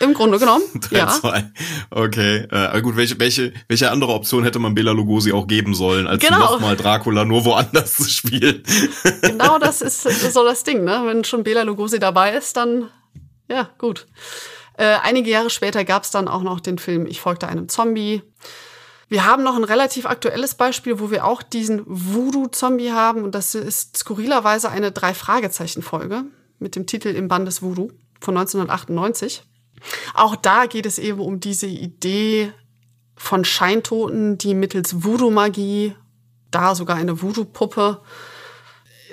Im 0.00 0.14
Grunde 0.14 0.38
genommen, 0.38 0.64
ja. 0.90 1.08
Zwei. 1.08 1.50
Okay, 1.90 2.46
äh, 2.50 2.56
aber 2.56 2.80
gut, 2.80 2.96
welche, 2.96 3.20
welche, 3.20 3.52
welche 3.68 3.90
andere 3.90 4.12
Option 4.14 4.42
hätte 4.42 4.58
man 4.58 4.74
Bela 4.74 4.92
Lugosi 4.92 5.32
auch 5.32 5.46
geben 5.46 5.74
sollen, 5.74 6.06
als 6.06 6.24
Genau. 6.24 6.38
nochmal 6.38 6.76
Dracula 6.76 7.26
nur 7.26 7.44
woanders 7.44 7.96
zu 7.98 8.04
spielen? 8.04 8.62
Genau 9.20 9.58
das 9.58 9.82
ist 9.82 10.02
so 10.32 10.44
das 10.44 10.64
Ding, 10.64 10.84
ne? 10.84 11.02
Wenn 11.04 11.24
schon 11.24 11.44
Bela 11.44 11.62
Lugosi 11.62 11.98
dabei 11.98 12.32
ist, 12.34 12.56
dann 12.56 12.88
ja, 13.48 13.68
gut. 13.76 14.06
Äh, 14.78 14.96
einige 15.02 15.30
Jahre 15.30 15.50
später 15.50 15.84
gab 15.84 16.04
es 16.04 16.10
dann 16.10 16.26
auch 16.26 16.42
noch 16.42 16.60
den 16.60 16.78
Film 16.78 17.04
Ich 17.04 17.20
folgte 17.20 17.48
einem 17.48 17.68
Zombie. 17.68 18.22
Wir 19.12 19.26
haben 19.26 19.42
noch 19.42 19.56
ein 19.56 19.64
relativ 19.64 20.06
aktuelles 20.06 20.54
Beispiel, 20.54 20.98
wo 20.98 21.10
wir 21.10 21.26
auch 21.26 21.42
diesen 21.42 21.82
Voodoo-Zombie 21.84 22.92
haben. 22.92 23.24
Und 23.24 23.34
das 23.34 23.54
ist 23.54 23.98
skurrilerweise 23.98 24.70
eine 24.70 24.90
Drei-Fragezeichen-Folge 24.90 26.24
mit 26.58 26.76
dem 26.76 26.86
Titel 26.86 27.08
Im 27.08 27.28
Bann 27.28 27.44
des 27.44 27.60
Voodoo 27.60 27.90
von 28.22 28.38
1998. 28.38 29.42
Auch 30.14 30.34
da 30.34 30.64
geht 30.64 30.86
es 30.86 30.98
eben 30.98 31.20
um 31.20 31.40
diese 31.40 31.66
Idee 31.66 32.54
von 33.14 33.44
Scheintoten, 33.44 34.38
die 34.38 34.54
mittels 34.54 35.04
Voodoo-Magie, 35.04 35.94
da 36.50 36.74
sogar 36.74 36.96
eine 36.96 37.20
Voodoo-Puppe, 37.20 38.00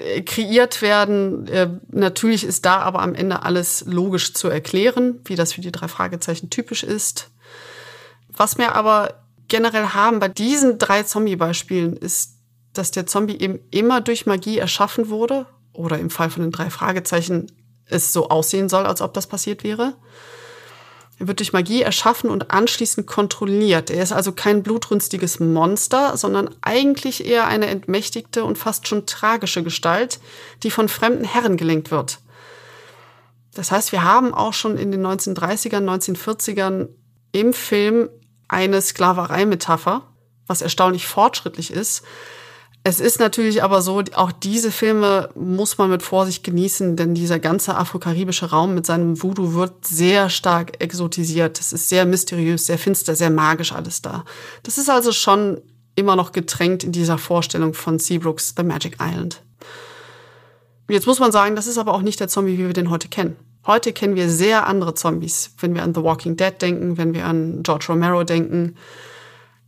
äh, 0.01 0.21
kreiert 0.21 0.81
werden. 0.81 1.45
Äh, 1.49 1.71
natürlich 1.89 2.45
ist 2.45 2.63
da 2.63 2.77
aber 2.77 3.01
am 3.01 3.15
Ende 3.15 3.43
alles 3.43 3.83
logisch 3.85 4.33
zu 4.33 4.47
erklären, 4.47 5.19
wie 5.25 5.35
das 5.35 5.51
für 5.51 5.61
die 5.61 5.73
drei 5.73 5.89
Fragezeichen 5.89 6.49
typisch 6.49 6.83
ist. 6.83 7.31
Was 8.29 8.57
wir 8.57 8.75
aber 8.75 9.25
generell 9.49 9.89
haben 9.89 10.19
bei 10.19 10.29
diesen 10.29 10.77
drei 10.77 11.03
Zombie-Beispielen 11.03 11.97
ist, 11.97 12.37
dass 12.73 12.91
der 12.91 13.05
Zombie 13.05 13.37
eben 13.39 13.59
immer 13.71 13.99
durch 13.99 14.25
Magie 14.25 14.59
erschaffen 14.59 15.09
wurde 15.09 15.45
oder 15.73 15.99
im 15.99 16.09
Fall 16.09 16.29
von 16.29 16.43
den 16.43 16.51
drei 16.51 16.69
Fragezeichen 16.69 17.51
es 17.85 18.13
so 18.13 18.29
aussehen 18.29 18.69
soll, 18.69 18.85
als 18.85 19.01
ob 19.01 19.13
das 19.13 19.27
passiert 19.27 19.63
wäre. 19.63 19.95
Er 21.17 21.27
wird 21.27 21.39
durch 21.39 21.51
Magie 21.51 21.81
erschaffen 21.81 22.29
und 22.29 22.51
anschließend 22.51 23.05
kontrolliert. 23.05 23.89
Er 23.89 24.01
ist 24.01 24.13
also 24.13 24.31
kein 24.31 24.63
blutrünstiges 24.63 25.41
Monster, 25.41 26.15
sondern 26.15 26.55
eigentlich 26.61 27.25
eher 27.25 27.45
eine 27.47 27.65
entmächtigte 27.65 28.45
und 28.45 28.57
fast 28.57 28.87
schon 28.87 29.05
tragische 29.05 29.61
Gestalt, 29.61 30.19
die 30.63 30.71
von 30.71 30.87
fremden 30.87 31.25
Herren 31.25 31.57
gelenkt 31.57 31.91
wird. 31.91 32.19
Das 33.53 33.71
heißt, 33.71 33.91
wir 33.91 34.03
haben 34.03 34.33
auch 34.33 34.53
schon 34.53 34.77
in 34.77 34.91
den 34.91 35.05
1930ern, 35.05 35.83
1940ern 35.83 36.87
im 37.33 37.51
Film 37.51 38.09
eine 38.49 38.81
Sklaverei-Metapher, 38.81 40.01
was 40.47 40.61
erstaunlich 40.61 41.07
fortschrittlich 41.07 41.71
ist. 41.71 42.03
Es 42.83 42.99
ist 42.99 43.19
natürlich 43.19 43.61
aber 43.61 43.81
so, 43.81 44.01
auch 44.15 44.31
diese 44.31 44.71
Filme 44.71 45.29
muss 45.35 45.77
man 45.77 45.89
mit 45.89 46.01
Vorsicht 46.01 46.43
genießen, 46.43 46.95
denn 46.95 47.13
dieser 47.13 47.37
ganze 47.37 47.75
afrokaribische 47.75 48.49
Raum 48.49 48.73
mit 48.73 48.85
seinem 48.85 49.21
Voodoo 49.21 49.53
wird 49.53 49.85
sehr 49.85 50.29
stark 50.29 50.81
exotisiert. 50.81 51.59
Es 51.59 51.73
ist 51.73 51.89
sehr 51.89 52.05
mysteriös, 52.05 52.65
sehr 52.65 52.79
finster, 52.79 53.15
sehr 53.15 53.29
magisch 53.29 53.73
alles 53.73 54.01
da. 54.01 54.23
Das 54.63 54.77
ist 54.77 54.89
also 54.89 55.11
schon 55.11 55.61
immer 55.95 56.15
noch 56.15 56.31
getränkt 56.31 56.83
in 56.83 56.93
dieser 56.93 57.17
Vorstellung 57.17 57.73
von 57.73 57.99
Seabrooks 57.99 58.53
The 58.55 58.63
Magic 58.63 58.97
Island. 59.01 59.41
Jetzt 60.89 61.05
muss 61.05 61.19
man 61.19 61.31
sagen, 61.31 61.55
das 61.55 61.67
ist 61.67 61.77
aber 61.77 61.93
auch 61.93 62.01
nicht 62.01 62.19
der 62.19 62.29
Zombie, 62.29 62.57
wie 62.57 62.65
wir 62.65 62.73
den 62.73 62.89
heute 62.89 63.09
kennen. 63.09 63.35
Heute 63.65 63.93
kennen 63.93 64.15
wir 64.15 64.29
sehr 64.29 64.67
andere 64.67 64.93
Zombies, 64.93 65.53
wenn 65.59 65.75
wir 65.75 65.83
an 65.83 65.93
The 65.93 66.03
Walking 66.03 66.37
Dead 66.37 66.53
denken, 66.61 66.97
wenn 66.97 67.13
wir 67.13 67.25
an 67.25 67.61
George 67.61 67.87
Romero 67.89 68.23
denken. 68.23 68.75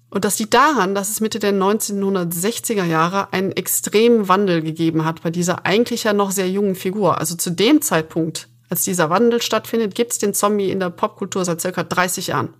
Und 0.09 0.25
das 0.25 0.39
liegt 0.39 0.53
daran, 0.53 0.95
dass 0.95 1.09
es 1.09 1.21
Mitte 1.21 1.39
der 1.39 1.53
1960er 1.53 2.83
Jahre 2.83 3.31
einen 3.31 3.51
extremen 3.51 4.27
Wandel 4.27 4.61
gegeben 4.61 5.05
hat 5.05 5.23
bei 5.23 5.29
dieser 5.29 5.65
eigentlich 5.65 6.03
ja 6.03 6.13
noch 6.13 6.31
sehr 6.31 6.49
jungen 6.49 6.75
Figur. 6.75 7.17
Also 7.17 7.35
zu 7.35 7.49
dem 7.49 7.81
Zeitpunkt, 7.81 8.49
als 8.69 8.83
dieser 8.83 9.09
Wandel 9.09 9.41
stattfindet, 9.41 9.95
gibt 9.95 10.13
es 10.13 10.17
den 10.17 10.33
Zombie 10.33 10.71
in 10.71 10.79
der 10.79 10.89
Popkultur 10.89 11.45
seit 11.45 11.61
circa 11.61 11.83
30 11.83 12.27
Jahren. 12.27 12.53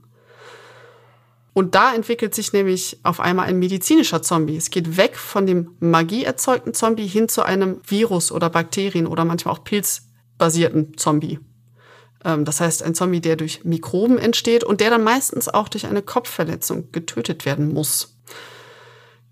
Und 1.54 1.76
da 1.76 1.94
entwickelt 1.94 2.34
sich 2.34 2.54
nämlich 2.54 3.00
auf 3.04 3.20
einmal 3.20 3.48
ein 3.48 3.60
medizinischer 3.60 4.22
Zombie. 4.22 4.56
Es 4.56 4.70
geht 4.70 4.96
weg 4.96 5.18
von 5.18 5.46
dem 5.46 5.76
magieerzeugten 5.80 6.74
Zombie 6.74 7.08
hin 7.08 7.28
zu 7.28 7.44
einem 7.44 7.82
Virus 7.86 8.32
oder 8.32 8.50
Bakterien 8.50 9.08
oder 9.08 9.26
manchmal 9.26 9.54
auch 9.54 9.64
pilzbasierten 10.42 10.98
Zombie. 10.98 11.40
Ähm, 12.26 12.46
Das 12.46 12.60
heißt, 12.60 12.84
ein 12.84 12.96
Zombie, 12.96 13.22
der 13.22 13.36
durch 13.36 13.64
Mikroben 13.64 14.18
entsteht 14.18 14.64
und 14.64 14.82
der 14.82 14.90
dann 14.90 15.04
meistens 15.04 15.48
auch 15.48 15.70
durch 15.70 15.86
eine 15.86 16.02
Kopfverletzung 16.02 16.92
getötet 16.92 17.46
werden 17.46 17.74
muss. 17.74 18.18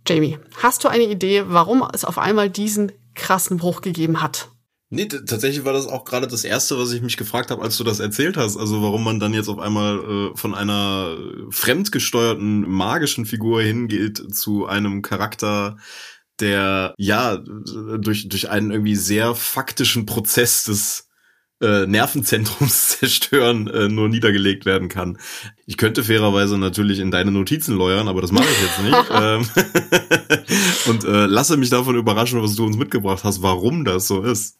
Jamie, 0.07 0.37
hast 0.61 0.83
du 0.83 0.87
eine 0.87 1.03
Idee, 1.03 1.43
warum 1.47 1.83
es 1.93 2.05
auf 2.05 2.17
einmal 2.17 2.49
diesen 2.49 2.91
krassen 3.15 3.57
Bruch 3.57 3.81
gegeben 3.81 4.21
hat? 4.21 4.49
Nee, 4.91 5.05
tatsächlich 5.05 5.65
war 5.65 5.73
das 5.73 5.85
auch 5.85 6.03
gerade 6.03 6.25
das 6.25 6.43
Erste, 6.43 6.79
was 6.79 6.91
ich 6.93 7.03
mich 7.03 7.15
gefragt 7.15 7.51
habe, 7.51 7.61
als 7.61 7.77
du 7.77 7.83
das 7.83 7.99
erzählt 7.99 8.37
hast. 8.37 8.57
Also 8.57 8.81
warum 8.81 9.03
man 9.03 9.19
dann 9.19 9.35
jetzt 9.35 9.49
auf 9.49 9.59
einmal 9.59 9.99
äh, 9.99 10.35
von 10.35 10.55
einer 10.55 11.15
fremdgesteuerten 11.51 12.67
magischen 12.67 13.25
Figur 13.25 13.61
hingeht 13.61 14.33
zu 14.33 14.65
einem 14.65 15.03
Charakter, 15.03 15.77
der 16.41 16.93
ja 16.97 17.37
durch, 17.37 18.29
durch 18.29 18.49
einen 18.49 18.71
irgendwie 18.71 18.95
sehr 18.95 19.35
faktischen 19.35 20.05
Prozess 20.05 20.63
des 20.63 21.09
äh, 21.61 21.85
Nervenzentrums 21.85 22.89
zerstören 22.99 23.67
äh, 23.67 23.89
nur 23.89 24.09
niedergelegt 24.09 24.65
werden 24.65 24.89
kann. 24.89 25.17
Ich 25.65 25.77
könnte 25.77 26.03
fairerweise 26.03 26.57
natürlich 26.57 26.99
in 26.99 27.11
deine 27.11 27.31
Notizen 27.31 27.75
läuern, 27.75 28.07
aber 28.07 28.21
das 28.21 28.31
mache 28.31 28.47
ich 28.49 28.61
jetzt 28.61 28.81
nicht. 28.81 29.11
ähm, 29.11 29.45
und 30.91 31.03
äh, 31.03 31.25
lasse 31.25 31.57
mich 31.57 31.69
davon 31.69 31.95
überraschen, 31.95 32.41
was 32.41 32.55
du 32.55 32.65
uns 32.65 32.77
mitgebracht 32.77 33.23
hast, 33.23 33.41
warum 33.41 33.83
das 33.83 34.07
so 34.07 34.21
ist. 34.21 34.57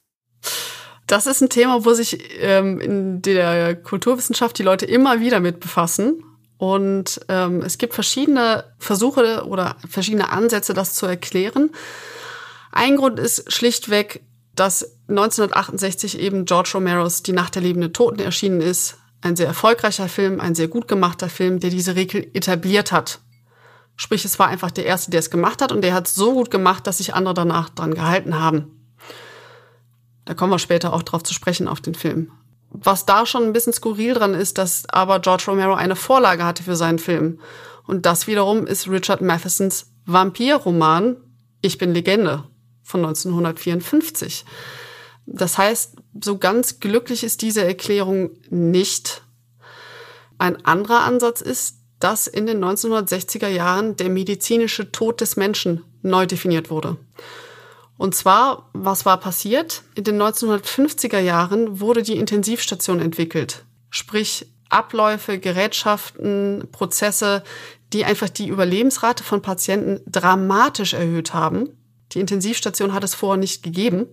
Das 1.08 1.26
ist 1.26 1.42
ein 1.42 1.50
Thema, 1.50 1.86
wo 1.86 1.94
sich 1.94 2.20
ähm, 2.40 2.80
in 2.80 3.22
der 3.22 3.76
Kulturwissenschaft 3.76 4.60
die 4.60 4.64
Leute 4.64 4.86
immer 4.86 5.20
wieder 5.20 5.40
mit 5.40 5.60
befassen. 5.60 6.24
Und 6.60 7.22
ähm, 7.30 7.62
es 7.62 7.78
gibt 7.78 7.94
verschiedene 7.94 8.66
Versuche 8.78 9.46
oder 9.48 9.78
verschiedene 9.88 10.30
Ansätze, 10.30 10.74
das 10.74 10.94
zu 10.94 11.06
erklären. 11.06 11.72
Ein 12.74 12.98
Grund 12.98 13.18
ist 13.18 13.52
schlichtweg, 13.52 14.26
dass 14.56 14.98
1968 15.08 16.20
eben 16.20 16.44
George 16.44 16.72
Romeros 16.74 17.24
Die 17.24 17.32
Nacht 17.32 17.56
der 17.56 17.62
lebenden 17.62 17.94
Toten 17.94 18.20
erschienen 18.20 18.60
ist. 18.60 18.98
Ein 19.22 19.38
sehr 19.38 19.48
erfolgreicher 19.48 20.10
Film, 20.10 20.42
ein 20.42 20.54
sehr 20.54 20.68
gut 20.68 20.90
gemachter 20.90 21.30
Film, 21.30 21.62
der 21.62 21.70
diese 21.70 21.96
Regel 21.96 22.30
etabliert 22.34 22.92
hat. 22.92 23.22
Sprich, 23.96 24.26
es 24.26 24.38
war 24.38 24.50
einfach 24.50 24.72
der 24.72 24.86
Erste, 24.86 25.12
der 25.12 25.22
es 25.22 25.30
gemacht 25.30 25.62
hat 25.62 25.72
und 25.72 25.82
der 25.82 25.94
hat 25.94 26.08
es 26.08 26.16
so 26.16 26.34
gut 26.34 26.52
gemacht, 26.52 26.86
dass 26.88 26.98
sich 26.98 27.14
andere 27.14 27.36
danach 27.36 27.70
dran 27.70 27.94
gehalten 27.94 28.38
haben. 28.38 28.92
Da 30.26 30.34
kommen 30.34 30.52
wir 30.52 30.60
später 30.60 30.92
auch 30.92 31.04
drauf 31.04 31.24
zu 31.24 31.34
sprechen 31.34 31.70
auf 31.70 31.80
den 31.80 31.96
Film. 31.96 32.34
Was 32.72 33.06
da 33.06 33.26
schon 33.26 33.44
ein 33.44 33.54
bisschen 33.54 33.74
skurril 33.74 34.14
dran 34.14 34.34
ist, 34.34 34.58
dass 34.58 34.88
aber 34.90 35.20
George 35.20 35.46
Romero 35.48 35.74
eine 35.74 35.96
Vorlage 35.96 36.46
hatte 36.46 36.64
für 36.64 36.76
seinen 36.76 37.00
Film. 37.00 37.40
Und 37.88 38.06
das 38.06 38.28
wiederum 38.28 38.68
ist 38.68 38.88
Richard 38.88 39.22
Mathesons 39.22 39.88
Vampirroman 40.06 41.18
Ich 41.62 41.78
bin 41.78 41.94
Legende 41.94 42.44
von 42.84 43.02
1954. 43.06 44.46
Das 45.26 45.58
heißt, 45.58 45.96
so 46.24 46.38
ganz 46.38 46.80
glücklich 46.80 47.24
ist 47.24 47.42
diese 47.42 47.64
Erklärung 47.64 48.32
nicht. 48.50 49.24
Ein 50.38 50.66
anderer 50.66 51.02
Ansatz 51.02 51.42
ist, 51.42 51.76
dass 52.00 52.28
in 52.28 52.46
den 52.46 52.64
1960er 52.64 53.48
Jahren 53.48 53.96
der 53.98 54.10
medizinische 54.10 54.92
Tod 54.92 55.22
des 55.22 55.36
Menschen 55.36 55.84
neu 56.02 56.26
definiert 56.26 56.70
wurde. 56.70 56.98
Und 58.00 58.16
zwar, 58.16 58.70
was 58.72 59.06
war 59.06 59.20
passiert? 59.20 59.84
In 59.94 60.06
den 60.06 60.22
1950er 60.22 61.20
Jahren 61.20 61.82
wurde 61.82 62.02
die 62.02 62.16
Intensivstation 62.16 63.02
entwickelt. 63.02 63.66
Sprich, 63.90 64.48
Abläufe, 64.70 65.38
Gerätschaften, 65.38 66.70
Prozesse, 66.72 67.44
die 67.92 68.06
einfach 68.06 68.30
die 68.30 68.48
Überlebensrate 68.48 69.22
von 69.22 69.42
Patienten 69.42 70.00
dramatisch 70.10 70.94
erhöht 70.94 71.34
haben. 71.34 71.72
Die 72.14 72.22
Intensivstation 72.22 72.94
hat 72.94 73.04
es 73.04 73.16
vorher 73.16 73.38
nicht 73.38 73.64
gegeben. 73.64 74.06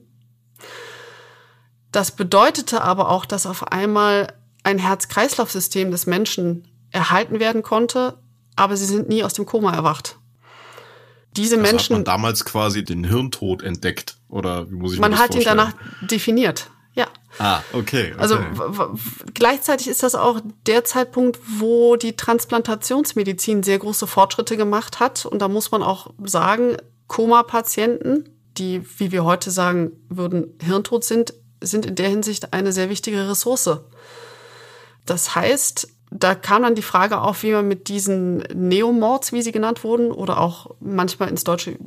Das 1.93 2.11
bedeutete 2.11 2.83
aber 2.83 3.09
auch, 3.09 3.25
dass 3.25 3.47
auf 3.47 3.71
einmal 3.71 4.33
ein 4.65 4.79
Herz-Kreislauf-System 4.79 5.93
des 5.93 6.07
Menschen 6.07 6.67
erhalten 6.91 7.39
werden 7.39 7.63
konnte, 7.63 8.19
aber 8.57 8.77
sie 8.77 8.87
sind 8.87 9.09
nie 9.09 9.23
aus 9.23 9.35
dem 9.35 9.47
Koma 9.47 9.73
erwacht. 9.73 10.19
Diese 11.37 11.57
Also 11.57 11.71
Menschen. 11.71 11.85
hat 11.97 11.99
man 12.01 12.05
damals 12.05 12.45
quasi 12.45 12.85
den 12.85 13.05
Hirntod 13.05 13.63
entdeckt 13.63 14.17
oder 14.29 14.71
wie 14.71 14.75
muss 14.75 14.95
ich 14.95 14.99
Man 14.99 15.13
das 15.13 15.21
hat 15.21 15.35
ihn 15.35 15.43
danach 15.45 15.73
definiert. 16.03 16.71
Ja. 16.95 17.07
Ah, 17.39 17.61
okay. 17.75 18.13
okay. 18.13 18.15
Also 18.19 18.37
w- 18.39 18.79
w- 18.79 18.99
gleichzeitig 19.35 19.89
ist 19.89 20.03
das 20.03 20.15
auch 20.15 20.41
der 20.67 20.85
Zeitpunkt, 20.85 21.39
wo 21.59 21.97
die 21.97 22.17
Transplantationsmedizin 22.17 23.63
sehr 23.63 23.79
große 23.79 24.07
Fortschritte 24.07 24.57
gemacht 24.57 24.99
hat. 24.99 25.27
Und 25.27 25.41
da 25.43 25.49
muss 25.49 25.71
man 25.71 25.83
auch 25.83 26.13
sagen, 26.25 26.77
Koma-Patienten, 27.09 28.31
die, 28.57 28.83
wie 28.99 29.13
wir 29.13 29.25
heute 29.25 29.51
sagen 29.51 29.93
würden, 30.09 30.55
hirntot 30.63 31.05
sind, 31.05 31.35
sind 31.61 31.85
in 31.85 31.95
der 31.97 32.09
Hinsicht 32.09 32.55
eine 32.55 32.73
sehr 32.73 32.89
wichtige 32.89 33.29
Ressource. 33.29 33.69
Das 35.05 35.35
heißt, 35.35 35.89
da 36.11 36.35
kam 36.35 36.63
dann 36.63 36.75
die 36.75 36.83
Frage 36.83 37.21
auf, 37.21 37.43
wie 37.43 37.53
man 37.53 37.67
mit 37.67 37.89
diesen 37.89 38.39
Neomords, 38.55 39.33
wie 39.33 39.43
sie 39.43 39.53
genannt 39.53 39.85
wurden, 39.85 40.13
oder 40.13 40.41
auch 40.41 40.75
manchmal 40.81 41.29
ins 41.29 41.45
Deutsche, 41.45 41.79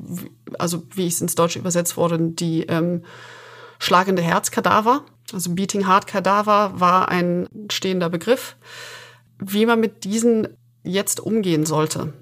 also 0.58 0.84
wie 0.94 1.08
es 1.08 1.22
ins 1.22 1.36
Deutsche 1.36 1.60
übersetzt 1.60 1.98
wurde, 1.98 2.18
die 2.20 2.64
ähm, 2.64 3.04
schlagende 3.80 4.22
Herzkadaver, 4.22 5.04
Also 5.32 5.52
Beating 5.52 5.88
Heart 5.88 6.08
Cadaver 6.08 6.74
war 6.76 7.10
ein 7.10 7.48
stehender 7.72 8.10
Begriff, 8.10 8.58
wie 9.40 9.66
man 9.66 9.80
mit 9.80 10.04
diesen 10.04 10.48
jetzt 10.84 11.20
umgehen 11.20 11.66
sollte. 11.66 12.14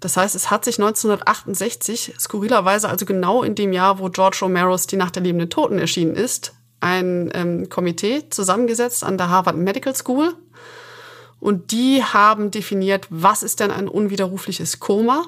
Das 0.00 0.16
heißt, 0.16 0.34
es 0.34 0.50
hat 0.50 0.64
sich 0.64 0.78
1968, 0.78 2.14
skurrilerweise 2.18 2.88
also 2.88 3.06
genau 3.06 3.42
in 3.42 3.54
dem 3.54 3.72
Jahr, 3.72 3.98
wo 3.98 4.08
George 4.08 4.38
Romeros 4.42 4.86
Die 4.86 4.96
Nacht 4.96 5.16
der 5.16 5.22
lebenden 5.22 5.50
Toten 5.50 5.78
erschienen 5.78 6.14
ist, 6.14 6.54
ein 6.80 7.30
ähm, 7.34 7.68
Komitee 7.68 8.28
zusammengesetzt 8.30 9.02
an 9.02 9.18
der 9.18 9.30
Harvard 9.30 9.56
Medical 9.56 9.94
School. 9.94 10.34
Und 11.40 11.72
die 11.72 12.02
haben 12.02 12.50
definiert, 12.50 13.06
was 13.10 13.42
ist 13.42 13.60
denn 13.60 13.70
ein 13.70 13.88
unwiderrufliches 13.88 14.80
Koma? 14.80 15.26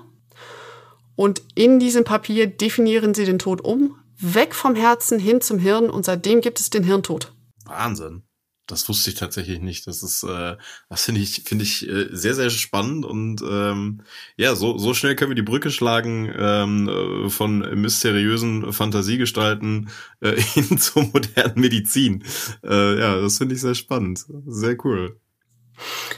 Und 1.17 1.43
in 1.55 1.79
diesem 1.79 2.05
Papier 2.05 2.47
definieren 2.47 3.15
sie 3.15 3.25
den 3.25 3.39
Tod 3.39 3.61
um, 3.61 3.97
weg 4.19 4.55
vom 4.55 4.75
Herzen 4.75 5.19
hin 5.19 5.41
zum 5.41 5.59
Hirn 5.59 5.91
und 5.91 6.05
seitdem 6.05 6.41
gibt 6.41 6.61
es 6.61 6.71
den 6.71 6.85
Hirntod. 6.85 7.33
Wahnsinn. 7.65 8.23
Das 8.71 8.89
wusste 8.89 9.11
ich 9.11 9.17
tatsächlich 9.17 9.61
nicht. 9.61 9.87
Das 9.89 10.03
ist, 10.03 10.23
äh, 10.23 10.57
das 10.89 11.05
finde 11.05 11.21
ich, 11.21 11.43
finde 11.45 11.65
ich 11.65 11.89
äh, 11.89 12.07
sehr, 12.13 12.35
sehr 12.35 12.51
spannend 12.51 13.05
und 13.05 13.43
ähm, 13.43 14.03
ja, 14.37 14.55
so 14.55 14.79
so 14.79 14.95
schnell 14.95 15.17
können 15.17 15.33
wir 15.33 15.35
die 15.35 15.43
Brücke 15.43 15.73
schlagen 15.73 16.33
ähm, 16.37 16.89
äh, 16.89 17.31
von 17.31 17.59
mysteriösen 17.81 18.73
Fantasiegestalten 18.73 19.91
äh, 20.21 20.37
hin 20.41 20.79
zur 20.79 21.03
modernen 21.03 21.61
Medizin. 21.61 22.25
Äh, 22.63 22.99
ja, 22.99 23.21
das 23.21 23.39
finde 23.39 23.57
ich 23.57 23.61
sehr 23.61 23.75
spannend, 23.75 24.25
sehr 24.47 24.77
cool. 24.85 25.21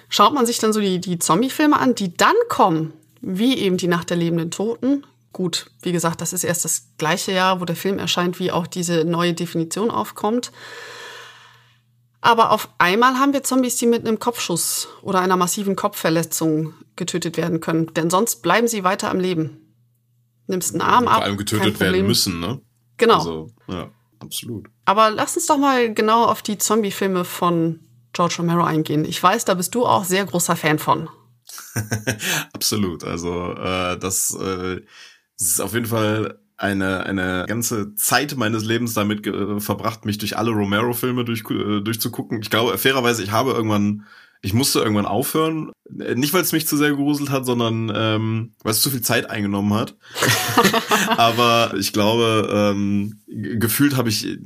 Schaut 0.08 0.34
man 0.34 0.46
sich 0.46 0.58
dann 0.58 0.72
so 0.72 0.80
die 0.80 1.00
die 1.00 1.18
Zombie-Filme 1.18 1.78
an, 1.78 1.94
die 1.94 2.16
dann 2.16 2.36
kommen, 2.48 2.92
wie 3.20 3.56
eben 3.58 3.76
die 3.76 3.88
Nacht 3.88 4.10
der 4.10 4.16
lebenden 4.16 4.50
Toten. 4.50 5.06
Gut, 5.32 5.70
wie 5.80 5.92
gesagt, 5.92 6.20
das 6.20 6.32
ist 6.32 6.44
erst 6.44 6.64
das 6.64 6.88
gleiche 6.98 7.32
Jahr, 7.32 7.60
wo 7.60 7.64
der 7.64 7.76
Film 7.76 7.98
erscheint, 7.98 8.38
wie 8.38 8.52
auch 8.52 8.66
diese 8.66 9.04
neue 9.04 9.32
Definition 9.32 9.90
aufkommt. 9.90 10.52
Aber 12.20 12.52
auf 12.52 12.68
einmal 12.78 13.14
haben 13.14 13.32
wir 13.32 13.42
Zombies, 13.42 13.76
die 13.76 13.86
mit 13.86 14.06
einem 14.06 14.18
Kopfschuss 14.18 14.88
oder 15.02 15.20
einer 15.20 15.36
massiven 15.36 15.74
Kopfverletzung 15.74 16.74
getötet 16.94 17.36
werden 17.36 17.60
können. 17.60 17.92
Denn 17.94 18.10
sonst 18.10 18.42
bleiben 18.42 18.68
sie 18.68 18.84
weiter 18.84 19.10
am 19.10 19.18
Leben. 19.18 19.74
Nimmst 20.46 20.72
einen 20.72 20.82
Arm 20.82 21.04
Vor 21.04 21.12
ab. 21.12 21.18
Vor 21.18 21.24
allem 21.24 21.36
getötet 21.36 21.80
werden 21.80 22.06
müssen, 22.06 22.38
ne? 22.38 22.60
Genau. 22.96 23.18
Also, 23.18 23.50
ja, 23.68 23.90
absolut. 24.20 24.68
Aber 24.84 25.10
lass 25.10 25.36
uns 25.36 25.46
doch 25.46 25.58
mal 25.58 25.92
genau 25.92 26.24
auf 26.26 26.42
die 26.42 26.58
Zombie-Filme 26.58 27.24
von 27.24 27.80
George 28.12 28.36
Romero 28.38 28.64
eingehen. 28.64 29.04
Ich 29.04 29.22
weiß, 29.22 29.44
da 29.44 29.54
bist 29.54 29.74
du 29.74 29.86
auch 29.86 30.04
sehr 30.04 30.24
großer 30.24 30.56
Fan 30.56 30.78
von. 30.78 31.08
absolut. 32.52 33.04
Also 33.04 33.52
äh, 33.52 33.98
das, 33.98 34.34
äh, 34.34 34.80
das 35.38 35.46
ist 35.46 35.60
auf 35.60 35.74
jeden 35.74 35.86
Fall 35.86 36.38
eine, 36.56 37.04
eine 37.04 37.44
ganze 37.48 37.94
Zeit 37.96 38.36
meines 38.36 38.64
Lebens 38.64 38.94
damit 38.94 39.26
äh, 39.26 39.58
verbracht, 39.58 40.04
mich 40.04 40.18
durch 40.18 40.36
alle 40.36 40.52
Romero-Filme 40.52 41.24
durch, 41.24 41.42
äh, 41.50 41.80
durchzugucken. 41.80 42.40
Ich 42.40 42.50
glaube, 42.50 42.78
fairerweise, 42.78 43.22
ich 43.22 43.32
habe 43.32 43.50
irgendwann, 43.50 44.06
ich 44.44 44.54
musste 44.54 44.80
irgendwann 44.80 45.06
aufhören. 45.06 45.70
Nicht, 45.88 46.32
weil 46.34 46.42
es 46.42 46.52
mich 46.52 46.66
zu 46.66 46.76
sehr 46.76 46.90
geruselt 46.90 47.30
hat, 47.30 47.46
sondern 47.46 47.92
ähm, 47.94 48.54
weil 48.62 48.72
es 48.72 48.82
zu 48.82 48.90
viel 48.90 49.00
Zeit 49.00 49.30
eingenommen 49.30 49.72
hat. 49.72 49.96
Aber 51.16 51.74
ich 51.78 51.92
glaube, 51.92 52.48
ähm, 52.52 53.20
gefühlt 53.28 53.96
habe 53.96 54.08
ich 54.08 54.26
äh, 54.26 54.38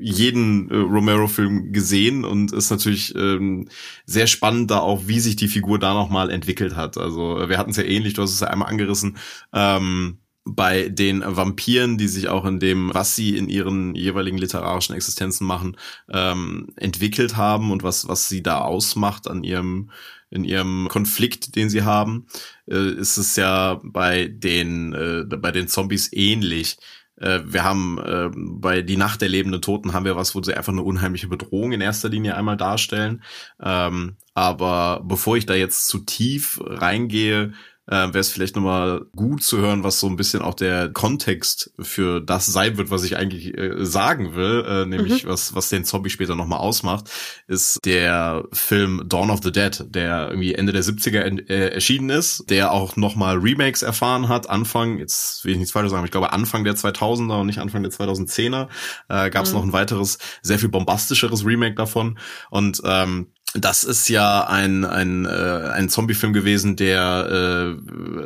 jeden 0.00 0.70
äh, 0.70 0.76
Romero-Film 0.76 1.72
gesehen 1.72 2.24
und 2.24 2.52
ist 2.52 2.70
natürlich 2.70 3.14
ähm, 3.14 3.68
sehr 4.06 4.26
spannend 4.26 4.72
da 4.72 4.80
auch, 4.80 5.02
wie 5.06 5.20
sich 5.20 5.36
die 5.36 5.48
Figur 5.48 5.78
da 5.78 5.94
nochmal 5.94 6.30
entwickelt 6.30 6.74
hat. 6.74 6.98
Also 6.98 7.48
wir 7.48 7.58
hatten 7.58 7.70
es 7.70 7.76
ja 7.76 7.84
ähnlich, 7.84 8.14
du 8.14 8.22
hast 8.22 8.32
es 8.32 8.40
ja 8.40 8.48
einmal 8.48 8.68
angerissen. 8.68 9.18
Ähm, 9.52 10.18
bei 10.54 10.88
den 10.88 11.22
Vampiren, 11.24 11.98
die 11.98 12.08
sich 12.08 12.28
auch 12.28 12.44
in 12.44 12.58
dem, 12.58 12.92
was 12.94 13.14
sie 13.14 13.36
in 13.36 13.48
ihren 13.48 13.94
jeweiligen 13.94 14.38
literarischen 14.38 14.94
Existenzen 14.94 15.46
machen, 15.46 15.76
ähm, 16.10 16.68
entwickelt 16.76 17.36
haben 17.36 17.70
und 17.70 17.82
was, 17.82 18.08
was 18.08 18.28
sie 18.28 18.42
da 18.42 18.60
ausmacht 18.60 19.28
an 19.28 19.44
ihrem, 19.44 19.90
in 20.30 20.44
ihrem 20.44 20.88
Konflikt, 20.90 21.56
den 21.56 21.70
sie 21.70 21.82
haben, 21.82 22.26
äh, 22.66 22.92
ist 22.92 23.16
es 23.16 23.36
ja 23.36 23.80
bei 23.82 24.28
den, 24.28 24.92
äh, 24.94 25.24
bei 25.24 25.52
den 25.52 25.68
Zombies 25.68 26.12
ähnlich. 26.12 26.78
Äh, 27.16 27.40
wir 27.44 27.64
haben 27.64 27.98
äh, 27.98 28.30
bei 28.34 28.82
Die 28.82 28.96
Nacht 28.96 29.20
der 29.20 29.28
lebenden 29.28 29.62
Toten 29.62 29.92
haben 29.92 30.04
wir 30.04 30.16
was, 30.16 30.34
wo 30.34 30.42
sie 30.42 30.54
einfach 30.54 30.72
eine 30.72 30.82
unheimliche 30.82 31.28
Bedrohung 31.28 31.72
in 31.72 31.80
erster 31.80 32.08
Linie 32.08 32.36
einmal 32.36 32.56
darstellen. 32.56 33.22
Ähm, 33.60 34.16
aber 34.34 35.02
bevor 35.04 35.36
ich 35.36 35.46
da 35.46 35.54
jetzt 35.54 35.88
zu 35.88 35.98
tief 35.98 36.60
reingehe, 36.62 37.52
äh, 37.88 37.94
wäre 37.94 38.18
es 38.18 38.30
vielleicht 38.30 38.54
nochmal 38.54 39.06
gut 39.16 39.42
zu 39.42 39.58
hören, 39.58 39.82
was 39.82 39.98
so 39.98 40.06
ein 40.06 40.16
bisschen 40.16 40.42
auch 40.42 40.54
der 40.54 40.90
Kontext 40.90 41.72
für 41.80 42.20
das 42.20 42.46
sein 42.46 42.76
wird, 42.76 42.90
was 42.90 43.02
ich 43.02 43.16
eigentlich 43.16 43.56
äh, 43.56 43.84
sagen 43.84 44.34
will, 44.34 44.64
äh, 44.68 44.86
nämlich 44.86 45.24
mhm. 45.24 45.28
was, 45.30 45.54
was 45.54 45.70
den 45.70 45.84
Zombie 45.84 46.10
später 46.10 46.34
nochmal 46.34 46.58
ausmacht, 46.58 47.10
ist 47.46 47.78
der 47.84 48.44
Film 48.52 49.04
Dawn 49.06 49.30
of 49.30 49.40
the 49.42 49.52
Dead, 49.52 49.84
der 49.88 50.28
irgendwie 50.28 50.54
Ende 50.54 50.72
der 50.72 50.84
70er 50.84 51.48
äh, 51.48 51.68
erschienen 51.70 52.10
ist, 52.10 52.44
der 52.50 52.72
auch 52.72 52.96
nochmal 52.96 53.38
Remakes 53.38 53.82
erfahren 53.82 54.28
hat, 54.28 54.50
Anfang, 54.50 54.98
jetzt 54.98 55.44
will 55.44 55.52
ich 55.52 55.58
nichts 55.58 55.72
falsch 55.72 55.90
sagen, 55.90 56.04
ich 56.04 56.10
glaube 56.10 56.32
Anfang 56.32 56.64
der 56.64 56.74
2000er 56.74 57.40
und 57.40 57.46
nicht 57.46 57.58
Anfang 57.58 57.82
der 57.82 57.92
2010er 57.92 58.68
äh, 59.08 59.30
gab 59.30 59.44
es 59.44 59.52
mhm. 59.52 59.58
noch 59.58 59.64
ein 59.64 59.72
weiteres, 59.72 60.18
sehr 60.42 60.58
viel 60.58 60.68
bombastischeres 60.68 61.46
Remake 61.46 61.74
davon 61.74 62.18
und 62.50 62.82
ähm, 62.84 63.28
das 63.54 63.82
ist 63.82 64.08
ja 64.08 64.46
ein 64.46 64.84
ein 64.84 65.24
äh, 65.24 65.70
ein 65.72 65.88
Zombie-Film 65.88 66.34
gewesen, 66.34 66.76
der 66.76 67.76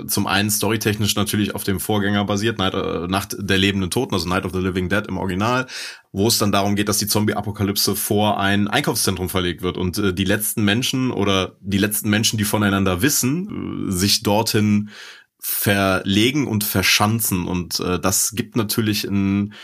äh, 0.02 0.06
zum 0.06 0.26
einen 0.26 0.50
storytechnisch 0.50 1.14
natürlich 1.14 1.54
auf 1.54 1.62
dem 1.62 1.78
Vorgänger 1.78 2.24
basiert, 2.24 2.58
Night, 2.58 2.74
äh, 2.74 3.06
Nacht 3.06 3.36
der 3.38 3.58
lebenden 3.58 3.90
Toten, 3.90 4.14
also 4.14 4.28
Night 4.28 4.44
of 4.44 4.52
the 4.52 4.58
Living 4.58 4.88
Dead 4.88 5.06
im 5.06 5.18
Original, 5.18 5.66
wo 6.10 6.26
es 6.26 6.38
dann 6.38 6.50
darum 6.50 6.74
geht, 6.74 6.88
dass 6.88 6.98
die 6.98 7.06
Zombie-Apokalypse 7.06 7.94
vor 7.94 8.40
ein 8.40 8.66
Einkaufszentrum 8.66 9.28
verlegt 9.28 9.62
wird 9.62 9.76
und 9.76 9.96
äh, 9.98 10.12
die 10.12 10.24
letzten 10.24 10.64
Menschen 10.64 11.12
oder 11.12 11.56
die 11.60 11.78
letzten 11.78 12.10
Menschen, 12.10 12.36
die 12.36 12.44
voneinander 12.44 13.00
wissen, 13.00 13.88
äh, 13.88 13.92
sich 13.92 14.24
dorthin 14.24 14.90
verlegen 15.38 16.48
und 16.48 16.64
verschanzen 16.64 17.46
und 17.46 17.78
äh, 17.78 18.00
das 18.00 18.32
gibt 18.34 18.56
natürlich 18.56 19.04
ein 19.04 19.54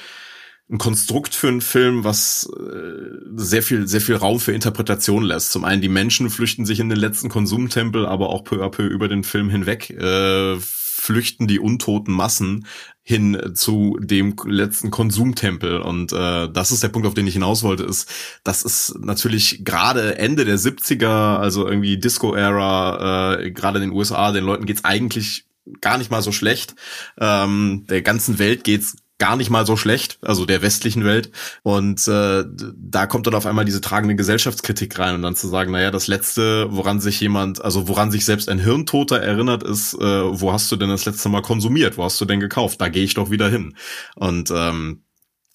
ein 0.70 0.78
Konstrukt 0.78 1.34
für 1.34 1.48
einen 1.48 1.62
Film, 1.62 2.04
was 2.04 2.48
äh, 2.58 3.18
sehr 3.36 3.62
viel, 3.62 3.88
sehr 3.88 4.02
viel 4.02 4.16
Raum 4.16 4.38
für 4.38 4.52
Interpretation 4.52 5.22
lässt. 5.22 5.50
Zum 5.52 5.64
einen 5.64 5.80
die 5.80 5.88
Menschen 5.88 6.28
flüchten 6.28 6.66
sich 6.66 6.78
in 6.80 6.90
den 6.90 6.98
letzten 6.98 7.30
Konsumtempel, 7.30 8.04
aber 8.04 8.28
auch 8.28 8.44
peu 8.44 8.62
à 8.62 8.68
peu 8.68 8.86
über 8.86 9.08
den 9.08 9.24
Film 9.24 9.48
hinweg 9.48 9.90
äh, 9.90 10.56
flüchten 10.60 11.46
die 11.46 11.58
untoten 11.58 12.12
Massen 12.12 12.66
hin 13.02 13.52
zu 13.54 13.96
dem 14.00 14.34
letzten 14.44 14.90
Konsumtempel. 14.90 15.80
Und 15.80 16.12
äh, 16.12 16.50
das 16.50 16.70
ist 16.70 16.82
der 16.82 16.88
Punkt, 16.88 17.08
auf 17.08 17.14
den 17.14 17.26
ich 17.26 17.34
hinaus 17.34 17.62
wollte, 17.62 17.84
ist, 17.84 18.10
das 18.44 18.62
ist 18.62 18.94
natürlich 18.98 19.64
gerade 19.64 20.18
Ende 20.18 20.44
der 20.44 20.58
70er, 20.58 21.38
also 21.38 21.66
irgendwie 21.66 21.96
Disco-Ära, 21.96 23.38
äh, 23.38 23.50
gerade 23.52 23.78
in 23.78 23.88
den 23.88 23.96
USA, 23.96 24.32
den 24.32 24.44
Leuten 24.44 24.66
geht's 24.66 24.84
eigentlich 24.84 25.46
gar 25.80 25.96
nicht 25.96 26.10
mal 26.10 26.20
so 26.20 26.32
schlecht. 26.32 26.74
Ähm, 27.18 27.86
der 27.88 28.02
ganzen 28.02 28.38
Welt 28.38 28.64
geht's 28.64 28.96
gar 29.18 29.36
nicht 29.36 29.50
mal 29.50 29.66
so 29.66 29.76
schlecht, 29.76 30.18
also 30.22 30.46
der 30.46 30.62
westlichen 30.62 31.04
Welt. 31.04 31.32
Und 31.62 32.06
äh, 32.06 32.44
da 32.76 33.06
kommt 33.06 33.26
dann 33.26 33.34
auf 33.34 33.46
einmal 33.46 33.64
diese 33.64 33.80
tragende 33.80 34.14
Gesellschaftskritik 34.14 34.98
rein 34.98 35.16
und 35.16 35.22
dann 35.22 35.34
zu 35.34 35.48
sagen, 35.48 35.72
naja, 35.72 35.90
das 35.90 36.06
Letzte, 36.06 36.68
woran 36.70 37.00
sich 37.00 37.20
jemand, 37.20 37.62
also 37.62 37.88
woran 37.88 38.10
sich 38.12 38.24
selbst 38.24 38.48
ein 38.48 38.60
Hirntoter 38.60 39.20
erinnert, 39.20 39.64
ist, 39.64 39.94
äh, 39.94 40.40
wo 40.40 40.52
hast 40.52 40.70
du 40.70 40.76
denn 40.76 40.88
das 40.88 41.04
letzte 41.04 41.28
Mal 41.28 41.42
konsumiert? 41.42 41.98
Wo 41.98 42.04
hast 42.04 42.20
du 42.20 42.24
denn 42.24 42.40
gekauft? 42.40 42.80
Da 42.80 42.88
gehe 42.88 43.04
ich 43.04 43.14
doch 43.14 43.30
wieder 43.30 43.48
hin. 43.48 43.76
Und 44.14 44.52
ähm, 44.54 45.02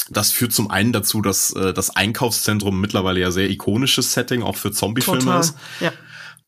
das 0.09 0.31
führt 0.31 0.51
zum 0.51 0.69
einen 0.69 0.91
dazu, 0.91 1.21
dass 1.21 1.53
äh, 1.53 1.73
das 1.73 1.95
Einkaufszentrum 1.95 2.81
mittlerweile 2.81 3.21
ja 3.21 3.31
sehr 3.31 3.49
ikonisches 3.49 4.11
Setting 4.13 4.43
auch 4.43 4.57
für 4.57 4.71
Zombiefilme 4.71 5.39
ist. 5.39 5.55
Ja. 5.79 5.93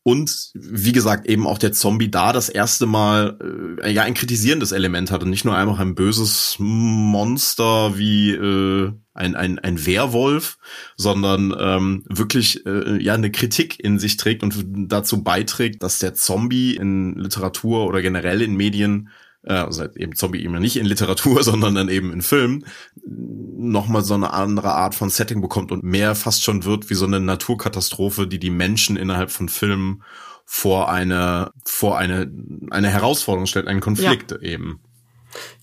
Und 0.06 0.52
wie 0.54 0.92
gesagt, 0.92 1.26
eben 1.26 1.48
auch 1.48 1.58
der 1.58 1.72
Zombie 1.72 2.08
da 2.08 2.32
das 2.32 2.48
erste 2.48 2.86
Mal 2.86 3.80
äh, 3.82 3.90
ja 3.90 4.04
ein 4.04 4.14
kritisierendes 4.14 4.70
Element 4.70 5.10
hatte. 5.10 5.28
Nicht 5.28 5.44
nur 5.44 5.56
einfach 5.56 5.80
ein 5.80 5.96
böses 5.96 6.54
Monster 6.60 7.98
wie 7.98 8.30
äh, 8.30 8.92
ein, 9.14 9.34
ein, 9.34 9.58
ein 9.58 9.84
Werwolf, 9.84 10.58
sondern 10.96 11.52
ähm, 11.58 12.04
wirklich 12.08 12.64
äh, 12.66 13.02
ja 13.02 13.14
eine 13.14 13.32
Kritik 13.32 13.82
in 13.82 13.98
sich 13.98 14.16
trägt 14.16 14.44
und 14.44 14.54
dazu 14.88 15.24
beiträgt, 15.24 15.82
dass 15.82 15.98
der 15.98 16.14
Zombie 16.14 16.76
in 16.76 17.16
Literatur 17.16 17.84
oder 17.84 18.00
generell 18.00 18.42
in 18.42 18.54
Medien 18.54 19.08
äh, 19.46 19.54
also 19.54 19.84
eben 19.94 20.14
Zombie 20.14 20.42
eben 20.42 20.58
nicht 20.58 20.76
in 20.76 20.86
Literatur, 20.86 21.42
sondern 21.44 21.74
dann 21.74 21.88
eben 21.88 22.12
in 22.12 22.22
Filmen, 22.22 22.66
nochmal 23.06 24.02
so 24.02 24.14
eine 24.14 24.32
andere 24.32 24.72
Art 24.72 24.94
von 24.94 25.08
Setting 25.08 25.40
bekommt 25.40 25.72
und 25.72 25.82
mehr 25.82 26.14
fast 26.14 26.42
schon 26.42 26.64
wird 26.64 26.90
wie 26.90 26.94
so 26.94 27.06
eine 27.06 27.20
Naturkatastrophe, 27.20 28.26
die 28.26 28.38
die 28.38 28.50
Menschen 28.50 28.96
innerhalb 28.96 29.30
von 29.30 29.48
Filmen 29.48 30.02
vor 30.44 30.90
eine, 30.90 31.50
vor 31.64 31.98
eine, 31.98 32.30
eine 32.70 32.88
Herausforderung 32.88 33.46
stellt, 33.46 33.66
einen 33.66 33.80
Konflikt 33.80 34.30
ja. 34.30 34.38
eben. 34.40 34.80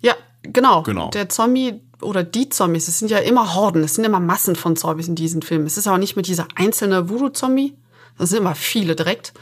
Ja, 0.02 0.14
genau. 0.42 0.84
genau. 0.84 1.10
Der 1.12 1.30
Zombie 1.30 1.82
oder 2.02 2.24
die 2.24 2.50
Zombies, 2.50 2.90
es 2.90 3.00
sind 3.00 3.10
ja 3.10 3.20
immer 3.20 3.56
Horden, 3.56 3.84
es 3.84 3.96
sind 3.96 4.04
immer 4.04 4.20
Massen 4.20 4.58
von 4.58 4.76
Zombies 4.76 5.08
in 5.08 5.16
diesen 5.16 5.42
Filmen. 5.42 5.66
Es 5.66 5.78
ist 5.78 5.88
auch 5.88 5.98
nicht 5.98 6.18
mehr 6.18 6.24
dieser 6.24 6.48
einzelne 6.56 7.10
Voodoo-Zombie, 7.10 7.78
das 8.18 8.30
sind 8.30 8.40
immer 8.40 8.56
viele 8.56 8.96
direkt. 8.96 9.34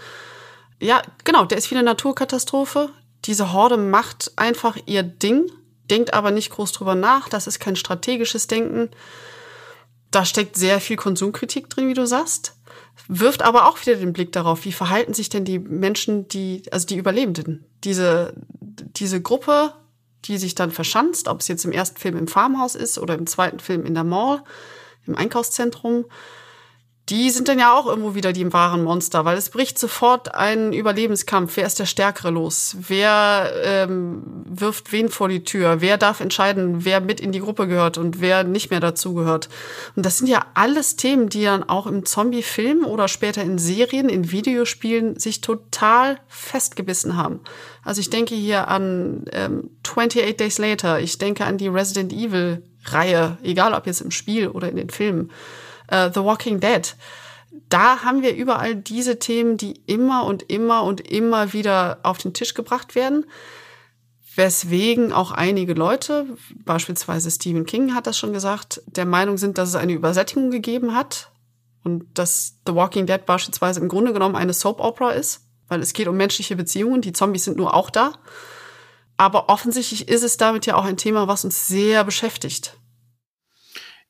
Ja, 0.80 1.02
genau, 1.24 1.46
der 1.46 1.58
ist 1.58 1.72
wie 1.72 1.76
eine 1.76 1.84
Naturkatastrophe 1.84 2.90
diese 3.26 3.54
Horde 3.54 3.78
macht 3.78 4.32
einfach 4.36 4.78
ihr 4.86 5.04
Ding, 5.04 5.52
denkt 5.90 6.14
aber 6.14 6.32
nicht 6.32 6.50
groß 6.50 6.72
drüber 6.72 6.96
nach. 6.96 7.30
Das 7.30 7.48
ist 7.48 7.60
kein 7.60 7.76
strategisches 7.76 8.48
Denken. 8.48 8.90
Da 10.10 10.26
steckt 10.26 10.56
sehr 10.56 10.82
viel 10.82 10.98
Konsumkritik 10.98 11.70
drin, 11.70 11.88
wie 11.88 11.94
du 11.94 12.06
sagst. 12.06 12.56
Wirft 13.08 13.42
aber 13.42 13.68
auch 13.68 13.80
wieder 13.82 13.96
den 13.96 14.14
Blick 14.14 14.32
darauf, 14.32 14.66
wie 14.66 14.72
verhalten 14.72 15.14
sich 15.14 15.30
denn 15.30 15.46
die 15.46 15.60
Menschen, 15.60 16.28
die, 16.28 16.64
also 16.72 16.88
die 16.88 16.98
Überlebenden. 16.98 17.66
Diese, 17.84 18.34
diese 18.60 19.22
Gruppe, 19.22 19.74
die 20.26 20.38
sich 20.38 20.56
dann 20.56 20.72
verschanzt, 20.72 21.28
ob 21.28 21.42
es 21.42 21.48
jetzt 21.48 21.66
im 21.66 21.72
ersten 21.72 21.98
Film 21.98 22.18
im 22.18 22.28
Farmhaus 22.28 22.76
ist 22.76 22.98
oder 22.98 23.16
im 23.16 23.28
zweiten 23.28 23.60
Film 23.60 23.86
in 23.86 23.94
der 23.94 24.04
Mall, 24.04 24.44
im 25.06 25.16
Einkaufszentrum 25.16 26.06
die 27.12 27.30
sind 27.30 27.50
dann 27.50 27.60
ja 27.60 27.78
auch 27.78 27.88
irgendwo 27.88 28.16
wieder 28.16 28.32
die 28.32 28.54
wahren 28.54 28.86
Monster, 28.86 29.26
weil 29.26 29.38
es 29.38 29.50
bricht 29.50 29.78
sofort 29.78 30.34
ein 30.34 30.72
Überlebenskampf. 30.72 31.58
Wer 31.58 31.68
ist 31.68 31.78
der 31.78 31.86
Stärkere 31.86 32.32
los? 32.32 32.78
Wer 32.80 33.52
ähm, 33.66 34.24
wirft 34.46 34.94
wen 34.94 35.10
vor 35.10 35.28
die 35.28 35.44
Tür? 35.44 35.82
Wer 35.82 35.98
darf 35.98 36.22
entscheiden, 36.22 36.86
wer 36.86 37.02
mit 37.02 37.20
in 37.20 37.34
die 37.34 37.42
Gruppe 37.42 37.68
gehört 37.68 37.98
und 37.98 38.22
wer 38.22 38.46
nicht 38.46 38.72
mehr 38.72 38.80
dazu 38.80 39.14
gehört? 39.14 39.50
Und 39.98 40.06
das 40.06 40.20
sind 40.20 40.28
ja 40.28 40.46
alles 40.54 40.96
Themen, 40.96 41.28
die 41.28 41.44
dann 41.44 41.68
auch 41.68 41.86
im 41.86 42.06
Zombie-Film 42.06 42.86
oder 42.86 43.10
später 43.10 43.42
in 43.42 43.58
Serien, 43.58 44.08
in 44.08 44.32
Videospielen 44.32 45.20
sich 45.20 45.42
total 45.42 46.18
festgebissen 46.30 47.18
haben. 47.18 47.42
Also 47.84 48.00
ich 48.00 48.10
denke 48.10 48.36
hier 48.36 48.70
an 48.70 49.26
ähm, 49.34 49.70
28 49.86 50.38
Days 50.38 50.58
Later, 50.60 51.02
ich 51.02 51.18
denke 51.18 51.44
an 51.44 51.58
die 51.58 51.68
Resident 51.68 52.14
Evil-Reihe, 52.14 53.38
egal 53.44 53.74
ob 53.74 53.86
jetzt 53.86 54.00
im 54.00 54.12
Spiel 54.12 54.48
oder 54.48 54.70
in 54.70 54.78
den 54.78 54.90
Filmen 54.90 55.30
äh, 55.92 56.10
The 56.12 56.22
Walking 56.22 56.60
Dead. 56.60 56.96
Da 57.70 58.04
haben 58.04 58.22
wir 58.22 58.36
überall 58.36 58.76
diese 58.76 59.20
Themen, 59.20 59.58
die 59.58 59.82
immer 59.86 60.26
und 60.26 60.44
immer 60.44 60.84
und 60.84 61.02
immer 61.02 61.54
wieder 61.54 62.00
auf 62.04 62.18
den 62.18 62.34
Tisch 62.34 62.54
gebracht 62.54 62.96
werden. 62.96 63.26
Weswegen 64.36 65.12
auch 65.12 65.32
einige 65.32 65.74
Leute, 65.74 66.26
beispielsweise 66.64 67.30
Stephen 67.30 67.66
King 67.66 67.94
hat 67.94 68.08
das 68.08 68.18
schon 68.18 68.32
gesagt, 68.32 68.82
der 68.86 69.06
Meinung 69.06 69.38
sind, 69.38 69.58
dass 69.58 69.70
es 69.70 69.76
eine 69.76 69.92
Übersättigung 69.92 70.52
gegeben 70.52 70.96
hat 70.96 71.30
und 71.84 72.06
dass 72.18 72.56
The 72.66 72.74
Walking 72.74 73.06
Dead 73.06 73.26
beispielsweise 73.26 73.82
im 73.82 73.90
Grunde 73.90 74.14
genommen 74.14 74.38
eine 74.38 74.54
Soap 74.54 74.80
Opera 74.80 75.12
ist, 75.12 75.42
weil 75.68 75.82
es 75.82 75.92
geht 75.92 76.08
um 76.08 76.16
menschliche 76.16 76.56
Beziehungen, 76.56 77.02
die 77.02 77.12
Zombies 77.12 77.44
sind 77.44 77.58
nur 77.58 77.74
auch 77.74 77.90
da. 77.90 78.14
Aber 79.18 79.50
offensichtlich 79.50 80.08
ist 80.08 80.24
es 80.24 80.38
damit 80.38 80.66
ja 80.66 80.76
auch 80.76 80.86
ein 80.86 80.98
Thema, 80.98 81.28
was 81.28 81.44
uns 81.44 81.68
sehr 81.68 82.06
beschäftigt. 82.06 82.78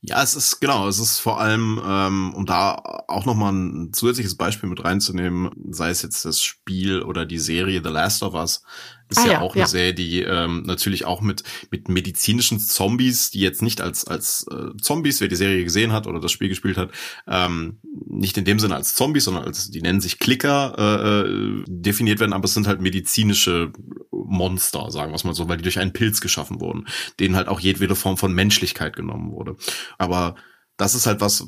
Ja, 0.04 0.24
es 0.24 0.34
ist 0.34 0.60
genau, 0.60 0.88
es 0.88 0.98
ist 0.98 1.20
vor 1.20 1.40
allem, 1.40 1.80
ähm, 1.86 2.34
um 2.34 2.48
da 2.48 2.74
auch 3.08 3.26
nochmal 3.26 3.54
ein 3.54 3.94
zusätzliches 3.94 4.36
Beispiel 4.36 4.68
mit 4.68 4.84
reinzunehmen, 4.84 5.52
sei 5.70 5.92
es 5.92 6.02
jetzt 6.02 6.26
das 6.26 6.42
Spiel 6.42 7.04
oder 7.04 7.28
die 7.28 7.38
Serie 7.38 7.82
The 7.84 7.90
Last 7.92 8.24
of 8.24 8.34
Us, 8.34 8.64
ist 9.12 9.20
ah, 9.20 9.26
ja, 9.26 9.32
ja, 9.34 9.42
auch 9.42 9.54
eine 9.54 9.62
ja. 9.62 9.68
Serie, 9.68 9.94
die 9.94 10.22
ähm, 10.22 10.64
natürlich 10.64 11.06
auch 11.06 11.22
mit 11.22 11.44
mit 11.70 11.90
medizinischen 11.90 12.60
Zombies, 12.60 13.32
die 13.32 13.40
jetzt 13.40 13.62
nicht 13.62 13.82
als 13.82 14.06
als 14.06 14.48
äh, 14.52 14.76
Zombies, 14.82 15.22
wer 15.22 15.28
die 15.28 15.36
Serie 15.36 15.64
gesehen 15.64 15.92
hat 15.92 16.08
oder 16.08 16.20
das 16.20 16.32
Spiel 16.32 16.50
gespielt 16.50 16.78
hat, 16.78 16.92
ähm, 17.28 17.80
nicht 18.08 18.38
in 18.38 18.46
dem 18.46 18.60
Sinne 18.60 18.76
als 18.76 18.96
Zombies, 18.96 19.26
sondern 19.26 19.44
als 19.44 19.70
die 19.70 19.82
nennen 19.82 20.02
sich 20.02 20.20
Klicker 20.20 20.76
äh, 20.78 21.22
äh 21.22 21.64
definiert 21.68 22.20
werden, 22.20 22.34
aber 22.34 22.46
es 22.46 22.54
sind 22.54 22.68
halt 22.68 22.82
medizinische 22.82 23.72
Monster, 24.12 24.90
sagen 24.92 25.12
wir 25.12 25.16
es 25.16 25.24
mal 25.24 25.34
so, 25.34 25.50
weil 25.50 25.58
die 25.58 25.64
durch 25.64 25.80
einen 25.80 25.94
Pilz 25.94 26.22
geschaffen 26.22 26.62
wurden, 26.62 26.88
denen 27.20 27.36
halt 27.36 27.48
auch 27.48 27.60
jedwede 27.60 27.96
Form 27.96 28.18
von 28.18 28.34
Menschlichkeit 28.34 28.96
genommen 28.96 29.32
wurde. 29.32 29.56
Aber 29.98 30.36
das 30.82 30.96
ist 30.96 31.06
halt 31.06 31.22
was, 31.22 31.48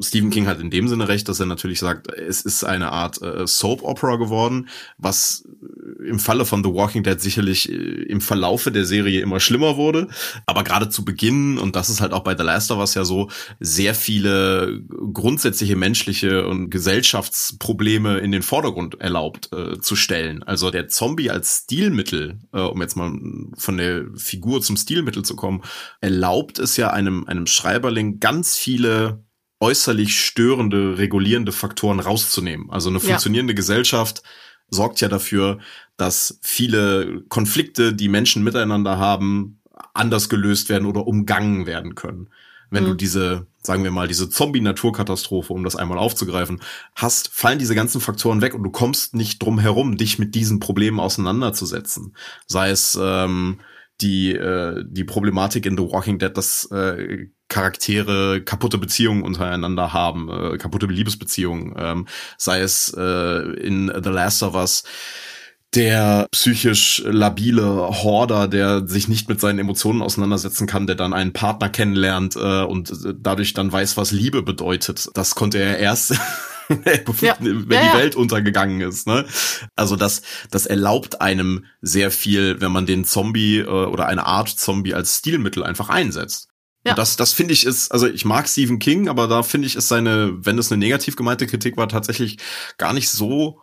Stephen 0.00 0.28
King 0.28 0.46
hat 0.46 0.60
in 0.60 0.68
dem 0.68 0.88
Sinne 0.88 1.08
recht, 1.08 1.26
dass 1.30 1.40
er 1.40 1.46
natürlich 1.46 1.80
sagt, 1.80 2.12
es 2.12 2.42
ist 2.42 2.64
eine 2.64 2.92
Art 2.92 3.22
äh, 3.22 3.46
Soap 3.46 3.82
Opera 3.82 4.16
geworden, 4.16 4.68
was 4.98 5.48
im 6.06 6.18
Falle 6.18 6.44
von 6.44 6.62
The 6.62 6.70
Walking 6.70 7.02
Dead 7.02 7.18
sicherlich 7.18 7.70
äh, 7.70 7.74
im 7.74 8.20
Verlaufe 8.20 8.70
der 8.70 8.84
Serie 8.84 9.22
immer 9.22 9.40
schlimmer 9.40 9.78
wurde. 9.78 10.08
Aber 10.44 10.64
gerade 10.64 10.90
zu 10.90 11.02
Beginn, 11.02 11.56
und 11.56 11.76
das 11.76 11.88
ist 11.88 12.02
halt 12.02 12.12
auch 12.12 12.24
bei 12.24 12.36
The 12.36 12.42
Last 12.42 12.70
of 12.70 12.78
Us 12.78 12.94
ja 12.94 13.06
so, 13.06 13.30
sehr 13.58 13.94
viele 13.94 14.82
grundsätzliche 15.12 15.76
menschliche 15.76 16.46
und 16.46 16.68
Gesellschaftsprobleme 16.68 18.18
in 18.18 18.32
den 18.32 18.42
Vordergrund 18.42 19.00
erlaubt 19.00 19.50
äh, 19.52 19.80
zu 19.80 19.96
stellen. 19.96 20.42
Also 20.42 20.70
der 20.70 20.88
Zombie 20.88 21.30
als 21.30 21.62
Stilmittel, 21.64 22.38
äh, 22.52 22.60
um 22.60 22.82
jetzt 22.82 22.96
mal 22.96 23.12
von 23.56 23.78
der 23.78 24.04
Figur 24.16 24.60
zum 24.60 24.76
Stilmittel 24.76 25.24
zu 25.24 25.36
kommen, 25.36 25.62
erlaubt 26.02 26.58
es 26.58 26.76
ja 26.76 26.90
einem, 26.90 27.24
einem 27.24 27.46
Schreiberling 27.46 28.20
ganz 28.20 28.58
viel 28.58 28.73
viele 28.74 29.24
äußerlich 29.60 30.18
störende, 30.18 30.98
regulierende 30.98 31.52
Faktoren 31.52 32.00
rauszunehmen. 32.00 32.70
Also 32.70 32.90
eine 32.90 32.98
funktionierende 32.98 33.52
ja. 33.52 33.56
Gesellschaft 33.56 34.24
sorgt 34.68 35.00
ja 35.00 35.08
dafür, 35.08 35.58
dass 35.96 36.40
viele 36.42 37.22
Konflikte, 37.28 37.94
die 37.94 38.08
Menschen 38.08 38.42
miteinander 38.42 38.98
haben, 38.98 39.60
anders 39.92 40.28
gelöst 40.28 40.68
werden 40.70 40.86
oder 40.86 41.06
umgangen 41.06 41.66
werden 41.66 41.94
können. 41.94 42.30
Wenn 42.70 42.82
mhm. 42.82 42.88
du 42.88 42.94
diese, 42.94 43.46
sagen 43.62 43.84
wir 43.84 43.92
mal, 43.92 44.08
diese 44.08 44.28
Zombie-Naturkatastrophe, 44.28 45.52
um 45.52 45.62
das 45.62 45.76
einmal 45.76 45.98
aufzugreifen, 45.98 46.60
hast, 46.96 47.28
fallen 47.28 47.60
diese 47.60 47.76
ganzen 47.76 48.00
Faktoren 48.00 48.40
weg 48.42 48.54
und 48.54 48.64
du 48.64 48.70
kommst 48.70 49.14
nicht 49.14 49.40
drum 49.40 49.60
herum, 49.60 49.96
dich 49.96 50.18
mit 50.18 50.34
diesen 50.34 50.58
Problemen 50.58 50.98
auseinanderzusetzen. 50.98 52.16
Sei 52.48 52.70
es 52.70 52.98
ähm, 53.00 53.60
die, 54.00 54.32
äh, 54.32 54.82
die 54.84 55.04
Problematik 55.04 55.64
in 55.64 55.76
The 55.76 55.84
Walking 55.84 56.18
Dead, 56.18 56.36
dass 56.36 56.68
äh, 56.72 57.28
Charaktere 57.54 58.40
kaputte 58.40 58.78
Beziehungen 58.78 59.22
untereinander 59.22 59.92
haben, 59.92 60.28
äh, 60.28 60.58
kaputte 60.58 60.86
Liebesbeziehungen, 60.86 61.72
ähm, 61.78 62.06
sei 62.36 62.58
es 62.62 62.92
äh, 62.98 63.02
in 63.60 63.92
The 64.02 64.10
Last 64.10 64.42
of 64.42 64.56
Us 64.56 64.82
der 65.72 66.26
psychisch 66.32 67.02
labile 67.04 67.64
Horder, 68.02 68.48
der 68.48 68.86
sich 68.88 69.08
nicht 69.08 69.28
mit 69.28 69.40
seinen 69.40 69.58
Emotionen 69.60 70.02
auseinandersetzen 70.02 70.66
kann, 70.66 70.86
der 70.86 70.96
dann 70.96 71.12
einen 71.12 71.32
Partner 71.32 71.68
kennenlernt 71.68 72.36
äh, 72.36 72.62
und 72.62 72.92
dadurch 73.20 73.54
dann 73.54 73.72
weiß, 73.72 73.96
was 73.96 74.10
Liebe 74.10 74.42
bedeutet. 74.42 75.08
Das 75.14 75.34
konnte 75.36 75.58
er 75.58 75.78
erst 75.78 76.10
ja. 77.20 77.36
wenn 77.40 77.70
ja, 77.70 77.92
die 77.92 77.98
Welt 77.98 78.16
untergegangen 78.16 78.80
ist. 78.80 79.06
Ne? 79.06 79.26
Also 79.76 79.96
das, 79.96 80.22
das 80.50 80.66
erlaubt 80.66 81.20
einem 81.20 81.66
sehr 81.82 82.10
viel, 82.10 82.60
wenn 82.60 82.72
man 82.72 82.86
den 82.86 83.04
Zombie 83.04 83.58
äh, 83.58 83.66
oder 83.66 84.06
eine 84.06 84.26
Art 84.26 84.48
Zombie 84.48 84.94
als 84.94 85.18
Stilmittel 85.18 85.62
einfach 85.62 85.88
einsetzt. 85.88 86.48
Ja. 86.84 86.92
Und 86.92 86.98
das, 86.98 87.16
das 87.16 87.32
finde 87.32 87.54
ich 87.54 87.64
ist, 87.64 87.90
also 87.92 88.06
ich 88.06 88.24
mag 88.24 88.48
Stephen 88.48 88.78
King, 88.78 89.08
aber 89.08 89.26
da 89.26 89.42
finde 89.42 89.66
ich 89.66 89.76
ist 89.76 89.88
seine, 89.88 90.34
wenn 90.44 90.58
es 90.58 90.70
eine 90.70 90.78
negativ 90.78 91.16
gemeinte 91.16 91.46
Kritik 91.46 91.76
war, 91.76 91.88
tatsächlich 91.88 92.38
gar 92.76 92.92
nicht 92.92 93.08
so 93.08 93.60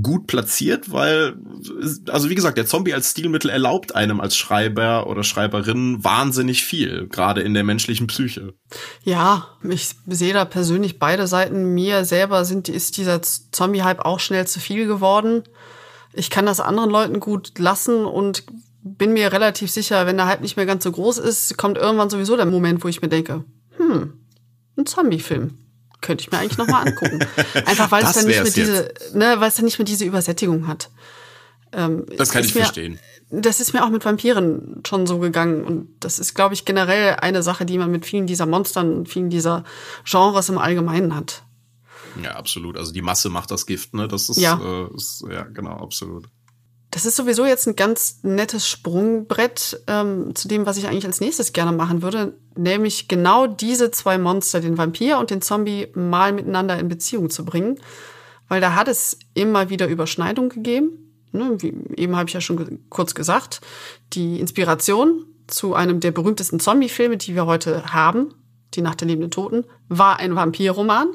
gut 0.00 0.26
platziert, 0.26 0.90
weil, 0.90 1.36
also 2.08 2.30
wie 2.30 2.34
gesagt, 2.34 2.56
der 2.56 2.64
Zombie 2.64 2.94
als 2.94 3.10
Stilmittel 3.10 3.50
erlaubt 3.50 3.94
einem 3.94 4.20
als 4.20 4.38
Schreiber 4.38 5.06
oder 5.06 5.22
Schreiberin 5.22 6.02
wahnsinnig 6.02 6.64
viel, 6.64 7.08
gerade 7.08 7.42
in 7.42 7.52
der 7.52 7.64
menschlichen 7.64 8.06
Psyche. 8.06 8.54
Ja, 9.02 9.48
ich 9.68 9.90
sehe 10.06 10.32
da 10.32 10.46
persönlich 10.46 10.98
beide 10.98 11.26
Seiten. 11.26 11.74
Mir 11.74 12.06
selber 12.06 12.46
sind, 12.46 12.70
ist 12.70 12.96
dieser 12.96 13.20
Zombie-Hype 13.20 14.00
auch 14.00 14.18
schnell 14.18 14.46
zu 14.46 14.60
viel 14.60 14.86
geworden. 14.86 15.42
Ich 16.14 16.30
kann 16.30 16.46
das 16.46 16.60
anderen 16.60 16.90
Leuten 16.90 17.20
gut 17.20 17.58
lassen 17.58 18.06
und 18.06 18.44
bin 18.82 19.12
mir 19.12 19.32
relativ 19.32 19.70
sicher, 19.70 20.06
wenn 20.06 20.16
der 20.16 20.26
Hype 20.26 20.40
nicht 20.40 20.56
mehr 20.56 20.66
ganz 20.66 20.84
so 20.84 20.92
groß 20.92 21.18
ist, 21.18 21.56
kommt 21.56 21.78
irgendwann 21.78 22.10
sowieso 22.10 22.36
der 22.36 22.46
Moment, 22.46 22.82
wo 22.82 22.88
ich 22.88 23.00
mir 23.00 23.08
denke, 23.08 23.44
hm, 23.76 24.12
ein 24.76 24.86
Zombie-Film 24.86 25.58
könnte 26.00 26.22
ich 26.22 26.30
mir 26.32 26.38
eigentlich 26.38 26.58
noch 26.58 26.66
mal 26.66 26.82
angucken. 26.82 27.24
Einfach 27.66 27.90
weil 27.92 28.04
es 28.04 28.12
dann 28.12 28.26
nicht 28.26 28.42
mehr 28.42 28.52
diese, 28.52 28.92
ne, 29.14 29.36
weil 29.38 29.48
es 29.48 29.54
dann 29.54 29.64
nicht 29.64 29.78
mehr 29.78 29.86
diese 29.86 30.04
Übersättigung 30.04 30.66
hat. 30.66 30.90
Ähm, 31.72 32.06
das 32.16 32.30
kann 32.30 32.44
ich 32.44 32.54
mir, 32.54 32.62
verstehen. 32.62 32.98
Das 33.30 33.60
ist 33.60 33.72
mir 33.72 33.84
auch 33.84 33.88
mit 33.88 34.04
Vampiren 34.04 34.82
schon 34.86 35.06
so 35.06 35.18
gegangen 35.18 35.64
und 35.64 35.88
das 36.00 36.18
ist, 36.18 36.34
glaube 36.34 36.54
ich, 36.54 36.64
generell 36.64 37.16
eine 37.20 37.42
Sache, 37.42 37.64
die 37.64 37.78
man 37.78 37.90
mit 37.90 38.04
vielen 38.04 38.26
dieser 38.26 38.46
Monstern 38.46 38.92
und 38.92 39.08
vielen 39.08 39.30
dieser 39.30 39.64
Genres 40.04 40.48
im 40.48 40.58
Allgemeinen 40.58 41.14
hat. 41.14 41.44
Ja, 42.22 42.32
absolut. 42.32 42.76
Also 42.76 42.92
die 42.92 43.00
Masse 43.00 43.30
macht 43.30 43.50
das 43.50 43.64
Gift, 43.64 43.94
ne? 43.94 44.06
Das 44.06 44.28
ist 44.28 44.38
ja, 44.38 44.60
äh, 44.60 44.94
ist, 44.94 45.24
ja 45.30 45.44
genau, 45.44 45.76
absolut. 45.78 46.28
Das 46.92 47.06
ist 47.06 47.16
sowieso 47.16 47.46
jetzt 47.46 47.66
ein 47.66 47.74
ganz 47.74 48.18
nettes 48.22 48.68
Sprungbrett 48.68 49.82
ähm, 49.86 50.34
zu 50.34 50.46
dem, 50.46 50.66
was 50.66 50.76
ich 50.76 50.86
eigentlich 50.86 51.06
als 51.06 51.22
nächstes 51.22 51.54
gerne 51.54 51.72
machen 51.74 52.02
würde, 52.02 52.34
nämlich 52.54 53.08
genau 53.08 53.46
diese 53.46 53.90
zwei 53.90 54.18
Monster, 54.18 54.60
den 54.60 54.76
Vampir 54.76 55.18
und 55.18 55.30
den 55.30 55.40
Zombie, 55.40 55.88
mal 55.94 56.34
miteinander 56.34 56.78
in 56.78 56.88
Beziehung 56.88 57.30
zu 57.30 57.46
bringen. 57.46 57.80
Weil 58.48 58.60
da 58.60 58.74
hat 58.74 58.88
es 58.88 59.18
immer 59.32 59.70
wieder 59.70 59.88
Überschneidungen 59.88 60.50
gegeben. 60.50 61.14
Ne, 61.32 61.56
wie 61.62 61.74
eben 61.96 62.14
habe 62.14 62.28
ich 62.28 62.34
ja 62.34 62.42
schon 62.42 62.80
kurz 62.90 63.14
gesagt. 63.14 63.62
Die 64.12 64.38
Inspiration 64.38 65.24
zu 65.46 65.74
einem 65.74 65.98
der 65.98 66.10
berühmtesten 66.10 66.60
Zombie-Filme, 66.60 67.16
die 67.16 67.34
wir 67.34 67.46
heute 67.46 67.94
haben, 67.94 68.34
Die 68.74 68.82
Nacht 68.82 69.00
der 69.00 69.08
lebenden 69.08 69.30
Toten, 69.30 69.64
war 69.88 70.18
ein 70.18 70.36
Vampirroman. 70.36 71.08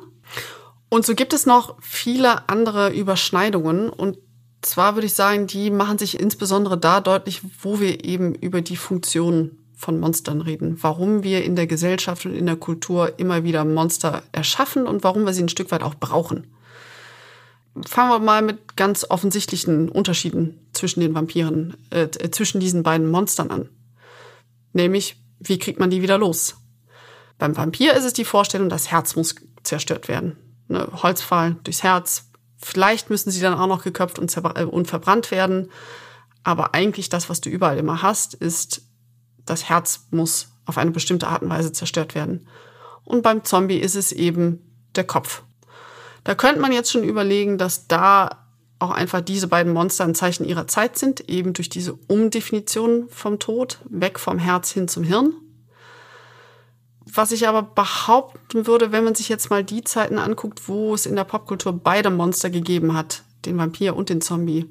Und 0.89 1.05
so 1.05 1.13
gibt 1.13 1.33
es 1.33 1.45
noch 1.45 1.77
viele 1.81 2.49
andere 2.49 2.91
Überschneidungen 2.91 3.89
und 3.89 4.17
zwar 4.61 4.95
würde 4.95 5.07
ich 5.07 5.13
sagen, 5.13 5.47
die 5.47 5.69
machen 5.69 5.97
sich 5.97 6.19
insbesondere 6.19 6.77
da 6.77 7.01
deutlich, 7.01 7.41
wo 7.61 7.79
wir 7.79 8.03
eben 8.03 8.35
über 8.35 8.61
die 8.61 8.77
Funktion 8.77 9.57
von 9.75 9.99
Monstern 9.99 10.41
reden. 10.41 10.77
Warum 10.81 11.23
wir 11.23 11.43
in 11.43 11.55
der 11.55 11.67
Gesellschaft 11.67 12.25
und 12.25 12.33
in 12.33 12.47
der 12.47 12.55
Kultur 12.55 13.19
immer 13.19 13.43
wieder 13.43 13.63
Monster 13.63 14.23
erschaffen 14.31 14.87
und 14.87 15.03
warum 15.03 15.25
wir 15.25 15.33
sie 15.33 15.43
ein 15.43 15.49
Stück 15.49 15.71
weit 15.71 15.83
auch 15.83 15.95
brauchen. 15.95 16.47
Fangen 17.85 18.09
wir 18.09 18.19
mal 18.19 18.41
mit 18.41 18.75
ganz 18.75 19.05
offensichtlichen 19.07 19.89
Unterschieden 19.89 20.67
zwischen 20.73 21.01
den 21.01 21.13
Vampiren, 21.13 21.77
äh, 21.91 22.09
zwischen 22.31 22.59
diesen 22.59 22.81
beiden 22.81 23.09
Monstern 23.11 23.51
an. 23.51 23.69
Nämlich, 24.73 25.21
wie 25.39 25.59
kriegt 25.59 25.79
man 25.79 25.91
die 25.91 26.01
wieder 26.01 26.17
los? 26.17 26.55
Beim 27.37 27.55
Vampir 27.55 27.93
ist 27.93 28.03
es 28.03 28.13
die 28.13 28.25
Vorstellung, 28.25 28.69
das 28.69 28.89
Herz 28.89 29.15
muss 29.15 29.35
zerstört 29.61 30.07
werden. 30.07 30.37
Ne, 30.67 30.87
Holzpfahl 31.03 31.57
durchs 31.63 31.83
Herz. 31.83 32.29
Vielleicht 32.57 33.09
müssen 33.09 33.31
sie 33.31 33.41
dann 33.41 33.53
auch 33.53 33.67
noch 33.67 33.83
geköpft 33.83 34.19
und, 34.19 34.35
äh, 34.35 34.63
und 34.63 34.87
verbrannt 34.87 35.31
werden. 35.31 35.69
Aber 36.43 36.73
eigentlich 36.73 37.09
das, 37.09 37.29
was 37.29 37.41
du 37.41 37.49
überall 37.49 37.77
immer 37.77 38.01
hast, 38.01 38.33
ist, 38.33 38.81
das 39.45 39.69
Herz 39.69 40.07
muss 40.11 40.49
auf 40.65 40.77
eine 40.77 40.91
bestimmte 40.91 41.27
Art 41.27 41.41
und 41.41 41.49
Weise 41.49 41.71
zerstört 41.71 42.15
werden. 42.15 42.47
Und 43.03 43.21
beim 43.21 43.43
Zombie 43.43 43.77
ist 43.77 43.95
es 43.95 44.11
eben 44.11 44.61
der 44.95 45.05
Kopf. 45.05 45.43
Da 46.23 46.35
könnte 46.35 46.59
man 46.59 46.73
jetzt 46.73 46.91
schon 46.91 47.03
überlegen, 47.03 47.57
dass 47.57 47.87
da 47.87 48.45
auch 48.79 48.91
einfach 48.91 49.21
diese 49.21 49.47
beiden 49.47 49.73
Monster 49.73 50.03
ein 50.03 50.15
Zeichen 50.15 50.45
ihrer 50.45 50.67
Zeit 50.67 50.97
sind, 50.97 51.29
eben 51.29 51.53
durch 51.53 51.69
diese 51.69 51.93
Umdefinition 51.93 53.07
vom 53.09 53.39
Tod, 53.39 53.79
weg 53.89 54.19
vom 54.19 54.37
Herz 54.37 54.71
hin 54.71 54.87
zum 54.87 55.03
Hirn. 55.03 55.33
Was 57.17 57.31
ich 57.31 57.47
aber 57.47 57.63
behaupten 57.63 58.67
würde, 58.67 58.91
wenn 58.91 59.03
man 59.03 59.15
sich 59.15 59.27
jetzt 59.27 59.49
mal 59.49 59.63
die 59.63 59.83
Zeiten 59.83 60.19
anguckt, 60.19 60.67
wo 60.67 60.93
es 60.93 61.07
in 61.07 61.15
der 61.15 61.23
Popkultur 61.23 61.73
beide 61.73 62.11
Monster 62.11 62.51
gegeben 62.51 62.93
hat, 62.93 63.23
den 63.43 63.57
Vampir 63.57 63.95
und 63.95 64.09
den 64.09 64.21
Zombie, 64.21 64.69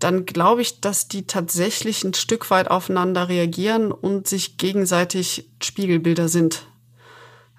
dann 0.00 0.26
glaube 0.26 0.62
ich, 0.62 0.80
dass 0.80 1.06
die 1.06 1.28
tatsächlich 1.28 2.02
ein 2.02 2.14
Stück 2.14 2.50
weit 2.50 2.72
aufeinander 2.72 3.28
reagieren 3.28 3.92
und 3.92 4.26
sich 4.26 4.58
gegenseitig 4.58 5.48
Spiegelbilder 5.62 6.28
sind. 6.28 6.66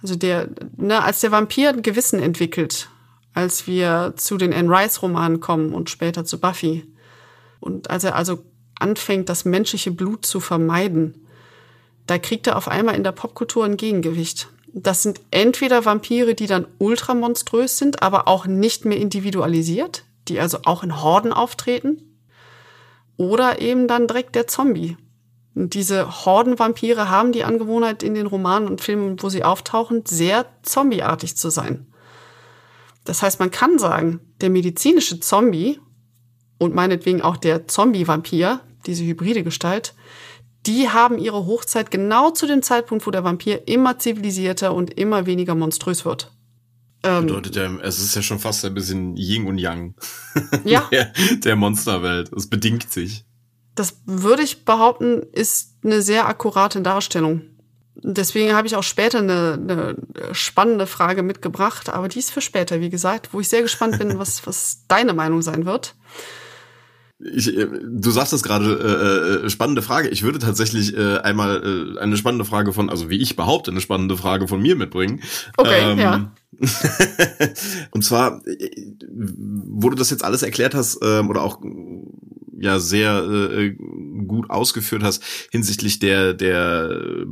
Also 0.02 0.16
der, 0.16 0.50
ne, 0.76 1.02
als 1.02 1.22
der 1.22 1.32
Vampir 1.32 1.70
ein 1.70 1.84
Gewissen 1.84 2.20
entwickelt, 2.20 2.90
als 3.34 3.66
wir 3.66 4.14
zu 4.18 4.36
den 4.36 4.54
Anne 4.54 4.70
Rice 4.70 5.02
Romanen 5.02 5.40
kommen 5.40 5.74
und 5.74 5.90
später 5.90 6.26
zu 6.26 6.38
Buffy, 6.38 6.86
und 7.62 7.90
als 7.90 8.04
er 8.04 8.16
also 8.16 8.44
anfängt, 8.78 9.30
das 9.30 9.46
menschliche 9.46 9.92
Blut 9.92 10.26
zu 10.26 10.42
vermeiden, 10.42 11.21
da 12.12 12.18
kriegt 12.18 12.46
er 12.46 12.58
auf 12.58 12.68
einmal 12.68 12.96
in 12.96 13.06
der 13.06 13.14
Popkultur 13.14 13.64
ein 13.64 13.78
Gegengewicht. 13.78 14.50
Das 14.74 15.02
sind 15.02 15.22
entweder 15.32 15.86
Vampire, 15.86 16.36
die 16.36 16.46
dann 16.46 16.68
ultramonströs 16.78 17.78
sind, 17.78 18.04
aber 18.04 18.28
auch 18.28 18.46
nicht 18.46 18.84
mehr 18.84 18.98
individualisiert, 18.98 20.04
die 20.28 20.38
also 20.38 20.60
auch 20.66 20.84
in 20.84 21.02
Horden 21.02 21.32
auftreten, 21.32 22.20
oder 23.16 23.62
eben 23.62 23.88
dann 23.88 24.08
direkt 24.08 24.36
der 24.36 24.46
Zombie. 24.46 24.98
Und 25.56 25.74
diese 25.74 26.26
Hordenvampire 26.26 27.10
haben 27.10 27.32
die 27.32 27.46
Angewohnheit 27.46 28.04
in 28.04 28.14
den 28.14 28.28
Romanen 28.28 28.68
und 28.68 28.82
Filmen, 28.82 29.24
wo 29.24 29.30
sie 29.30 29.46
auftauchen, 29.46 30.04
sehr 30.06 30.46
zombieartig 30.64 31.38
zu 31.38 31.50
sein. 31.50 31.88
Das 33.06 33.22
heißt, 33.22 33.40
man 33.40 33.52
kann 33.52 33.80
sagen, 33.80 34.20
der 34.42 34.50
medizinische 34.50 35.22
Zombie 35.22 35.80
und 36.58 36.76
meinetwegen 36.76 37.22
auch 37.22 37.38
der 37.38 37.70
Zombie-Vampir, 37.70 38.60
diese 38.86 39.06
hybride 39.06 39.44
Gestalt, 39.44 39.94
die 40.66 40.90
haben 40.90 41.18
ihre 41.18 41.46
Hochzeit 41.46 41.92
genau 41.92 42.32
zu 42.32 42.46
dem 42.46 42.62
Zeitpunkt, 42.62 43.08
wo 43.08 43.12
der 43.12 43.24
Vampir 43.24 43.68
immer 43.68 43.98
zivilisierter 44.00 44.74
und 44.74 44.94
immer 44.94 45.26
weniger 45.26 45.56
monströs 45.56 46.06
wird. 46.06 46.32
Ähm, 47.04 47.26
Bedeutet 47.26 47.56
ja, 47.56 47.70
es 47.82 48.00
ist 48.00 48.16
ja 48.16 48.22
schon 48.22 48.40
fast 48.40 48.64
ein 48.64 48.74
bisschen 48.74 49.18
Yin 49.18 49.48
und 49.48 49.58
Yang 49.58 49.96
ja. 50.64 50.88
der, 50.92 51.12
der 51.44 51.56
Monsterwelt. 51.56 52.32
Es 52.34 52.48
bedingt 52.48 52.92
sich. 52.92 53.26
Das 53.74 54.02
würde 54.06 54.44
ich 54.44 54.66
behaupten, 54.66 55.24
ist 55.32 55.78
eine 55.84 56.02
sehr 56.02 56.28
akkurate 56.28 56.82
Darstellung. 56.82 57.42
Deswegen 57.96 58.54
habe 58.54 58.68
ich 58.68 58.76
auch 58.76 58.84
später 58.84 59.20
eine, 59.20 59.54
eine 59.54 59.96
spannende 60.34 60.88
Frage 60.88 61.24
mitgebracht, 61.24 61.90
aber 61.90 62.08
die 62.08 62.20
ist 62.20 62.32
für 62.32 62.42
später, 62.42 62.80
wie 62.82 62.90
gesagt, 62.90 63.34
wo 63.34 63.40
ich 63.40 63.50
sehr 63.50 63.62
gespannt 63.62 63.98
bin, 63.98 64.18
was, 64.20 64.46
was 64.46 64.84
deine 64.88 65.14
Meinung 65.14 65.42
sein 65.42 65.66
wird. 65.66 65.96
Ich, 67.34 67.56
äh, 67.56 67.68
du 67.68 68.12
sagst 68.12 68.34
das 68.34 68.44
gerade, 68.44 69.42
äh, 69.44 69.46
äh, 69.46 69.50
spannende 69.50 69.82
Frage. 69.82 70.10
Ich 70.10 70.24
würde 70.24 70.40
tatsächlich 70.40 70.96
äh, 70.96 71.18
einmal 71.20 71.96
äh, 71.98 72.00
eine 72.00 72.18
spannende 72.18 72.46
Frage 72.46 72.74
von, 72.74 72.90
also 72.90 73.10
wie 73.10 73.22
ich 73.22 73.36
behaupte, 73.36 73.72
eine 73.72 73.82
spannende 73.82 74.18
Frage 74.18 74.48
von 74.48 74.62
mir 74.62 74.76
mitbringen. 74.76 75.22
Okay, 75.58 75.92
ähm, 75.92 76.00
ja. 76.00 76.32
und 77.92 78.04
zwar, 78.04 78.42
äh, 78.48 78.70
wo 79.10 79.90
du 79.90 79.96
das 79.96 80.10
jetzt 80.10 80.24
alles 80.24 80.44
erklärt 80.44 80.74
hast, 80.74 81.00
ähm, 81.04 81.30
oder 81.30 81.44
auch 81.44 81.62
ja 82.62 82.80
sehr 82.80 83.24
äh, 83.24 83.76
gut 84.28 84.50
ausgeführt 84.50 85.04
hast 85.04 85.24
hinsichtlich 85.52 86.00
der 86.00 86.34
der 86.34 87.26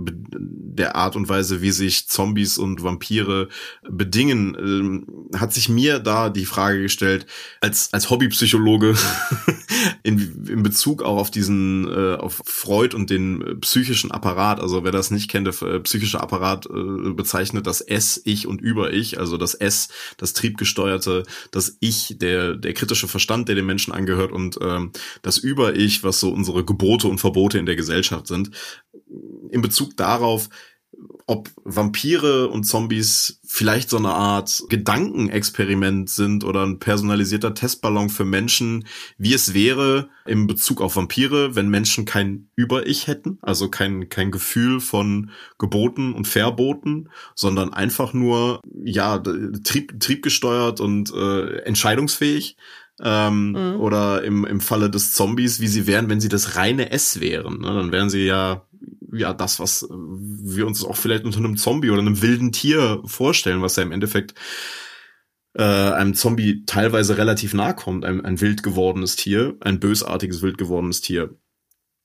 der 0.79 0.95
Art 0.95 1.15
und 1.15 1.27
Weise, 1.27 1.61
wie 1.61 1.71
sich 1.71 2.07
Zombies 2.07 2.57
und 2.57 2.83
Vampire 2.83 3.49
bedingen, 3.89 4.55
ähm, 4.57 5.29
hat 5.35 5.53
sich 5.53 5.67
mir 5.67 5.99
da 5.99 6.29
die 6.29 6.45
Frage 6.45 6.81
gestellt 6.81 7.25
als 7.61 7.93
als 7.93 8.09
Hobbypsychologe 8.09 8.95
in, 10.03 10.45
in 10.47 10.63
Bezug 10.63 11.03
auch 11.03 11.17
auf 11.17 11.31
diesen 11.31 11.87
äh, 11.87 12.15
auf 12.15 12.41
Freud 12.45 12.95
und 12.95 13.09
den 13.09 13.59
psychischen 13.61 14.11
Apparat. 14.11 14.59
Also 14.59 14.83
wer 14.83 14.91
das 14.91 15.11
nicht 15.11 15.29
kennt, 15.29 15.47
der 15.47 15.69
äh, 15.69 15.79
psychische 15.81 16.21
Apparat 16.21 16.65
äh, 16.65 17.11
bezeichnet 17.13 17.67
das 17.67 17.81
S, 17.81 18.21
Ich 18.23 18.47
und 18.47 18.61
Über-Ich, 18.61 19.19
also 19.19 19.37
das 19.37 19.53
S, 19.53 19.89
das 20.17 20.33
triebgesteuerte, 20.33 21.23
das 21.51 21.77
Ich, 21.79 22.17
der 22.19 22.55
der 22.55 22.73
kritische 22.73 23.07
Verstand, 23.07 23.47
der 23.47 23.55
dem 23.55 23.65
Menschen 23.65 23.93
angehört. 23.93 24.31
Und 24.31 24.57
ähm, 24.61 24.91
das 25.21 25.37
Über-Ich, 25.37 26.03
was 26.03 26.19
so 26.19 26.31
unsere 26.31 26.63
Gebote 26.63 27.07
und 27.07 27.19
Verbote 27.19 27.57
in 27.57 27.65
der 27.65 27.75
Gesellschaft 27.75 28.27
sind, 28.27 28.51
in 29.51 29.61
Bezug 29.61 29.97
darauf, 29.97 30.49
ob 31.27 31.49
Vampire 31.63 32.49
und 32.49 32.63
Zombies 32.63 33.39
vielleicht 33.45 33.91
so 33.91 33.97
eine 33.97 34.09
Art 34.09 34.63
Gedankenexperiment 34.69 36.09
sind 36.09 36.43
oder 36.43 36.65
ein 36.65 36.79
personalisierter 36.79 37.53
Testballon 37.53 38.09
für 38.09 38.25
Menschen, 38.25 38.87
wie 39.17 39.33
es 39.33 39.53
wäre 39.53 40.09
in 40.25 40.47
Bezug 40.47 40.81
auf 40.81 40.95
Vampire, 40.95 41.55
wenn 41.55 41.69
Menschen 41.69 42.05
kein 42.05 42.49
Über-Ich 42.55 43.05
hätten, 43.05 43.37
also 43.43 43.69
kein, 43.69 44.09
kein 44.09 44.31
Gefühl 44.31 44.79
von 44.79 45.29
Geboten 45.59 46.13
und 46.13 46.27
Verboten, 46.27 47.09
sondern 47.35 47.73
einfach 47.73 48.13
nur, 48.13 48.59
ja, 48.83 49.19
trieb, 49.19 49.99
triebgesteuert 49.99 50.81
und 50.81 51.13
äh, 51.13 51.59
entscheidungsfähig 51.59 52.57
ähm, 53.01 53.51
mhm. 53.51 53.79
Oder 53.79 54.23
im, 54.23 54.45
im 54.45 54.59
Falle 54.59 54.89
des 54.89 55.13
Zombies, 55.13 55.59
wie 55.59 55.67
sie 55.67 55.87
wären, 55.87 56.09
wenn 56.09 56.21
sie 56.21 56.29
das 56.29 56.55
reine 56.55 56.91
S 56.91 57.19
wären. 57.19 57.61
Ne? 57.61 57.67
Dann 57.67 57.91
wären 57.91 58.09
sie 58.09 58.25
ja 58.25 58.65
ja 59.11 59.33
das, 59.33 59.59
was 59.59 59.87
wir 59.89 60.67
uns 60.67 60.83
auch 60.83 60.95
vielleicht 60.95 61.25
unter 61.25 61.39
einem 61.39 61.57
Zombie 61.57 61.89
oder 61.89 62.01
einem 62.01 62.21
wilden 62.21 62.51
Tier 62.51 63.01
vorstellen, 63.05 63.61
was 63.61 63.75
ja 63.75 63.83
im 63.83 63.91
Endeffekt 63.91 64.35
äh, 65.55 65.63
einem 65.63 66.13
Zombie 66.13 66.63
teilweise 66.65 67.17
relativ 67.17 67.53
nahe 67.53 67.73
kommt, 67.73 68.05
ein, 68.05 68.23
ein 68.23 68.39
wild 68.39 68.63
gewordenes 68.63 69.15
Tier, 69.15 69.57
ein 69.61 69.79
bösartiges 69.79 70.41
wild 70.41 70.57
gewordenes 70.57 71.01
Tier. 71.01 71.35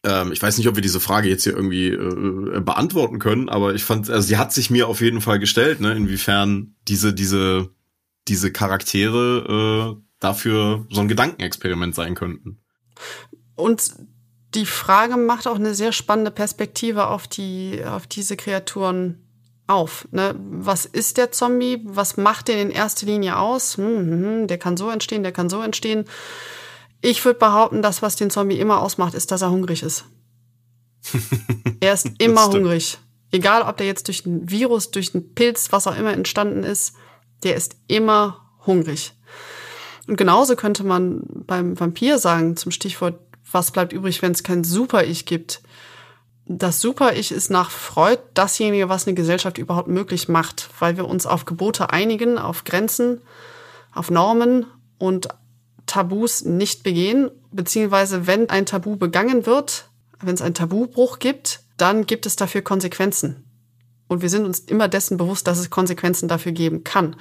Ähm, 0.05 0.33
ich 0.33 0.41
weiß 0.41 0.57
nicht, 0.59 0.69
ob 0.69 0.77
wir 0.77 0.83
diese 0.83 1.01
Frage 1.01 1.29
jetzt 1.29 1.45
hier 1.45 1.55
irgendwie 1.55 1.89
äh, 1.89 2.61
beantworten 2.61 3.19
können, 3.19 3.49
aber 3.49 3.75
ich 3.75 3.85
fand, 3.85 4.09
also 4.09 4.27
sie 4.27 4.39
hat 4.39 4.53
sich 4.53 4.71
mir 4.71 4.89
auf 4.89 5.01
jeden 5.01 5.21
Fall 5.21 5.39
gestellt, 5.39 5.81
ne, 5.81 5.93
inwiefern 5.95 6.75
diese 6.89 7.13
diese 7.13 7.71
diese 8.29 8.51
Charaktere 8.53 9.99
äh, 9.99 10.05
dafür 10.25 10.87
so 10.91 11.01
ein 11.01 11.09
Gedankenexperiment 11.09 11.95
sein 11.95 12.15
könnten. 12.15 12.59
Und 13.55 13.95
die 14.55 14.67
Frage 14.67 15.17
macht 15.17 15.47
auch 15.47 15.57
eine 15.57 15.75
sehr 15.75 15.93
spannende 15.93 16.31
Perspektive 16.31 17.09
auf 17.09 17.27
die, 17.27 17.83
auf 17.85 18.07
diese 18.07 18.37
Kreaturen 18.37 19.25
auf. 19.67 20.07
Ne? 20.11 20.35
Was 20.39 20.85
ist 20.85 21.17
der 21.17 21.33
Zombie? 21.33 21.81
Was 21.85 22.17
macht 22.17 22.49
den 22.49 22.59
in 22.59 22.71
erster 22.71 23.07
Linie 23.07 23.39
aus? 23.39 23.77
Hm, 23.77 23.85
hm, 23.85 24.25
hm, 24.25 24.47
der 24.47 24.59
kann 24.59 24.77
so 24.77 24.91
entstehen, 24.91 25.23
der 25.23 25.33
kann 25.33 25.49
so 25.49 25.61
entstehen. 25.63 26.05
Ich 27.01 27.25
würde 27.25 27.39
behaupten, 27.39 27.83
das, 27.83 28.03
was 28.03 28.17
den 28.17 28.31
Zombie 28.31 28.59
immer 28.59 28.81
ausmacht, 28.81 29.15
ist, 29.15 29.31
dass 29.31 29.43
er 29.43 29.51
hungrig 29.51 29.83
ist. 29.83 30.07
er 31.81 31.93
ist 31.93 32.11
immer 32.19 32.47
hungrig. 32.47 32.99
Egal, 33.31 33.63
ob 33.63 33.77
der 33.77 33.87
jetzt 33.87 34.07
durch 34.09 34.25
ein 34.25 34.49
Virus, 34.49 34.91
durch 34.91 35.15
einen 35.15 35.35
Pilz, 35.35 35.73
was 35.73 35.87
auch 35.87 35.97
immer 35.99 36.13
entstanden 36.13 36.63
ist, 36.63 36.95
der 37.43 37.57
ist 37.57 37.77
immer 37.89 38.57
hungrig. 38.65 39.13
Und 40.07 40.17
genauso 40.17 40.57
könnte 40.57 40.85
man 40.85 41.23
beim 41.47 41.79
Vampir 41.79 42.19
sagen, 42.19 42.57
zum 42.57 42.73
Stichwort, 42.73 43.19
was 43.51 43.71
bleibt 43.71 43.93
übrig, 43.93 44.21
wenn 44.23 44.33
es 44.33 44.43
kein 44.43 44.65
Super-Ich 44.65 45.27
gibt. 45.27 45.63
Das 46.47 46.81
Super-Ich 46.81 47.33
ist 47.33 47.51
nach 47.51 47.71
Freud 47.71 48.21
dasjenige, 48.35 48.89
was 48.89 49.07
eine 49.07 49.15
Gesellschaft 49.15 49.57
überhaupt 49.57 49.89
möglich 49.89 50.29
macht, 50.29 50.69
weil 50.79 50.97
wir 50.97 51.09
uns 51.09 51.25
auf 51.25 51.47
Gebote 51.47 51.91
einigen, 51.91 52.37
auf 52.37 52.65
Grenzen, 52.65 53.23
auf 53.95 54.11
Normen 54.11 54.67
und 54.99 55.29
Tabus 55.87 56.45
nicht 56.45 56.83
begehen, 56.83 57.31
beziehungsweise 57.51 58.27
wenn 58.27 58.51
ein 58.51 58.67
Tabu 58.67 58.97
begangen 58.97 59.47
wird, 59.47 59.89
wenn 60.21 60.35
es 60.35 60.43
einen 60.43 60.55
Tabubruch 60.55 61.19
gibt, 61.19 61.61
dann 61.77 62.07
gibt 62.07 62.27
es 62.27 62.37
dafür 62.37 62.63
Konsequenzen. 62.63 63.45
Und 64.09 64.23
wir 64.23 64.29
sind 64.29 64.45
uns 64.45 64.61
immer 64.61 64.89
dessen 64.89 65.17
bewusst, 65.17 65.47
dass 65.47 65.59
es 65.59 65.71
Konsequenzen 65.71 66.29
dafür 66.29 66.53
geben 66.53 66.85
kann. 66.85 67.17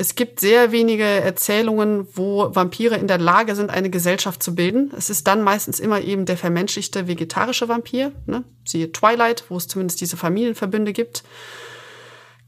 Es 0.00 0.14
gibt 0.14 0.40
sehr 0.40 0.72
wenige 0.72 1.04
Erzählungen, 1.04 2.08
wo 2.14 2.54
Vampire 2.54 2.96
in 2.96 3.06
der 3.06 3.18
Lage 3.18 3.54
sind, 3.54 3.68
eine 3.68 3.90
Gesellschaft 3.90 4.42
zu 4.42 4.54
bilden. 4.54 4.90
Es 4.96 5.10
ist 5.10 5.26
dann 5.26 5.42
meistens 5.42 5.78
immer 5.78 6.00
eben 6.00 6.24
der 6.24 6.38
vermenschlichte 6.38 7.06
vegetarische 7.06 7.68
Vampir, 7.68 8.12
ne? 8.24 8.42
siehe 8.64 8.92
Twilight, 8.92 9.44
wo 9.50 9.58
es 9.58 9.68
zumindest 9.68 10.00
diese 10.00 10.16
Familienverbünde 10.16 10.94
gibt. 10.94 11.22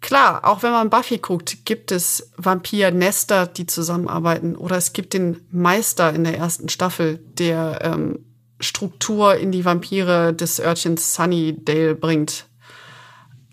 Klar, 0.01 0.49
auch 0.49 0.63
wenn 0.63 0.73
man 0.73 0.89
Buffy 0.89 1.19
guckt, 1.19 1.67
gibt 1.67 1.93
es 1.93 2.31
Vampir-Nester, 2.39 3.49
die 3.49 3.67
zusammenarbeiten. 3.67 4.57
Oder 4.57 4.79
es 4.79 4.95
gibt 4.95 5.13
den 5.13 5.47
Meister 5.51 6.11
in 6.15 6.25
der 6.25 6.39
ersten 6.39 6.71
Staffel, 6.71 7.19
der 7.37 7.81
ähm, 7.83 8.25
Struktur 8.61 9.37
in 9.37 9.53
die 9.53 9.67
Vampire 9.67 10.33
des 10.33 10.59
Örtchens 10.59 11.15
Sunnydale 11.15 11.97
bringt. 11.97 12.47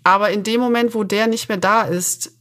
Aber 0.04 0.30
in 0.30 0.42
dem 0.42 0.58
Moment, 0.62 0.94
wo 0.94 1.04
der 1.04 1.26
nicht 1.26 1.50
mehr 1.50 1.58
da 1.58 1.82
ist, 1.82 2.39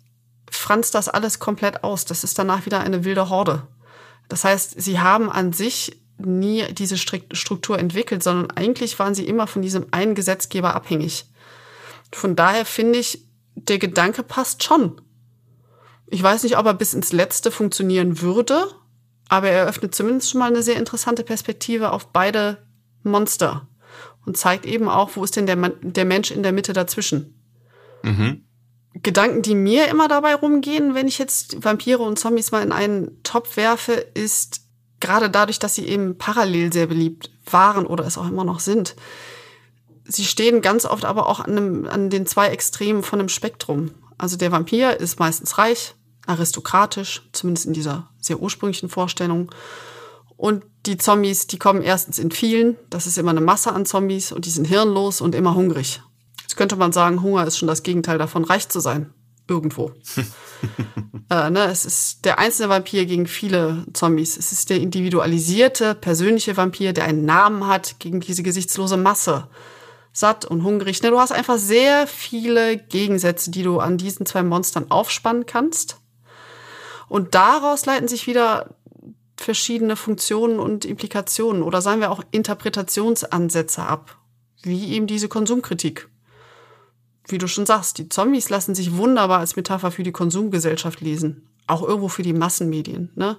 franzt 0.69 0.93
das 0.93 1.09
alles 1.09 1.39
komplett 1.39 1.83
aus. 1.83 2.05
Das 2.05 2.23
ist 2.23 2.37
danach 2.37 2.67
wieder 2.67 2.81
eine 2.81 3.03
wilde 3.03 3.27
Horde. 3.29 3.63
Das 4.27 4.43
heißt, 4.43 4.79
sie 4.79 4.99
haben 4.99 5.31
an 5.31 5.51
sich 5.51 5.99
nie 6.19 6.63
diese 6.73 6.95
Struktur 6.95 7.79
entwickelt, 7.79 8.21
sondern 8.21 8.51
eigentlich 8.51 8.99
waren 8.99 9.15
sie 9.15 9.25
immer 9.25 9.47
von 9.47 9.63
diesem 9.63 9.87
einen 9.89 10.13
Gesetzgeber 10.13 10.75
abhängig. 10.75 11.25
Von 12.13 12.35
daher 12.35 12.65
finde 12.65 12.99
ich, 12.99 13.25
der 13.55 13.79
Gedanke 13.79 14.21
passt 14.21 14.63
schon. 14.63 15.01
Ich 16.05 16.21
weiß 16.21 16.43
nicht, 16.43 16.55
ob 16.55 16.67
er 16.67 16.75
bis 16.75 16.93
ins 16.93 17.13
Letzte 17.13 17.49
funktionieren 17.49 18.21
würde, 18.21 18.67
aber 19.27 19.49
er 19.49 19.61
eröffnet 19.61 19.95
zumindest 19.95 20.29
schon 20.29 20.39
mal 20.39 20.51
eine 20.51 20.61
sehr 20.61 20.77
interessante 20.77 21.23
Perspektive 21.23 21.93
auf 21.93 22.09
beide 22.09 22.67
Monster 23.01 23.67
und 24.23 24.37
zeigt 24.37 24.67
eben 24.67 24.87
auch, 24.87 25.15
wo 25.15 25.23
ist 25.23 25.35
denn 25.35 25.47
der, 25.47 25.55
der 25.81 26.05
Mensch 26.05 26.29
in 26.29 26.43
der 26.43 26.51
Mitte 26.51 26.73
dazwischen. 26.73 27.41
Mhm. 28.03 28.43
Gedanken, 29.03 29.41
die 29.41 29.55
mir 29.55 29.87
immer 29.87 30.07
dabei 30.07 30.35
rumgehen, 30.35 30.95
wenn 30.95 31.07
ich 31.07 31.17
jetzt 31.19 31.63
Vampire 31.63 31.99
und 31.99 32.19
Zombies 32.19 32.51
mal 32.51 32.63
in 32.63 32.71
einen 32.71 33.21
Topf 33.23 33.55
werfe, 33.57 33.93
ist 33.93 34.61
gerade 34.99 35.29
dadurch, 35.29 35.59
dass 35.59 35.75
sie 35.75 35.87
eben 35.87 36.17
parallel 36.17 36.73
sehr 36.73 36.87
beliebt 36.87 37.31
waren 37.45 37.85
oder 37.85 38.05
es 38.05 38.17
auch 38.17 38.27
immer 38.27 38.43
noch 38.43 38.59
sind. 38.59 38.95
Sie 40.03 40.25
stehen 40.25 40.61
ganz 40.61 40.85
oft 40.85 41.05
aber 41.05 41.27
auch 41.27 41.39
an, 41.39 41.51
einem, 41.57 41.87
an 41.87 42.09
den 42.09 42.25
zwei 42.25 42.47
Extremen 42.47 43.03
von 43.03 43.19
einem 43.19 43.29
Spektrum. 43.29 43.91
Also 44.17 44.37
der 44.37 44.51
Vampir 44.51 44.99
ist 44.99 45.19
meistens 45.19 45.57
reich, 45.57 45.95
aristokratisch, 46.25 47.21
zumindest 47.31 47.67
in 47.67 47.73
dieser 47.73 48.09
sehr 48.19 48.39
ursprünglichen 48.39 48.89
Vorstellung. 48.89 49.51
Und 50.35 50.63
die 50.85 50.97
Zombies, 50.97 51.47
die 51.47 51.59
kommen 51.59 51.81
erstens 51.81 52.17
in 52.17 52.31
vielen, 52.31 52.77
das 52.89 53.07
ist 53.07 53.17
immer 53.17 53.31
eine 53.31 53.41
Masse 53.41 53.71
an 53.71 53.85
Zombies 53.85 54.31
und 54.31 54.45
die 54.45 54.49
sind 54.49 54.65
hirnlos 54.65 55.21
und 55.21 55.35
immer 55.35 55.53
hungrig. 55.53 56.01
Jetzt 56.49 56.57
könnte 56.57 56.77
man 56.77 56.91
sagen, 56.91 57.21
Hunger 57.21 57.45
ist 57.45 57.59
schon 57.59 57.67
das 57.67 57.83
Gegenteil 57.83 58.17
davon, 58.17 58.43
reich 58.43 58.69
zu 58.69 58.79
sein. 58.79 59.13
Irgendwo. 59.47 59.91
äh, 61.29 61.51
ne, 61.51 61.65
es 61.65 61.85
ist 61.85 62.25
der 62.25 62.39
einzelne 62.39 62.69
Vampir 62.69 63.05
gegen 63.05 63.27
viele 63.27 63.85
Zombies. 63.93 64.35
Es 64.35 64.51
ist 64.51 64.71
der 64.71 64.79
individualisierte, 64.79 65.93
persönliche 65.93 66.57
Vampir, 66.57 66.91
der 66.91 67.03
einen 67.03 67.23
Namen 67.23 67.67
hat 67.67 67.99
gegen 67.99 68.19
diese 68.19 68.41
gesichtslose 68.41 68.97
Masse. 68.97 69.47
Satt 70.11 70.43
und 70.43 70.63
hungrig. 70.63 71.03
Ne, 71.03 71.11
du 71.11 71.19
hast 71.19 71.31
einfach 71.31 71.59
sehr 71.59 72.07
viele 72.07 72.77
Gegensätze, 72.79 73.51
die 73.51 73.61
du 73.61 73.79
an 73.79 73.99
diesen 73.99 74.25
zwei 74.25 74.41
Monstern 74.41 74.89
aufspannen 74.89 75.45
kannst. 75.45 75.97
Und 77.09 77.35
daraus 77.35 77.85
leiten 77.85 78.07
sich 78.07 78.25
wieder 78.25 78.73
verschiedene 79.37 79.95
Funktionen 79.95 80.59
und 80.59 80.83
Implikationen 80.83 81.61
oder 81.61 81.83
sagen 81.83 82.01
wir 82.01 82.09
auch 82.09 82.23
Interpretationsansätze 82.31 83.83
ab, 83.83 84.17
wie 84.63 84.93
eben 84.93 85.05
diese 85.05 85.27
Konsumkritik 85.27 86.09
wie 87.31 87.37
du 87.37 87.47
schon 87.47 87.65
sagst, 87.65 87.97
die 87.97 88.09
Zombies 88.09 88.49
lassen 88.49 88.75
sich 88.75 88.97
wunderbar 88.97 89.39
als 89.39 89.55
Metapher 89.55 89.91
für 89.91 90.03
die 90.03 90.11
Konsumgesellschaft 90.11 91.01
lesen. 91.01 91.47
Auch 91.67 91.83
irgendwo 91.83 92.07
für 92.07 92.23
die 92.23 92.33
Massenmedien. 92.33 93.11
Ne? 93.15 93.37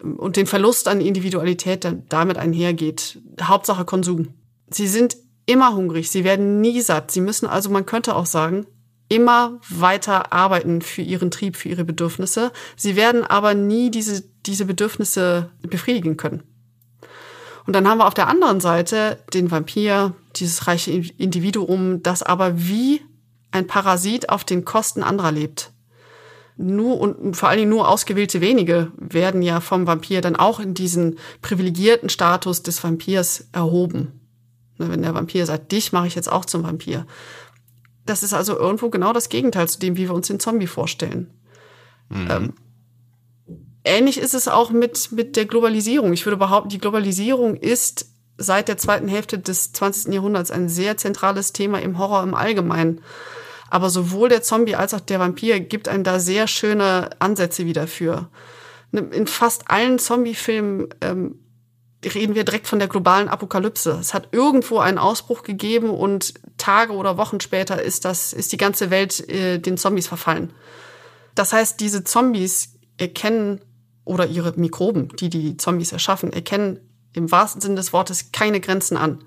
Und 0.00 0.36
den 0.36 0.46
Verlust 0.46 0.88
an 0.88 1.00
Individualität, 1.00 1.84
der 1.84 1.92
damit 2.08 2.38
einhergeht. 2.38 3.18
Hauptsache 3.40 3.84
Konsum. 3.84 4.28
Sie 4.70 4.86
sind 4.86 5.16
immer 5.46 5.74
hungrig, 5.74 6.10
sie 6.10 6.24
werden 6.24 6.60
nie 6.60 6.80
satt. 6.82 7.10
Sie 7.10 7.22
müssen 7.22 7.46
also, 7.46 7.70
man 7.70 7.86
könnte 7.86 8.14
auch 8.14 8.26
sagen, 8.26 8.66
immer 9.08 9.58
weiter 9.68 10.32
arbeiten 10.32 10.82
für 10.82 11.02
ihren 11.02 11.30
Trieb, 11.30 11.56
für 11.56 11.68
ihre 11.68 11.84
Bedürfnisse. 11.84 12.52
Sie 12.76 12.96
werden 12.96 13.24
aber 13.24 13.54
nie 13.54 13.90
diese, 13.90 14.22
diese 14.44 14.66
Bedürfnisse 14.66 15.50
befriedigen 15.62 16.16
können. 16.16 16.42
Und 17.66 17.74
dann 17.74 17.88
haben 17.88 17.98
wir 17.98 18.06
auf 18.06 18.14
der 18.14 18.28
anderen 18.28 18.60
Seite 18.60 19.18
den 19.34 19.50
Vampir, 19.50 20.14
dieses 20.40 20.66
reiche 20.66 20.90
Individuum, 20.90 22.02
das 22.02 22.22
aber 22.22 22.58
wie 22.58 23.00
ein 23.50 23.66
Parasit 23.66 24.28
auf 24.28 24.44
den 24.44 24.64
Kosten 24.64 25.02
anderer 25.02 25.32
lebt. 25.32 25.72
Nur 26.56 27.00
und 27.00 27.36
vor 27.36 27.48
allen 27.48 27.58
Dingen 27.58 27.70
nur 27.70 27.88
ausgewählte 27.88 28.40
wenige 28.40 28.90
werden 28.96 29.42
ja 29.42 29.60
vom 29.60 29.86
Vampir 29.86 30.20
dann 30.20 30.34
auch 30.34 30.58
in 30.58 30.74
diesen 30.74 31.18
privilegierten 31.40 32.08
Status 32.08 32.64
des 32.64 32.82
Vampirs 32.82 33.48
erhoben. 33.52 34.20
Ne, 34.76 34.90
wenn 34.90 35.02
der 35.02 35.14
Vampir 35.14 35.46
sagt, 35.46 35.70
dich 35.70 35.92
mache 35.92 36.08
ich 36.08 36.16
jetzt 36.16 36.30
auch 36.30 36.44
zum 36.44 36.64
Vampir. 36.64 37.06
Das 38.06 38.22
ist 38.22 38.34
also 38.34 38.58
irgendwo 38.58 38.90
genau 38.90 39.12
das 39.12 39.28
Gegenteil 39.28 39.68
zu 39.68 39.78
dem, 39.78 39.96
wie 39.96 40.08
wir 40.08 40.14
uns 40.14 40.26
den 40.26 40.40
Zombie 40.40 40.66
vorstellen. 40.66 41.30
Mhm. 42.08 42.28
Ähm, 42.30 42.52
ähnlich 43.84 44.18
ist 44.18 44.34
es 44.34 44.48
auch 44.48 44.70
mit, 44.70 45.12
mit 45.12 45.36
der 45.36 45.44
Globalisierung. 45.44 46.12
Ich 46.12 46.26
würde 46.26 46.38
behaupten, 46.38 46.70
die 46.70 46.78
Globalisierung 46.78 47.54
ist 47.54 48.06
seit 48.38 48.68
der 48.68 48.78
zweiten 48.78 49.08
Hälfte 49.08 49.38
des 49.38 49.72
20. 49.72 50.14
Jahrhunderts 50.14 50.50
ein 50.50 50.68
sehr 50.68 50.96
zentrales 50.96 51.52
Thema 51.52 51.80
im 51.82 51.98
Horror 51.98 52.22
im 52.22 52.34
Allgemeinen. 52.34 53.02
Aber 53.68 53.90
sowohl 53.90 54.28
der 54.30 54.42
Zombie 54.42 54.76
als 54.76 54.94
auch 54.94 55.00
der 55.00 55.20
Vampir 55.20 55.60
gibt 55.60 55.88
einem 55.88 56.04
da 56.04 56.20
sehr 56.20 56.46
schöne 56.46 57.10
Ansätze 57.18 57.66
wieder 57.66 57.86
für. 57.86 58.30
Ne, 58.92 59.00
in 59.00 59.26
fast 59.26 59.70
allen 59.70 59.98
Zombie-Filmen 59.98 60.88
ähm, 61.02 61.40
reden 62.04 62.34
wir 62.34 62.44
direkt 62.44 62.66
von 62.66 62.78
der 62.78 62.88
globalen 62.88 63.28
Apokalypse. 63.28 63.98
Es 64.00 64.14
hat 64.14 64.28
irgendwo 64.32 64.78
einen 64.78 64.98
Ausbruch 64.98 65.42
gegeben 65.42 65.90
und 65.90 66.34
Tage 66.56 66.92
oder 66.92 67.18
Wochen 67.18 67.40
später 67.40 67.82
ist 67.82 68.04
das, 68.04 68.32
ist 68.32 68.52
die 68.52 68.56
ganze 68.56 68.90
Welt 68.90 69.28
äh, 69.28 69.58
den 69.58 69.76
Zombies 69.76 70.06
verfallen. 70.06 70.52
Das 71.34 71.52
heißt, 71.52 71.80
diese 71.80 72.04
Zombies 72.04 72.74
erkennen 72.96 73.60
oder 74.04 74.26
ihre 74.26 74.52
Mikroben, 74.56 75.08
die 75.16 75.28
die 75.28 75.56
Zombies 75.56 75.92
erschaffen, 75.92 76.32
erkennen 76.32 76.80
im 77.18 77.30
wahrsten 77.30 77.60
Sinne 77.60 77.74
des 77.74 77.92
Wortes 77.92 78.32
keine 78.32 78.60
Grenzen 78.60 78.96
an. 78.96 79.24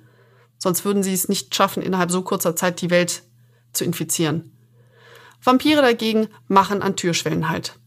Sonst 0.57 0.85
würden 0.85 1.03
sie 1.03 1.13
es 1.13 1.29
nicht 1.29 1.53
schaffen, 1.53 1.83
innerhalb 1.83 2.11
so 2.11 2.21
kurzer 2.21 2.55
Zeit 2.55 2.81
die 2.81 2.89
Welt 2.89 3.23
zu 3.73 3.83
infizieren. 3.83 4.57
Vampire 5.43 5.81
dagegen 5.81 6.27
machen 6.47 6.81
an 6.81 6.95
Türschwellen 6.95 7.49
halt. 7.49 7.79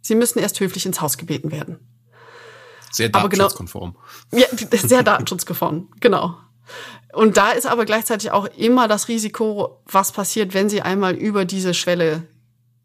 Sie 0.00 0.14
müssen 0.14 0.38
erst 0.38 0.58
höflich 0.60 0.86
ins 0.86 1.00
Haus 1.00 1.16
gebeten 1.16 1.50
werden. 1.50 1.78
Sehr 2.90 3.08
genau 3.08 3.28
datenschutzkonform. 3.28 3.96
Genau, 4.30 4.42
ja, 4.42 4.78
sehr 4.88 5.02
datenschutzkonform, 5.02 5.90
genau. 6.00 6.36
Und 7.12 7.36
da 7.36 7.52
ist 7.52 7.66
aber 7.66 7.84
gleichzeitig 7.84 8.30
auch 8.30 8.46
immer 8.56 8.88
das 8.88 9.08
Risiko, 9.08 9.82
was 9.86 10.12
passiert, 10.12 10.54
wenn 10.54 10.68
sie 10.68 10.82
einmal 10.82 11.14
über 11.14 11.44
diese 11.44 11.74
Schwelle 11.74 12.26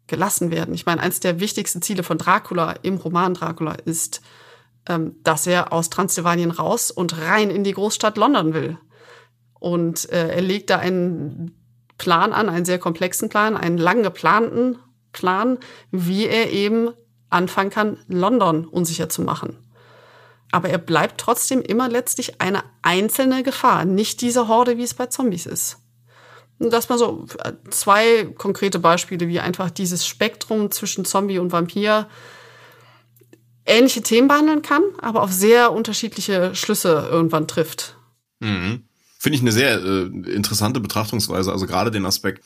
gelassen 0.06 0.50
werden. 0.50 0.74
Ich 0.74 0.86
meine, 0.86 1.00
eines 1.00 1.20
der 1.20 1.40
wichtigsten 1.40 1.82
Ziele 1.82 2.02
von 2.02 2.18
Dracula 2.18 2.72
im 2.82 2.96
Roman 2.96 3.34
Dracula 3.34 3.72
ist, 3.72 4.20
dass 4.86 5.46
er 5.46 5.72
aus 5.72 5.90
Transsilvanien 5.90 6.50
raus 6.50 6.90
und 6.90 7.18
rein 7.18 7.50
in 7.50 7.64
die 7.64 7.72
Großstadt 7.72 8.16
London 8.16 8.52
will. 8.54 8.78
Und 9.58 10.10
äh, 10.10 10.34
er 10.34 10.42
legt 10.42 10.70
da 10.70 10.78
einen 10.78 11.56
Plan 11.96 12.32
an, 12.32 12.48
einen 12.48 12.64
sehr 12.64 12.78
komplexen 12.78 13.28
Plan, 13.28 13.56
einen 13.56 13.78
lang 13.78 14.02
geplanten 14.02 14.78
Plan, 15.12 15.58
wie 15.90 16.26
er 16.26 16.50
eben 16.52 16.90
anfangen 17.30 17.70
kann, 17.70 17.98
London 18.08 18.66
unsicher 18.66 19.08
zu 19.08 19.22
machen. 19.22 19.56
Aber 20.50 20.68
er 20.68 20.78
bleibt 20.78 21.18
trotzdem 21.18 21.62
immer 21.62 21.88
letztlich 21.88 22.40
eine 22.40 22.62
einzelne 22.82 23.42
Gefahr, 23.42 23.84
nicht 23.84 24.20
diese 24.20 24.48
Horde, 24.48 24.76
wie 24.76 24.84
es 24.84 24.94
bei 24.94 25.06
Zombies 25.06 25.46
ist. 25.46 25.78
Das 26.58 26.88
mal 26.88 26.98
so 26.98 27.26
äh, 27.42 27.52
zwei 27.70 28.24
konkrete 28.36 28.78
Beispiele, 28.78 29.26
wie 29.28 29.40
einfach 29.40 29.70
dieses 29.70 30.06
Spektrum 30.06 30.70
zwischen 30.70 31.04
Zombie 31.04 31.38
und 31.38 31.50
Vampir 31.52 32.06
ähnliche 33.66 34.02
Themen 34.02 34.28
behandeln 34.28 34.62
kann, 34.62 34.82
aber 35.00 35.22
auf 35.22 35.32
sehr 35.32 35.72
unterschiedliche 35.72 36.54
Schlüsse 36.54 37.08
irgendwann 37.10 37.48
trifft. 37.48 37.96
Mhm. 38.40 38.84
Finde 39.18 39.36
ich 39.36 39.42
eine 39.42 39.52
sehr 39.52 39.82
äh, 39.82 40.02
interessante 40.32 40.80
Betrachtungsweise. 40.80 41.50
Also 41.50 41.66
gerade 41.66 41.90
den 41.90 42.04
Aspekt, 42.04 42.44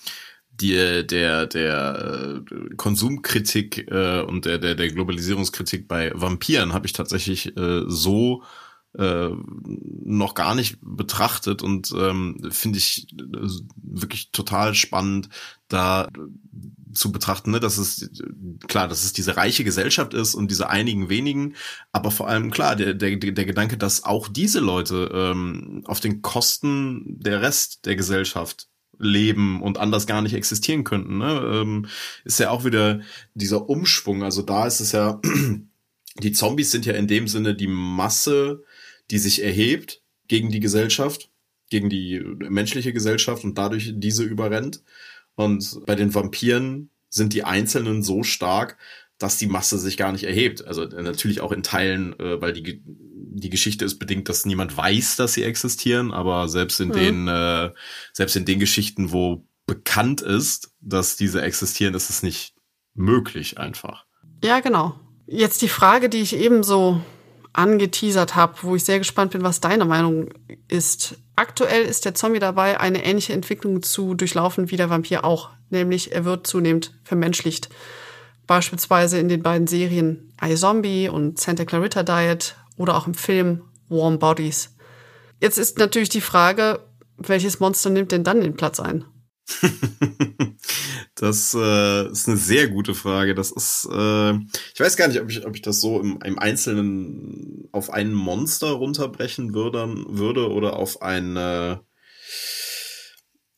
die, 0.61 1.07
der, 1.07 1.47
der 1.47 2.43
äh, 2.49 2.75
Konsumkritik 2.77 3.91
äh, 3.91 4.23
und 4.23 4.45
der, 4.45 4.59
der, 4.59 4.75
der 4.75 4.89
Globalisierungskritik 4.91 5.89
bei 5.89 6.13
Vampiren 6.15 6.73
habe 6.73 6.87
ich 6.87 6.93
tatsächlich 6.93 7.57
äh, 7.57 7.83
so 7.87 8.43
äh, 8.97 9.29
noch 10.05 10.35
gar 10.35 10.55
nicht 10.55 10.79
betrachtet 10.81 11.63
und 11.63 11.93
ähm, 11.97 12.49
finde 12.51 12.79
ich 12.79 13.07
äh, 13.13 13.49
wirklich 13.77 14.31
total 14.33 14.75
spannend, 14.75 15.29
da 15.69 16.09
zu 16.93 17.13
betrachten, 17.13 17.51
ne, 17.51 17.61
dass 17.61 17.79
es 17.79 18.11
klar, 18.67 18.89
dass 18.89 19.05
es 19.05 19.13
diese 19.13 19.37
reiche 19.37 19.65
Gesellschaft 19.65 20.15
ist 20.15 20.35
und 20.35 20.51
diese 20.51 20.69
einigen 20.71 21.09
wenigen, 21.09 21.55
aber 21.93 22.11
vor 22.11 22.29
allem 22.29 22.51
klar, 22.51 22.77
der, 22.77 22.95
der, 22.95 23.17
der 23.17 23.45
Gedanke, 23.45 23.77
dass 23.77 24.05
auch 24.05 24.29
diese 24.29 24.61
Leute 24.61 25.11
ähm, 25.13 25.83
auf 25.87 26.01
den 26.01 26.23
Kosten 26.23 27.05
der 27.21 27.43
Rest 27.43 27.87
der 27.87 27.97
Gesellschaft 27.97 28.69
leben 28.99 29.63
und 29.63 29.79
anders 29.79 30.07
gar 30.07 30.23
nicht 30.23 30.35
existieren 30.35 30.85
könnten, 30.85 31.19
ne, 31.19 31.41
ähm, 31.55 31.87
ist 32.25 32.41
ja 32.41 32.51
auch 32.51 32.65
wieder 32.65 33.01
dieser 33.35 33.69
Umschwung. 33.69 34.23
Also 34.23 34.43
da 34.43 34.67
ist 34.67 34.81
es 34.81 34.93
ja, 34.93 35.21
die 36.23 36.33
Zombies 36.33 36.71
sind 36.71 36.87
ja 36.87 36.95
in 36.95 37.07
dem 37.07 37.29
Sinne 37.29 37.55
die 37.55 37.69
Masse, 37.69 38.65
die 39.11 39.19
sich 39.19 39.43
erhebt 39.43 40.03
gegen 40.27 40.51
die 40.51 40.61
Gesellschaft, 40.61 41.31
gegen 41.71 41.89
die 41.89 42.21
menschliche 42.39 42.93
Gesellschaft 42.93 43.45
und 43.45 43.57
dadurch 43.57 43.93
diese 43.95 44.25
überrennt. 44.25 44.83
Und 45.39 45.87
bei 45.87 45.95
den 45.95 46.13
Vampiren 46.17 46.91
sind 47.11 47.33
die 47.33 47.45
Einzelnen 47.45 48.03
so 48.03 48.25
stark, 48.25 48.77
dass 49.19 49.39
die 49.39 49.47
Masse 49.47 49.79
sich 49.79 49.97
gar 49.97 50.11
nicht 50.11 50.25
erhebt. 50.25 50.67
Also 50.67 50.83
äh, 50.83 51.01
natürlich 51.01 51.41
auch 51.41 51.53
in 51.53 51.63
Teilen, 51.63 52.19
äh, 52.19 52.41
weil 52.41 52.53
die, 52.53 52.83
die 52.85 53.49
Geschichte 53.49 53.85
ist 53.85 54.01
bedingt, 54.01 54.29
dass 54.29 54.47
niemand 54.47 54.77
weiß, 54.77 55.15
dass 55.15 55.35
sie 55.35 55.45
existieren, 55.45 56.13
aber 56.13 56.49
selbst 56.49 56.81
in 56.81 56.89
mhm. 56.89 56.93
den, 56.93 57.29
äh, 57.29 57.71
selbst 58.13 58.35
in 58.35 58.47
den 58.47 58.59
Geschichten, 58.59 59.13
wo 59.13 59.47
bekannt 59.65 60.23
ist, 60.23 60.75
dass 60.81 61.17
diese 61.17 61.41
existieren, 61.41 61.95
ist 61.95 62.11
es 62.11 62.25
nicht 62.25 62.55
möglich 62.95 63.59
einfach. 63.59 64.07
Ja, 64.43 64.59
genau. 64.59 64.99
Jetzt 65.29 65.63
die 65.63 65.69
Frage, 65.69 66.09
die 66.09 66.19
ich 66.21 66.35
eben 66.35 66.65
so 66.65 67.01
angeteasert 67.53 68.35
habe, 68.35 68.55
wo 68.63 68.77
ich 68.77 68.85
sehr 68.85 68.99
gespannt 68.99 69.33
bin, 69.33 69.43
was 69.43 69.61
deine 69.61 69.85
Meinung 69.85 70.29
ist. 70.69 71.17
Aktuell 71.37 71.85
ist 71.85 72.05
der 72.05 72.15
Zombie 72.15 72.39
dabei, 72.39 72.81
eine 72.81 73.05
ähnliche 73.05 73.33
Entwicklung 73.33 73.83
zu 73.83 74.15
durchlaufen 74.15 74.71
wie 74.71 74.77
der 74.77 74.91
Vampir 74.91 75.25
auch, 75.25 75.51
nämlich 75.71 76.13
er 76.13 76.25
wird 76.25 76.47
zunehmend 76.47 76.95
vermenschlicht. 77.05 77.69
Beispielsweise 78.47 79.19
in 79.19 79.29
den 79.29 79.43
beiden 79.43 79.67
Serien 79.67 80.33
iZombie 80.43 81.09
und 81.09 81.39
Santa 81.39 81.65
Clarita 81.65 82.03
Diet 82.03 82.57
oder 82.77 82.97
auch 82.97 83.07
im 83.07 83.15
Film 83.15 83.63
Warm 83.89 84.19
Bodies. 84.19 84.75
Jetzt 85.41 85.59
ist 85.59 85.79
natürlich 85.79 86.09
die 86.09 86.21
Frage, 86.21 86.81
welches 87.17 87.61
Monster 87.61 87.91
nimmt 87.91 88.13
denn 88.13 88.25
dann 88.25 88.41
den 88.41 88.57
Platz 88.57 88.81
ein? 88.81 89.05
das 91.19 91.55
äh, 91.55 92.11
ist 92.11 92.29
eine 92.29 92.37
sehr 92.37 92.69
gute 92.69 92.95
Frage. 92.95 93.35
Das 93.35 93.51
ist, 93.51 93.89
äh, 93.91 94.33
ich 94.35 94.79
weiß 94.79 94.97
gar 94.97 95.09
nicht, 95.09 95.21
ob 95.21 95.31
ich, 95.31 95.45
ob 95.45 95.55
ich 95.55 95.63
das 95.63 95.81
so 95.81 96.01
im, 96.01 96.21
im 96.25 96.39
Einzelnen 96.39 97.69
auf 97.73 97.91
ein 97.91 98.13
Monster 98.13 98.71
runterbrechen 98.71 99.53
würde, 99.53 99.93
würde 100.09 100.51
oder 100.51 100.77
auf 100.77 101.03
eine, 101.03 101.81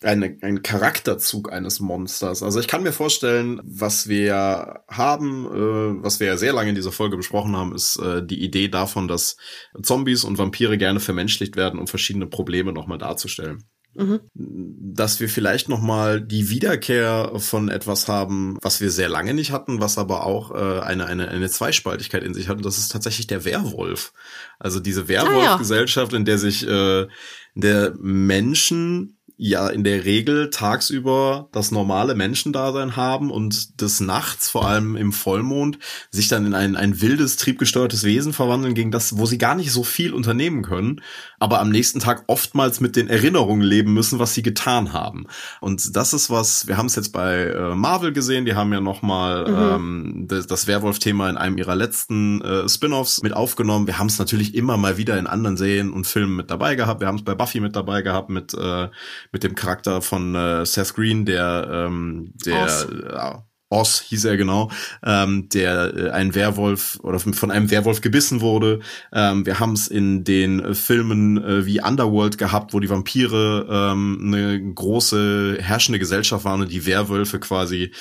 eine, 0.02 0.38
ein 0.40 0.62
Charakterzug 0.62 1.52
eines 1.52 1.80
Monsters. 1.80 2.42
Also 2.42 2.60
ich 2.60 2.68
kann 2.68 2.82
mir 2.82 2.92
vorstellen, 2.92 3.60
was 3.62 4.08
wir 4.08 4.82
haben, 4.88 5.44
äh, 5.46 6.02
was 6.02 6.18
wir 6.18 6.28
ja 6.28 6.36
sehr 6.38 6.54
lange 6.54 6.70
in 6.70 6.76
dieser 6.76 6.92
Folge 6.92 7.18
besprochen 7.18 7.54
haben, 7.56 7.74
ist 7.74 7.96
äh, 7.98 8.24
die 8.24 8.42
Idee 8.42 8.68
davon, 8.68 9.06
dass 9.06 9.36
Zombies 9.82 10.24
und 10.24 10.38
Vampire 10.38 10.78
gerne 10.78 11.00
vermenschlicht 11.00 11.56
werden, 11.56 11.78
um 11.78 11.86
verschiedene 11.86 12.26
Probleme 12.26 12.72
nochmal 12.72 12.98
darzustellen. 12.98 13.64
Mhm. 13.94 14.20
Dass 14.34 15.20
wir 15.20 15.28
vielleicht 15.28 15.68
noch 15.68 15.80
mal 15.80 16.20
die 16.20 16.48
Wiederkehr 16.48 17.32
von 17.36 17.68
etwas 17.68 18.08
haben, 18.08 18.56
was 18.62 18.80
wir 18.80 18.90
sehr 18.90 19.08
lange 19.08 19.34
nicht 19.34 19.50
hatten, 19.50 19.80
was 19.80 19.98
aber 19.98 20.24
auch 20.24 20.52
äh, 20.52 20.80
eine, 20.80 21.06
eine, 21.06 21.28
eine 21.28 21.48
Zweispaltigkeit 21.50 22.22
in 22.22 22.34
sich 22.34 22.48
hat. 22.48 22.58
Und 22.58 22.66
das 22.66 22.78
ist 22.78 22.92
tatsächlich 22.92 23.26
der 23.26 23.44
Werwolf. 23.44 24.12
Also 24.58 24.80
diese 24.80 25.08
Werwolf-Gesellschaft, 25.08 26.12
in 26.12 26.24
der 26.24 26.38
sich 26.38 26.66
äh, 26.66 27.06
der 27.54 27.94
Menschen 27.98 29.16
ja 29.42 29.68
in 29.68 29.84
der 29.84 30.04
Regel 30.04 30.50
tagsüber 30.50 31.48
das 31.50 31.70
normale 31.70 32.14
Menschendasein 32.14 32.94
haben 32.96 33.30
und 33.30 33.80
des 33.80 34.00
Nachts, 34.00 34.50
vor 34.50 34.68
allem 34.68 34.96
im 34.96 35.14
Vollmond, 35.14 35.78
sich 36.10 36.28
dann 36.28 36.44
in 36.44 36.52
ein, 36.52 36.76
ein 36.76 37.00
wildes, 37.00 37.38
triebgesteuertes 37.38 38.04
Wesen 38.04 38.34
verwandeln, 38.34 38.74
gegen 38.74 38.90
das, 38.90 39.16
wo 39.16 39.24
sie 39.24 39.38
gar 39.38 39.54
nicht 39.54 39.72
so 39.72 39.82
viel 39.82 40.12
unternehmen 40.12 40.62
können, 40.62 41.00
aber 41.40 41.60
am 41.60 41.70
nächsten 41.70 42.00
Tag 42.00 42.24
oftmals 42.26 42.80
mit 42.80 42.94
den 42.96 43.08
Erinnerungen 43.08 43.62
leben 43.62 43.94
müssen, 43.94 44.18
was 44.18 44.34
sie 44.34 44.42
getan 44.42 44.92
haben. 44.92 45.26
Und 45.60 45.96
das 45.96 46.12
ist 46.12 46.28
was, 46.28 46.68
wir 46.68 46.76
haben 46.76 46.86
es 46.86 46.96
jetzt 46.96 47.12
bei 47.12 47.46
äh, 47.46 47.74
Marvel 47.74 48.12
gesehen, 48.12 48.44
die 48.44 48.54
haben 48.54 48.72
ja 48.72 48.80
nochmal 48.80 49.48
mhm. 49.48 49.74
ähm, 49.74 50.24
das, 50.28 50.46
das 50.46 50.66
Werwolf-Thema 50.66 51.30
in 51.30 51.38
einem 51.38 51.56
ihrer 51.56 51.74
letzten 51.74 52.42
äh, 52.42 52.68
Spin-offs 52.68 53.22
mit 53.22 53.32
aufgenommen. 53.32 53.86
Wir 53.86 53.98
haben 53.98 54.08
es 54.08 54.18
natürlich 54.18 54.54
immer 54.54 54.76
mal 54.76 54.98
wieder 54.98 55.18
in 55.18 55.26
anderen 55.26 55.56
Serien 55.56 55.92
und 55.92 56.06
Filmen 56.06 56.36
mit 56.36 56.50
dabei 56.50 56.76
gehabt. 56.76 57.00
Wir 57.00 57.08
haben 57.08 57.16
es 57.16 57.24
bei 57.24 57.34
Buffy 57.34 57.60
mit 57.60 57.74
dabei 57.74 58.02
gehabt, 58.02 58.28
mit 58.28 58.52
äh, 58.52 58.88
mit 59.32 59.42
dem 59.42 59.54
Charakter 59.54 60.02
von 60.02 60.34
äh, 60.34 60.66
Seth 60.66 60.94
Green, 60.94 61.24
der 61.24 61.68
ähm, 61.72 62.34
der 62.44 63.44
Oz. 63.70 64.00
Äh, 64.00 64.04
hieß 64.10 64.24
er 64.26 64.36
genau, 64.36 64.70
ähm, 65.04 65.48
der 65.48 65.94
äh, 65.96 66.10
ein 66.10 66.34
Werwolf 66.34 66.98
oder 67.02 67.18
von 67.18 67.50
einem 67.50 67.70
Werwolf 67.70 68.00
gebissen 68.00 68.40
wurde. 68.40 68.80
Ähm, 69.12 69.46
wir 69.46 69.58
haben 69.58 69.72
es 69.72 69.88
in 69.88 70.24
den 70.24 70.74
Filmen 70.74 71.42
äh, 71.42 71.64
wie 71.64 71.80
Underworld 71.80 72.36
gehabt, 72.36 72.74
wo 72.74 72.80
die 72.80 72.90
Vampire 72.90 73.66
ähm, 73.70 74.20
eine 74.22 74.74
große 74.74 75.58
herrschende 75.60 75.98
Gesellschaft 75.98 76.44
waren 76.44 76.60
und 76.60 76.72
die 76.72 76.86
Werwölfe 76.86 77.38
quasi 77.38 77.92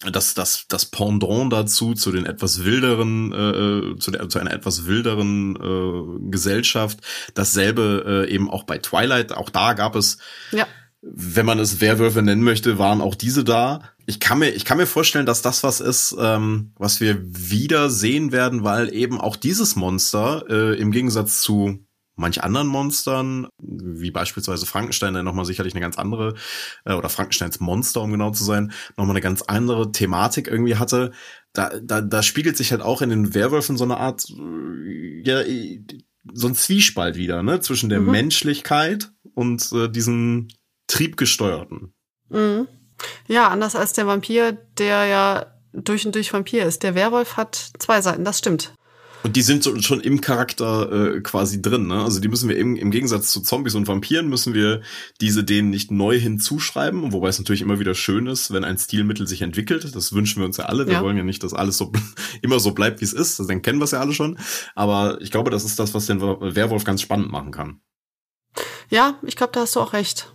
das, 0.00 0.34
das, 0.34 0.66
das 0.68 0.86
Pendant 0.86 1.52
dazu, 1.52 1.92
zu 1.92 2.12
den 2.12 2.24
etwas 2.24 2.64
wilderen, 2.64 3.32
äh, 3.32 3.36
äh, 3.36 3.98
zu, 3.98 4.12
der, 4.12 4.28
zu 4.28 4.38
einer 4.38 4.52
etwas 4.52 4.86
wilderen 4.86 5.56
äh, 5.56 6.30
Gesellschaft. 6.30 7.00
Dasselbe 7.34 8.26
äh, 8.28 8.32
eben 8.32 8.48
auch 8.48 8.62
bei 8.62 8.78
Twilight. 8.78 9.32
Auch 9.32 9.50
da 9.50 9.72
gab 9.72 9.96
es, 9.96 10.18
ja. 10.52 10.68
Wenn 11.00 11.46
man 11.46 11.58
es 11.58 11.80
Werwölfe 11.80 12.22
nennen 12.22 12.42
möchte, 12.42 12.78
waren 12.78 13.00
auch 13.00 13.14
diese 13.14 13.44
da. 13.44 13.82
Ich 14.06 14.20
kann 14.20 14.40
mir, 14.40 14.50
ich 14.50 14.64
kann 14.64 14.78
mir 14.78 14.86
vorstellen, 14.86 15.26
dass 15.26 15.42
das 15.42 15.62
was 15.62 15.80
ist, 15.80 16.16
ähm, 16.18 16.72
was 16.76 17.00
wir 17.00 17.18
wieder 17.22 17.90
sehen 17.90 18.32
werden, 18.32 18.64
weil 18.64 18.92
eben 18.92 19.20
auch 19.20 19.36
dieses 19.36 19.76
Monster 19.76 20.44
äh, 20.48 20.78
im 20.78 20.90
Gegensatz 20.90 21.40
zu 21.40 21.84
manch 22.18 22.42
anderen 22.42 22.66
Monstern, 22.66 23.46
wie 23.62 24.10
beispielsweise 24.10 24.66
Frankenstein, 24.66 25.14
der 25.14 25.22
nochmal 25.22 25.44
sicherlich 25.44 25.72
eine 25.74 25.80
ganz 25.80 25.96
andere, 25.96 26.34
äh, 26.84 26.94
oder 26.94 27.08
Frankensteins 27.08 27.60
Monster, 27.60 28.02
um 28.02 28.10
genau 28.10 28.30
zu 28.32 28.44
sein, 28.44 28.72
nochmal 28.96 29.14
eine 29.14 29.20
ganz 29.20 29.42
andere 29.42 29.92
Thematik 29.92 30.48
irgendwie 30.48 30.76
hatte. 30.76 31.12
Da, 31.52 31.70
da, 31.80 32.00
da 32.00 32.22
spiegelt 32.22 32.56
sich 32.56 32.72
halt 32.72 32.82
auch 32.82 33.02
in 33.02 33.10
den 33.10 33.34
Werwölfen 33.34 33.76
so 33.76 33.84
eine 33.84 33.98
Art, 33.98 34.28
äh, 34.30 35.22
ja, 35.24 35.42
so 36.34 36.48
ein 36.48 36.54
Zwiespalt 36.54 37.16
wieder, 37.16 37.42
ne, 37.42 37.60
zwischen 37.60 37.88
der 37.88 38.00
mhm. 38.00 38.10
Menschlichkeit 38.10 39.12
und 39.34 39.70
äh, 39.72 39.88
diesen 39.88 40.48
triebgesteuerten. 40.88 41.92
Mhm. 42.28 42.66
Ja, 43.28 43.48
anders 43.48 43.76
als 43.76 43.92
der 43.92 44.06
Vampir, 44.06 44.52
der 44.78 45.06
ja 45.06 45.46
durch 45.72 46.04
und 46.06 46.14
durch 46.14 46.32
Vampir 46.32 46.64
ist. 46.64 46.82
Der 46.82 46.94
Werwolf 46.94 47.36
hat 47.36 47.54
zwei 47.78 48.00
Seiten, 48.00 48.24
das 48.24 48.38
stimmt. 48.38 48.72
Und 49.24 49.34
die 49.34 49.42
sind 49.42 49.64
so, 49.64 49.78
schon 49.80 50.00
im 50.00 50.20
Charakter 50.20 51.16
äh, 51.16 51.20
quasi 51.20 51.60
drin. 51.60 51.88
Ne? 51.88 52.02
Also 52.02 52.20
die 52.20 52.28
müssen 52.28 52.48
wir 52.48 52.56
im, 52.56 52.76
im 52.76 52.90
Gegensatz 52.90 53.32
zu 53.32 53.40
Zombies 53.40 53.74
und 53.74 53.88
Vampiren 53.88 54.28
müssen 54.28 54.54
wir 54.54 54.80
diese 55.20 55.42
denen 55.42 55.70
nicht 55.70 55.90
neu 55.90 56.18
hinzuschreiben. 56.18 57.12
Wobei 57.12 57.28
es 57.28 57.38
natürlich 57.38 57.60
immer 57.60 57.80
wieder 57.80 57.94
schön 57.94 58.26
ist, 58.26 58.52
wenn 58.52 58.64
ein 58.64 58.78
Stilmittel 58.78 59.26
sich 59.26 59.42
entwickelt. 59.42 59.94
Das 59.94 60.12
wünschen 60.12 60.40
wir 60.40 60.46
uns 60.46 60.56
ja 60.56 60.66
alle. 60.66 60.86
Wir 60.86 60.94
ja. 60.94 61.02
wollen 61.02 61.16
ja 61.16 61.24
nicht, 61.24 61.42
dass 61.42 61.52
alles 61.52 61.78
so 61.78 61.92
immer 62.42 62.60
so 62.60 62.72
bleibt, 62.72 63.00
wie 63.00 63.04
es 63.04 63.12
ist. 63.12 63.40
Dann 63.40 63.62
kennen 63.62 63.80
wir 63.80 63.84
es 63.84 63.90
ja 63.90 64.00
alle 64.00 64.12
schon. 64.12 64.38
Aber 64.76 65.20
ich 65.20 65.32
glaube, 65.32 65.50
das 65.50 65.64
ist 65.64 65.78
das, 65.78 65.94
was 65.94 66.06
den 66.06 66.20
Werwolf 66.20 66.84
ganz 66.84 67.02
spannend 67.02 67.30
machen 67.32 67.50
kann. 67.50 67.80
Ja, 68.88 69.18
ich 69.22 69.36
glaube, 69.36 69.52
da 69.52 69.60
hast 69.60 69.74
du 69.76 69.80
auch 69.80 69.92
recht. 69.92 70.32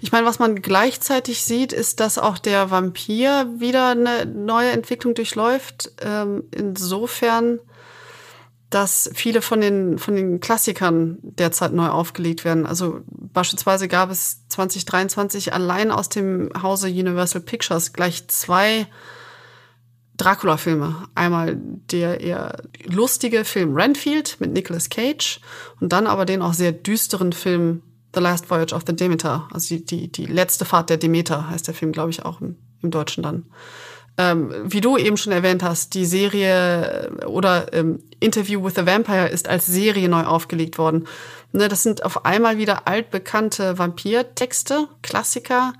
Ich 0.00 0.12
meine, 0.12 0.26
was 0.26 0.38
man 0.38 0.60
gleichzeitig 0.60 1.42
sieht, 1.42 1.72
ist, 1.72 2.00
dass 2.00 2.18
auch 2.18 2.38
der 2.38 2.70
Vampir 2.70 3.48
wieder 3.56 3.90
eine 3.90 4.26
neue 4.26 4.70
Entwicklung 4.70 5.14
durchläuft. 5.14 5.92
Ähm, 6.02 6.44
insofern 6.50 7.60
dass 8.72 9.10
viele 9.14 9.42
von 9.42 9.60
den, 9.60 9.98
von 9.98 10.16
den 10.16 10.40
Klassikern 10.40 11.18
derzeit 11.22 11.72
neu 11.72 11.88
aufgelegt 11.88 12.44
werden. 12.44 12.64
Also 12.64 13.02
beispielsweise 13.06 13.86
gab 13.86 14.10
es 14.10 14.48
2023 14.48 15.52
allein 15.52 15.90
aus 15.90 16.08
dem 16.08 16.50
Hause 16.60 16.88
Universal 16.88 17.42
Pictures 17.42 17.92
gleich 17.92 18.26
zwei 18.28 18.86
Dracula-Filme. 20.16 21.08
Einmal 21.14 21.56
der 21.56 22.20
eher 22.20 22.62
lustige 22.86 23.44
Film 23.44 23.74
Renfield 23.74 24.40
mit 24.40 24.52
Nicolas 24.52 24.88
Cage 24.88 25.40
und 25.80 25.92
dann 25.92 26.06
aber 26.06 26.24
den 26.24 26.40
auch 26.40 26.54
sehr 26.54 26.72
düsteren 26.72 27.32
Film 27.32 27.82
The 28.14 28.20
Last 28.20 28.50
Voyage 28.50 28.74
of 28.74 28.82
the 28.86 28.94
Demeter. 28.94 29.48
Also 29.52 29.74
die, 29.74 29.84
die, 29.84 30.12
die 30.12 30.26
letzte 30.26 30.64
Fahrt 30.64 30.90
der 30.90 30.96
Demeter 30.96 31.48
heißt 31.48 31.66
der 31.66 31.74
Film, 31.74 31.92
glaube 31.92 32.10
ich, 32.10 32.24
auch 32.24 32.40
im, 32.40 32.56
im 32.82 32.90
Deutschen 32.90 33.22
dann 33.22 33.46
ähm, 34.18 34.52
wie 34.64 34.80
du 34.80 34.96
eben 34.96 35.16
schon 35.16 35.32
erwähnt 35.32 35.62
hast, 35.62 35.94
die 35.94 36.04
Serie 36.04 37.18
äh, 37.22 37.24
oder 37.24 37.72
ähm, 37.72 38.02
Interview 38.20 38.62
with 38.62 38.74
the 38.76 38.86
Vampire 38.86 39.28
ist 39.28 39.48
als 39.48 39.66
Serie 39.66 40.08
neu 40.08 40.24
aufgelegt 40.24 40.78
worden. 40.78 41.06
Ne, 41.52 41.68
das 41.68 41.82
sind 41.82 42.04
auf 42.04 42.24
einmal 42.24 42.58
wieder 42.58 42.86
altbekannte 42.86 43.78
Vampirtexte, 43.78 44.88
Klassiker, 45.02 45.72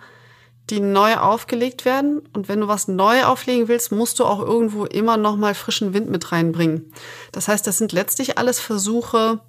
die 0.71 0.81
neu 0.81 1.17
aufgelegt 1.17 1.85
werden. 1.85 2.23
Und 2.33 2.49
wenn 2.49 2.61
du 2.61 2.69
was 2.69 2.89
neu 2.89 3.25
auflegen 3.25 3.69
willst, 3.69 3.93
musst 3.93 4.19
du 4.19 4.25
auch 4.25 4.41
irgendwo 4.41 4.87
immer 4.87 5.17
noch 5.17 5.37
mal 5.37 5.55
frischen 5.55 5.93
Wind 5.93 6.11
mit 6.11 6.33
reinbringen. 6.33 6.93
Das 7.33 7.49
heißt, 7.49 7.67
das 7.67 7.79
sind 7.79 7.93
letztlich 7.93 8.39
alles 8.39 8.61
Versuche, 8.61 9.41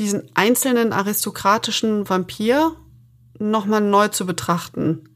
diesen 0.00 0.30
einzelnen 0.34 0.92
aristokratischen 0.92 2.08
Vampir 2.08 2.74
noch 3.38 3.66
mal 3.66 3.80
neu 3.80 4.08
zu 4.08 4.26
betrachten. 4.26 5.08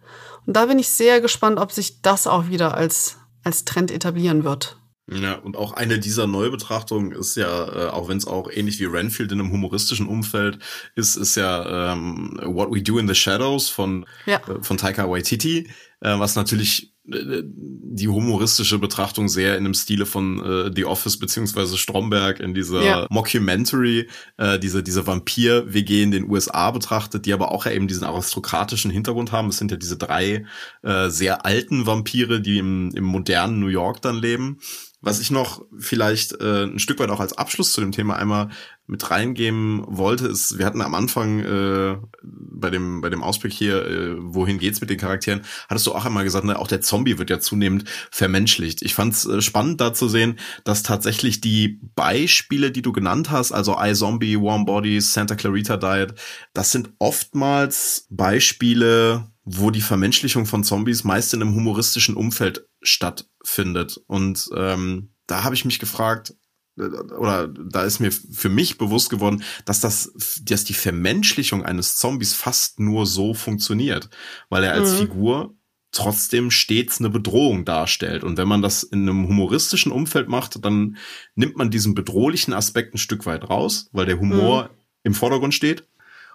Und 0.46 0.56
da 0.56 0.66
bin 0.66 0.78
ich 0.78 0.88
sehr 0.88 1.20
gespannt, 1.20 1.58
ob 1.58 1.72
sich 1.72 2.02
das 2.02 2.26
auch 2.26 2.48
wieder 2.48 2.74
als, 2.74 3.16
als 3.42 3.64
Trend 3.64 3.90
etablieren 3.90 4.44
wird. 4.44 4.78
Ja, 5.10 5.34
und 5.34 5.56
auch 5.56 5.74
eine 5.74 5.98
dieser 5.98 6.26
Neubetrachtungen 6.26 7.12
ist 7.12 7.36
ja, 7.36 7.68
äh, 7.68 7.88
auch 7.90 8.08
wenn 8.08 8.16
es 8.16 8.26
auch 8.26 8.50
ähnlich 8.50 8.80
wie 8.80 8.86
Renfield 8.86 9.32
in 9.32 9.40
einem 9.40 9.52
humoristischen 9.52 10.06
Umfeld 10.06 10.58
ist, 10.94 11.16
ist 11.16 11.34
ja 11.34 11.92
ähm, 11.92 12.38
What 12.42 12.72
We 12.72 12.82
Do 12.82 12.98
in 12.98 13.06
the 13.06 13.14
Shadows 13.14 13.68
von, 13.68 14.06
ja. 14.24 14.38
äh, 14.48 14.62
von 14.62 14.78
Taika 14.78 15.08
Waititi, 15.08 15.70
äh, 16.00 16.18
was 16.18 16.36
natürlich 16.36 16.93
die 17.06 18.08
humoristische 18.08 18.78
Betrachtung 18.78 19.28
sehr 19.28 19.58
in 19.58 19.64
dem 19.64 19.74
Stile 19.74 20.06
von 20.06 20.42
äh, 20.42 20.72
The 20.74 20.86
Office 20.86 21.18
beziehungsweise 21.18 21.76
Stromberg 21.76 22.40
in 22.40 22.54
dieser 22.54 22.82
ja. 22.82 23.06
Mockumentary, 23.10 24.08
äh, 24.38 24.58
diese, 24.58 24.82
diese 24.82 25.06
Vampir-WG 25.06 26.02
in 26.02 26.12
den 26.12 26.30
USA 26.30 26.70
betrachtet, 26.70 27.26
die 27.26 27.34
aber 27.34 27.52
auch 27.52 27.66
ja 27.66 27.72
eben 27.72 27.88
diesen 27.88 28.04
aristokratischen 28.04 28.90
Hintergrund 28.90 29.32
haben. 29.32 29.48
Es 29.48 29.58
sind 29.58 29.70
ja 29.70 29.76
diese 29.76 29.98
drei 29.98 30.46
äh, 30.82 31.10
sehr 31.10 31.44
alten 31.44 31.86
Vampire, 31.86 32.40
die 32.40 32.58
im, 32.58 32.90
im 32.94 33.04
modernen 33.04 33.60
New 33.60 33.68
York 33.68 34.00
dann 34.00 34.16
leben 34.16 34.58
Was 35.02 35.20
ich 35.20 35.30
noch 35.30 35.62
vielleicht 35.78 36.40
äh, 36.40 36.64
ein 36.64 36.78
Stück 36.78 36.98
weit 37.00 37.10
auch 37.10 37.20
als 37.20 37.36
Abschluss 37.36 37.74
zu 37.74 37.82
dem 37.82 37.92
Thema 37.92 38.16
einmal 38.16 38.48
mit 38.86 39.10
reingeben 39.10 39.82
wollte, 39.86 40.26
ist, 40.26 40.58
wir 40.58 40.66
hatten 40.66 40.82
am 40.82 40.94
Anfang 40.94 41.40
äh, 41.40 41.96
bei 42.22 42.70
dem 42.70 43.00
bei 43.00 43.08
dem 43.08 43.22
Ausblick 43.22 43.52
hier, 43.52 43.86
äh, 43.86 44.16
wohin 44.18 44.58
geht's 44.58 44.80
mit 44.80 44.90
den 44.90 44.98
Charakteren, 44.98 45.42
hattest 45.68 45.86
du 45.86 45.92
auch 45.92 46.04
einmal 46.04 46.24
gesagt, 46.24 46.44
ne, 46.44 46.58
auch 46.58 46.68
der 46.68 46.82
Zombie 46.82 47.18
wird 47.18 47.30
ja 47.30 47.40
zunehmend 47.40 47.84
vermenschlicht. 48.10 48.82
Ich 48.82 48.94
fand's 48.94 49.24
äh, 49.24 49.40
spannend 49.40 49.80
da 49.80 49.94
zu 49.94 50.08
sehen, 50.08 50.38
dass 50.64 50.82
tatsächlich 50.82 51.40
die 51.40 51.80
Beispiele, 51.94 52.70
die 52.72 52.82
du 52.82 52.92
genannt 52.92 53.30
hast, 53.30 53.52
also 53.52 53.76
iZombie, 53.80 54.40
Warm 54.40 54.66
Bodies, 54.66 55.14
Santa 55.14 55.34
Clarita 55.34 55.76
Diet, 55.76 56.14
das 56.52 56.70
sind 56.70 56.90
oftmals 56.98 58.06
Beispiele, 58.10 59.30
wo 59.44 59.70
die 59.70 59.80
Vermenschlichung 59.80 60.46
von 60.46 60.64
Zombies 60.64 61.04
meist 61.04 61.32
in 61.34 61.42
einem 61.42 61.54
humoristischen 61.54 62.16
Umfeld 62.16 62.66
stattfindet. 62.82 64.00
Und 64.06 64.50
ähm, 64.56 65.14
da 65.26 65.44
habe 65.44 65.54
ich 65.54 65.64
mich 65.64 65.78
gefragt, 65.78 66.34
oder 66.76 67.48
da 67.48 67.84
ist 67.84 68.00
mir 68.00 68.10
für 68.10 68.48
mich 68.48 68.78
bewusst 68.78 69.10
geworden, 69.10 69.44
dass 69.64 69.80
das, 69.80 70.12
dass 70.42 70.64
die 70.64 70.74
Vermenschlichung 70.74 71.64
eines 71.64 71.96
Zombies 71.96 72.34
fast 72.34 72.80
nur 72.80 73.06
so 73.06 73.32
funktioniert, 73.34 74.10
weil 74.48 74.64
er 74.64 74.72
als 74.72 74.94
mhm. 74.94 74.98
Figur 74.98 75.54
trotzdem 75.92 76.50
stets 76.50 76.98
eine 76.98 77.10
Bedrohung 77.10 77.64
darstellt. 77.64 78.24
Und 78.24 78.36
wenn 78.36 78.48
man 78.48 78.62
das 78.62 78.82
in 78.82 79.02
einem 79.02 79.28
humoristischen 79.28 79.92
Umfeld 79.92 80.28
macht, 80.28 80.64
dann 80.64 80.96
nimmt 81.36 81.56
man 81.56 81.70
diesen 81.70 81.94
bedrohlichen 81.94 82.52
Aspekt 82.52 82.94
ein 82.94 82.98
Stück 82.98 83.26
weit 83.26 83.48
raus, 83.48 83.88
weil 83.92 84.06
der 84.06 84.18
Humor 84.18 84.64
mhm. 84.64 84.68
im 85.04 85.14
Vordergrund 85.14 85.54
steht. 85.54 85.86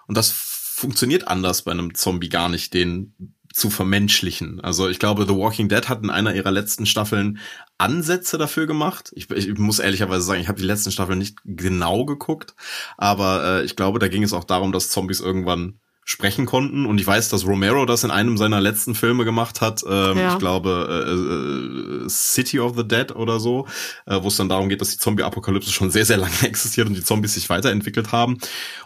Und 0.06 0.16
das 0.16 0.30
funktioniert 0.30 1.28
anders 1.28 1.62
bei 1.62 1.72
einem 1.72 1.94
Zombie 1.94 2.30
gar 2.30 2.48
nicht, 2.48 2.72
den 2.72 3.36
zu 3.52 3.68
vermenschlichen. 3.68 4.60
Also 4.60 4.88
ich 4.88 4.98
glaube, 4.98 5.26
The 5.26 5.36
Walking 5.36 5.68
Dead 5.68 5.88
hat 5.88 6.02
in 6.02 6.10
einer 6.10 6.34
ihrer 6.34 6.52
letzten 6.52 6.86
Staffeln 6.86 7.38
Ansätze 7.80 8.38
dafür 8.38 8.66
gemacht. 8.66 9.10
Ich, 9.14 9.30
ich 9.30 9.58
muss 9.58 9.78
ehrlicherweise 9.78 10.22
sagen, 10.22 10.40
ich 10.40 10.48
habe 10.48 10.60
die 10.60 10.66
letzten 10.66 10.92
Staffeln 10.92 11.18
nicht 11.18 11.38
genau 11.44 12.04
geguckt, 12.04 12.54
aber 12.96 13.44
äh, 13.44 13.64
ich 13.64 13.76
glaube, 13.76 13.98
da 13.98 14.08
ging 14.08 14.22
es 14.22 14.32
auch 14.32 14.44
darum, 14.44 14.72
dass 14.72 14.90
Zombies 14.90 15.20
irgendwann 15.20 15.80
sprechen 16.04 16.44
konnten. 16.44 16.86
Und 16.86 17.00
ich 17.00 17.06
weiß, 17.06 17.28
dass 17.28 17.46
Romero 17.46 17.86
das 17.86 18.04
in 18.04 18.10
einem 18.10 18.36
seiner 18.36 18.60
letzten 18.60 18.94
Filme 18.94 19.24
gemacht 19.24 19.60
hat. 19.60 19.82
Ähm, 19.88 20.18
ja. 20.18 20.32
Ich 20.32 20.38
glaube, 20.38 21.06
äh, 21.06 22.04
äh, 22.04 22.08
City 22.08 22.58
of 22.58 22.76
the 22.76 22.86
Dead 22.86 23.14
oder 23.14 23.38
so, 23.38 23.66
äh, 24.06 24.18
wo 24.20 24.28
es 24.28 24.36
dann 24.36 24.48
darum 24.48 24.68
geht, 24.68 24.80
dass 24.80 24.90
die 24.90 24.98
Zombie-Apokalypse 24.98 25.70
schon 25.70 25.90
sehr, 25.90 26.04
sehr 26.04 26.16
lange 26.16 26.32
existiert 26.42 26.88
und 26.88 26.94
die 26.94 27.04
Zombies 27.04 27.34
sich 27.34 27.48
weiterentwickelt 27.48 28.12
haben. 28.12 28.38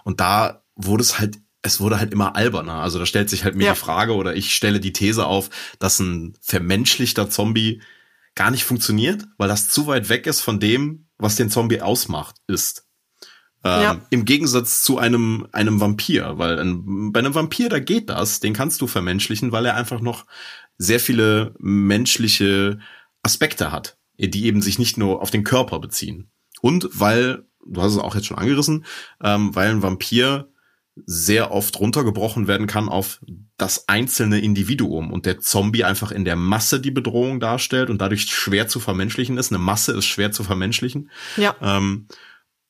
Und 0.05 0.20
da 0.20 0.62
wurde 0.76 1.03
es 1.03 1.18
halt 1.18 1.38
es 1.66 1.80
wurde 1.80 1.99
halt 1.99 2.12
immer 2.12 2.36
alberner. 2.36 2.74
Also 2.74 2.99
da 2.99 3.07
stellt 3.07 3.30
sich 3.30 3.42
halt 3.45 3.55
mir 3.55 3.64
ja. 3.64 3.72
die 3.72 3.78
Frage 3.78 4.14
oder 4.14 4.36
ich 4.36 4.55
stelle 4.55 4.80
die 4.80 4.92
These 4.92 5.24
auf, 5.24 5.49
dass 5.78 5.99
ein 5.99 6.36
vermenschlichter 6.42 7.30
Zombie 7.30 7.80
gar 8.35 8.51
nicht 8.51 8.64
funktioniert, 8.64 9.24
weil 9.39 9.49
das 9.49 9.68
zu 9.68 9.87
weit 9.87 10.09
weg 10.09 10.26
ist 10.26 10.41
von 10.41 10.61
dem, 10.61 11.09
was 11.18 11.37
den 11.37 11.51
Zombie 11.51 11.80
ausmacht, 11.80 12.37
ist. 12.47 12.87
Ähm, 13.64 13.82
ja. 13.82 14.01
Im 14.11 14.24
Gegensatz 14.24 14.82
zu 14.82 14.99
einem, 14.99 15.47
einem 15.53 15.80
Vampir, 15.80 16.37
weil 16.37 16.59
ein, 16.59 17.12
bei 17.12 17.20
einem 17.20 17.35
Vampir, 17.35 17.68
da 17.68 17.78
geht 17.78 18.11
das, 18.11 18.41
den 18.41 18.53
kannst 18.53 18.80
du 18.80 18.87
vermenschlichen, 18.87 19.53
weil 19.53 19.64
er 19.64 19.74
einfach 19.76 20.01
noch 20.01 20.26
sehr 20.76 21.01
viele 21.01 21.55
menschliche 21.59 22.78
Aspekte 23.22 23.72
hat, 23.72 23.97
die 24.18 24.45
eben 24.45 24.61
sich 24.61 24.78
nicht 24.78 24.99
nur 24.99 25.22
auf 25.22 25.30
den 25.30 25.45
Körper 25.45 25.78
beziehen. 25.78 26.30
Und 26.61 26.89
weil, 26.93 27.47
du 27.66 27.80
hast 27.80 27.93
es 27.93 27.99
auch 27.99 28.14
jetzt 28.14 28.26
schon 28.26 28.39
angerissen, 28.39 28.85
ähm, 29.22 29.55
weil 29.55 29.70
ein 29.70 29.82
Vampir 29.82 30.51
sehr 31.07 31.51
oft 31.51 31.78
runtergebrochen 31.80 32.47
werden 32.47 32.66
kann 32.66 32.88
auf 32.88 33.20
das 33.57 33.88
einzelne 33.88 34.40
Individuum 34.40 35.12
und 35.12 35.26
der 35.26 35.40
Zombie 35.40 35.84
einfach 35.84 36.12
in 36.12 36.24
der 36.24 36.36
Masse 36.36 36.80
die 36.80 36.90
Bedrohung 36.90 37.40
darstellt 37.40 37.90
und 37.90 38.01
dadurch 38.01 38.22
schwer 38.22 38.68
zu 38.68 38.80
vermenschlichen 38.80 39.36
ist. 39.36 39.53
Eine 39.53 39.59
Masse 39.59 39.92
ist 39.92 40.07
schwer 40.07 40.30
zu 40.30 40.45
vermenschlichen. 40.45 41.11
Ja. 41.36 41.57
Ähm, 41.61 42.07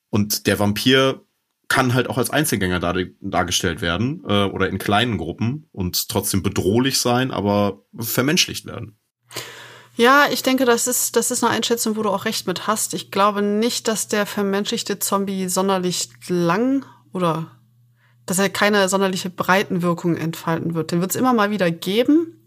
und 0.08 0.46
der 0.46 0.58
Vampir 0.58 1.22
kann 1.68 1.94
halt 1.94 2.08
auch 2.08 2.18
als 2.18 2.30
Einzelgänger 2.30 2.80
dar 2.80 2.94
dargestellt 3.20 3.80
werden 3.80 4.22
äh, 4.26 4.44
oder 4.44 4.68
in 4.68 4.78
kleinen 4.78 5.18
Gruppen 5.18 5.68
und 5.72 6.08
trotzdem 6.08 6.42
bedrohlich 6.42 6.98
sein, 6.98 7.30
aber 7.30 7.84
vermenschlicht 7.98 8.66
werden. 8.66 8.98
Ja, 9.96 10.26
ich 10.30 10.42
denke, 10.42 10.64
das 10.64 10.86
ist, 10.86 11.16
das 11.16 11.30
ist 11.30 11.44
eine 11.44 11.52
Einschätzung, 11.52 11.96
wo 11.96 12.02
du 12.02 12.10
auch 12.10 12.24
recht 12.24 12.46
mit 12.46 12.66
hast. 12.66 12.94
Ich 12.94 13.10
glaube 13.10 13.42
nicht, 13.42 13.86
dass 13.86 14.08
der 14.08 14.26
vermenschlichte 14.26 14.98
Zombie 14.98 15.48
sonderlich 15.48 16.08
lang 16.28 16.84
oder 17.12 17.50
dass 18.26 18.38
er 18.38 18.48
keine 18.48 18.88
sonderliche 18.88 19.30
Breitenwirkung 19.30 20.16
entfalten 20.16 20.74
wird. 20.74 20.90
Den 20.90 21.00
wird 21.00 21.10
es 21.10 21.16
immer 21.16 21.32
mal 21.32 21.50
wieder 21.50 21.70
geben. 21.70 22.40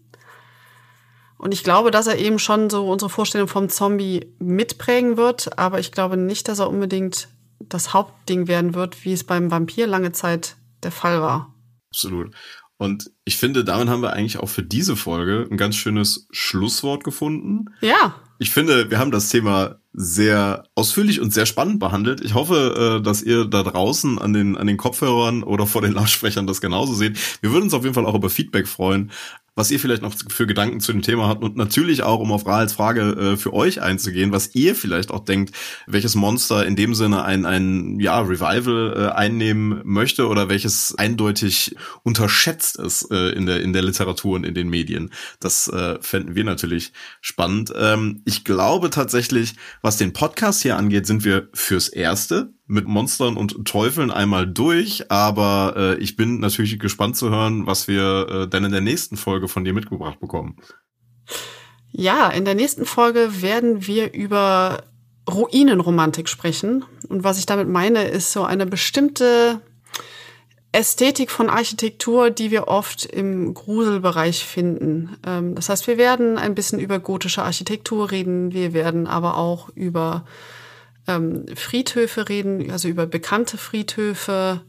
Und 1.36 1.54
ich 1.54 1.62
glaube, 1.62 1.90
dass 1.90 2.08
er 2.08 2.18
eben 2.18 2.38
schon 2.38 2.68
so 2.68 2.90
unsere 2.90 3.10
Vorstellung 3.10 3.46
vom 3.46 3.68
Zombie 3.68 4.34
mitprägen 4.40 5.16
wird, 5.16 5.56
aber 5.58 5.78
ich 5.78 5.92
glaube 5.92 6.16
nicht, 6.16 6.48
dass 6.48 6.58
er 6.58 6.68
unbedingt 6.68 7.28
das 7.60 7.92
Hauptding 7.92 8.48
werden 8.48 8.74
wird, 8.74 9.04
wie 9.04 9.12
es 9.12 9.24
beim 9.24 9.50
Vampir 9.50 9.86
lange 9.86 10.12
Zeit 10.12 10.56
der 10.82 10.90
Fall 10.90 11.20
war. 11.20 11.54
Absolut. 11.90 12.34
Und 12.76 13.10
ich 13.24 13.36
finde, 13.36 13.64
damit 13.64 13.88
haben 13.88 14.02
wir 14.02 14.12
eigentlich 14.12 14.38
auch 14.38 14.48
für 14.48 14.62
diese 14.62 14.96
Folge 14.96 15.46
ein 15.50 15.56
ganz 15.56 15.76
schönes 15.76 16.28
Schlusswort 16.30 17.02
gefunden. 17.02 17.66
Ja. 17.80 18.14
Ich 18.38 18.50
finde, 18.50 18.90
wir 18.90 18.98
haben 19.00 19.10
das 19.10 19.28
Thema 19.28 19.80
sehr 20.00 20.62
ausführlich 20.76 21.20
und 21.20 21.32
sehr 21.34 21.44
spannend 21.44 21.80
behandelt. 21.80 22.20
Ich 22.20 22.34
hoffe, 22.34 22.98
äh, 23.00 23.02
dass 23.02 23.20
ihr 23.20 23.44
da 23.44 23.64
draußen 23.64 24.18
an 24.20 24.32
den, 24.32 24.56
an 24.56 24.68
den 24.68 24.76
Kopfhörern 24.76 25.42
oder 25.42 25.66
vor 25.66 25.82
den 25.82 25.92
Lautsprechern 25.92 26.46
das 26.46 26.60
genauso 26.60 26.94
seht. 26.94 27.18
Wir 27.40 27.50
würden 27.50 27.64
uns 27.64 27.74
auf 27.74 27.82
jeden 27.82 27.94
Fall 27.94 28.06
auch 28.06 28.14
über 28.14 28.30
Feedback 28.30 28.68
freuen 28.68 29.10
was 29.58 29.72
ihr 29.72 29.80
vielleicht 29.80 30.02
noch 30.02 30.14
für 30.28 30.46
Gedanken 30.46 30.78
zu 30.78 30.92
dem 30.92 31.02
Thema 31.02 31.26
habt 31.26 31.42
und 31.42 31.56
natürlich 31.56 32.04
auch, 32.04 32.20
um 32.20 32.30
auf 32.30 32.46
Rahels 32.46 32.74
Frage 32.74 33.32
äh, 33.32 33.36
für 33.36 33.52
euch 33.52 33.82
einzugehen, 33.82 34.30
was 34.30 34.54
ihr 34.54 34.76
vielleicht 34.76 35.10
auch 35.10 35.24
denkt, 35.24 35.52
welches 35.88 36.14
Monster 36.14 36.64
in 36.64 36.76
dem 36.76 36.94
Sinne 36.94 37.24
ein, 37.24 37.44
ein 37.44 37.98
ja, 37.98 38.20
Revival 38.20 38.94
äh, 38.96 39.16
einnehmen 39.16 39.80
möchte 39.82 40.28
oder 40.28 40.48
welches 40.48 40.94
eindeutig 40.96 41.74
unterschätzt 42.04 42.78
ist 42.78 43.10
äh, 43.10 43.30
in, 43.30 43.46
der, 43.46 43.60
in 43.60 43.72
der 43.72 43.82
Literatur 43.82 44.36
und 44.36 44.46
in 44.46 44.54
den 44.54 44.68
Medien. 44.68 45.10
Das 45.40 45.66
äh, 45.66 45.98
fänden 46.00 46.36
wir 46.36 46.44
natürlich 46.44 46.92
spannend. 47.20 47.72
Ähm, 47.76 48.22
ich 48.24 48.44
glaube 48.44 48.90
tatsächlich, 48.90 49.54
was 49.82 49.96
den 49.96 50.12
Podcast 50.12 50.62
hier 50.62 50.76
angeht, 50.76 51.08
sind 51.08 51.24
wir 51.24 51.48
fürs 51.52 51.88
Erste 51.88 52.52
mit 52.68 52.86
Monstern 52.86 53.36
und 53.36 53.64
Teufeln 53.64 54.10
einmal 54.10 54.46
durch, 54.46 55.10
aber 55.10 55.74
äh, 55.76 55.94
ich 55.96 56.16
bin 56.16 56.38
natürlich 56.38 56.78
gespannt 56.78 57.16
zu 57.16 57.30
hören, 57.30 57.66
was 57.66 57.88
wir 57.88 58.28
äh, 58.28 58.48
denn 58.48 58.64
in 58.64 58.72
der 58.72 58.82
nächsten 58.82 59.16
Folge 59.16 59.48
von 59.48 59.64
dir 59.64 59.72
mitgebracht 59.72 60.20
bekommen. 60.20 60.56
Ja, 61.90 62.28
in 62.28 62.44
der 62.44 62.54
nächsten 62.54 62.84
Folge 62.84 63.40
werden 63.42 63.86
wir 63.86 64.12
über 64.12 64.84
Ruinenromantik 65.28 66.28
sprechen. 66.28 66.84
Und 67.08 67.24
was 67.24 67.38
ich 67.38 67.46
damit 67.46 67.68
meine, 67.68 68.04
ist 68.04 68.32
so 68.32 68.44
eine 68.44 68.66
bestimmte 68.66 69.60
Ästhetik 70.72 71.30
von 71.30 71.48
Architektur, 71.48 72.30
die 72.30 72.50
wir 72.50 72.68
oft 72.68 73.06
im 73.06 73.54
Gruselbereich 73.54 74.44
finden. 74.44 75.16
Ähm, 75.26 75.54
das 75.54 75.70
heißt, 75.70 75.86
wir 75.86 75.96
werden 75.96 76.36
ein 76.36 76.54
bisschen 76.54 76.78
über 76.78 76.98
gotische 76.98 77.42
Architektur 77.42 78.10
reden, 78.10 78.52
wir 78.52 78.74
werden 78.74 79.06
aber 79.06 79.38
auch 79.38 79.70
über 79.70 80.26
ähm, 81.08 81.46
Friedhöfe 81.56 82.28
reden, 82.28 82.70
also 82.70 82.88
über 82.88 83.06
bekannte 83.06 83.58
Friedhöfe. 83.58 84.60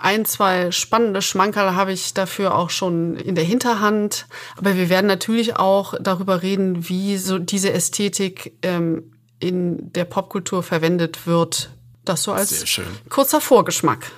Ein, 0.00 0.24
zwei 0.24 0.70
spannende 0.70 1.22
Schmankerl 1.22 1.74
habe 1.74 1.92
ich 1.92 2.14
dafür 2.14 2.54
auch 2.54 2.70
schon 2.70 3.16
in 3.16 3.34
der 3.34 3.44
Hinterhand. 3.44 4.26
Aber 4.56 4.76
wir 4.76 4.88
werden 4.88 5.06
natürlich 5.06 5.56
auch 5.56 5.94
darüber 6.00 6.42
reden, 6.42 6.88
wie 6.88 7.16
so 7.18 7.38
diese 7.38 7.72
Ästhetik 7.72 8.56
ähm, 8.62 9.12
in 9.40 9.92
der 9.92 10.04
Popkultur 10.04 10.62
verwendet 10.62 11.26
wird. 11.26 11.70
Das 12.04 12.22
so 12.22 12.32
als 12.32 12.64
kurzer 13.08 13.40
Vorgeschmack. 13.40 14.12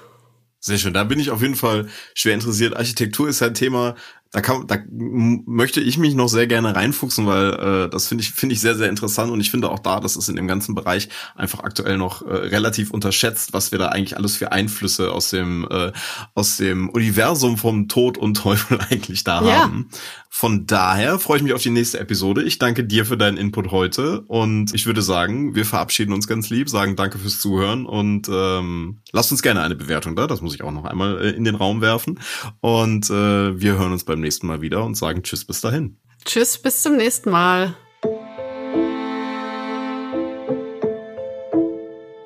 Sehr 0.58 0.78
schön. 0.78 0.94
Da 0.94 1.04
bin 1.04 1.20
ich 1.20 1.30
auf 1.30 1.42
jeden 1.42 1.54
Fall 1.54 1.88
schwer 2.14 2.34
interessiert. 2.34 2.76
Architektur 2.76 3.28
ist 3.28 3.40
ein 3.40 3.54
Thema, 3.54 3.94
da 4.32 4.40
kann, 4.40 4.66
da 4.66 4.76
möchte 4.90 5.80
ich 5.80 5.98
mich 5.98 6.14
noch 6.14 6.28
sehr 6.28 6.46
gerne 6.46 6.74
reinfuchsen, 6.74 7.26
weil 7.26 7.52
äh, 7.86 7.88
das 7.88 8.08
finde 8.08 8.22
ich 8.22 8.32
finde 8.32 8.54
ich 8.54 8.60
sehr 8.60 8.74
sehr 8.74 8.88
interessant 8.88 9.30
und 9.30 9.40
ich 9.40 9.50
finde 9.50 9.70
auch 9.70 9.78
da, 9.78 10.00
das 10.00 10.16
ist 10.16 10.28
in 10.28 10.36
dem 10.36 10.48
ganzen 10.48 10.74
Bereich 10.74 11.08
einfach 11.34 11.60
aktuell 11.60 11.96
noch 11.96 12.22
äh, 12.22 12.32
relativ 12.32 12.90
unterschätzt, 12.90 13.52
was 13.52 13.72
wir 13.72 13.78
da 13.78 13.88
eigentlich 13.88 14.16
alles 14.16 14.36
für 14.36 14.52
Einflüsse 14.52 15.12
aus 15.12 15.30
dem 15.30 15.66
äh, 15.70 15.92
aus 16.34 16.56
dem 16.56 16.88
Universum 16.88 17.56
vom 17.56 17.88
Tod 17.88 18.18
und 18.18 18.34
Teufel 18.34 18.78
eigentlich 18.90 19.24
da 19.24 19.42
ja. 19.42 19.62
haben. 19.62 19.88
Von 20.28 20.66
daher 20.66 21.18
freue 21.18 21.38
ich 21.38 21.42
mich 21.42 21.52
auf 21.52 21.62
die 21.62 21.70
nächste 21.70 21.98
Episode. 21.98 22.42
Ich 22.42 22.58
danke 22.58 22.84
dir 22.84 23.06
für 23.06 23.16
deinen 23.16 23.36
Input 23.36 23.70
heute 23.70 24.20
und 24.22 24.74
ich 24.74 24.86
würde 24.86 25.02
sagen, 25.02 25.54
wir 25.54 25.64
verabschieden 25.64 26.12
uns 26.12 26.26
ganz 26.26 26.50
lieb, 26.50 26.68
sagen 26.68 26.96
danke 26.96 27.18
fürs 27.18 27.40
Zuhören 27.40 27.86
und 27.86 28.28
ähm, 28.28 28.98
lasst 29.12 29.32
uns 29.32 29.42
gerne 29.42 29.62
eine 29.62 29.76
Bewertung 29.76 30.16
da. 30.16 30.26
Das 30.26 30.42
muss 30.42 30.54
ich 30.54 30.62
auch 30.62 30.72
noch 30.72 30.84
einmal 30.84 31.20
äh, 31.20 31.30
in 31.30 31.44
den 31.44 31.54
Raum 31.54 31.80
werfen 31.80 32.20
und 32.60 33.08
äh, 33.08 33.60
wir 33.60 33.78
hören 33.78 33.92
uns 33.92 34.04
beim 34.04 34.20
nächsten 34.20 34.46
Mal 34.46 34.60
wieder 34.60 34.84
und 34.84 34.96
sagen 34.96 35.22
Tschüss 35.22 35.44
bis 35.44 35.60
dahin. 35.60 35.96
Tschüss 36.24 36.58
bis 36.58 36.82
zum 36.82 36.96
nächsten 36.96 37.30
Mal. 37.30 37.74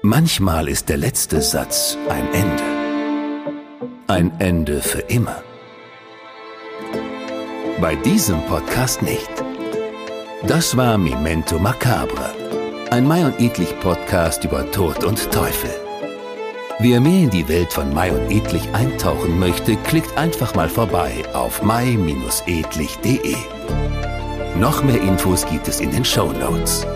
Manchmal 0.02 0.68
ist 0.68 0.88
der 0.88 0.96
letzte 0.96 1.40
Satz 1.42 1.96
ein 2.08 2.26
Ende. 2.32 2.62
Ein 4.08 4.32
Ende 4.40 4.82
für 4.82 5.00
immer. 5.00 5.44
Bei 7.80 7.96
diesem 7.96 8.44
Podcast 8.44 9.00
nicht. 9.00 9.30
Das 10.46 10.76
war 10.76 10.98
Memento 10.98 11.58
Macabre, 11.58 12.34
ein 12.90 13.08
Mai 13.08 13.24
und 13.24 13.40
Edlich 13.40 13.78
Podcast 13.80 14.44
über 14.44 14.70
Tod 14.70 15.02
und 15.02 15.32
Teufel. 15.32 15.70
Wer 16.80 17.00
mehr 17.00 17.24
in 17.24 17.30
die 17.30 17.48
Welt 17.48 17.72
von 17.72 17.94
Mai 17.94 18.12
und 18.12 18.30
Edlich 18.30 18.68
eintauchen 18.74 19.38
möchte, 19.38 19.76
klickt 19.76 20.14
einfach 20.18 20.54
mal 20.54 20.68
vorbei 20.68 21.22
auf 21.32 21.62
mai-edlich.de. 21.62 23.36
Noch 24.58 24.82
mehr 24.82 25.00
Infos 25.00 25.46
gibt 25.46 25.66
es 25.66 25.80
in 25.80 25.90
den 25.90 26.04
Show 26.04 26.32
Notes. 26.32 26.86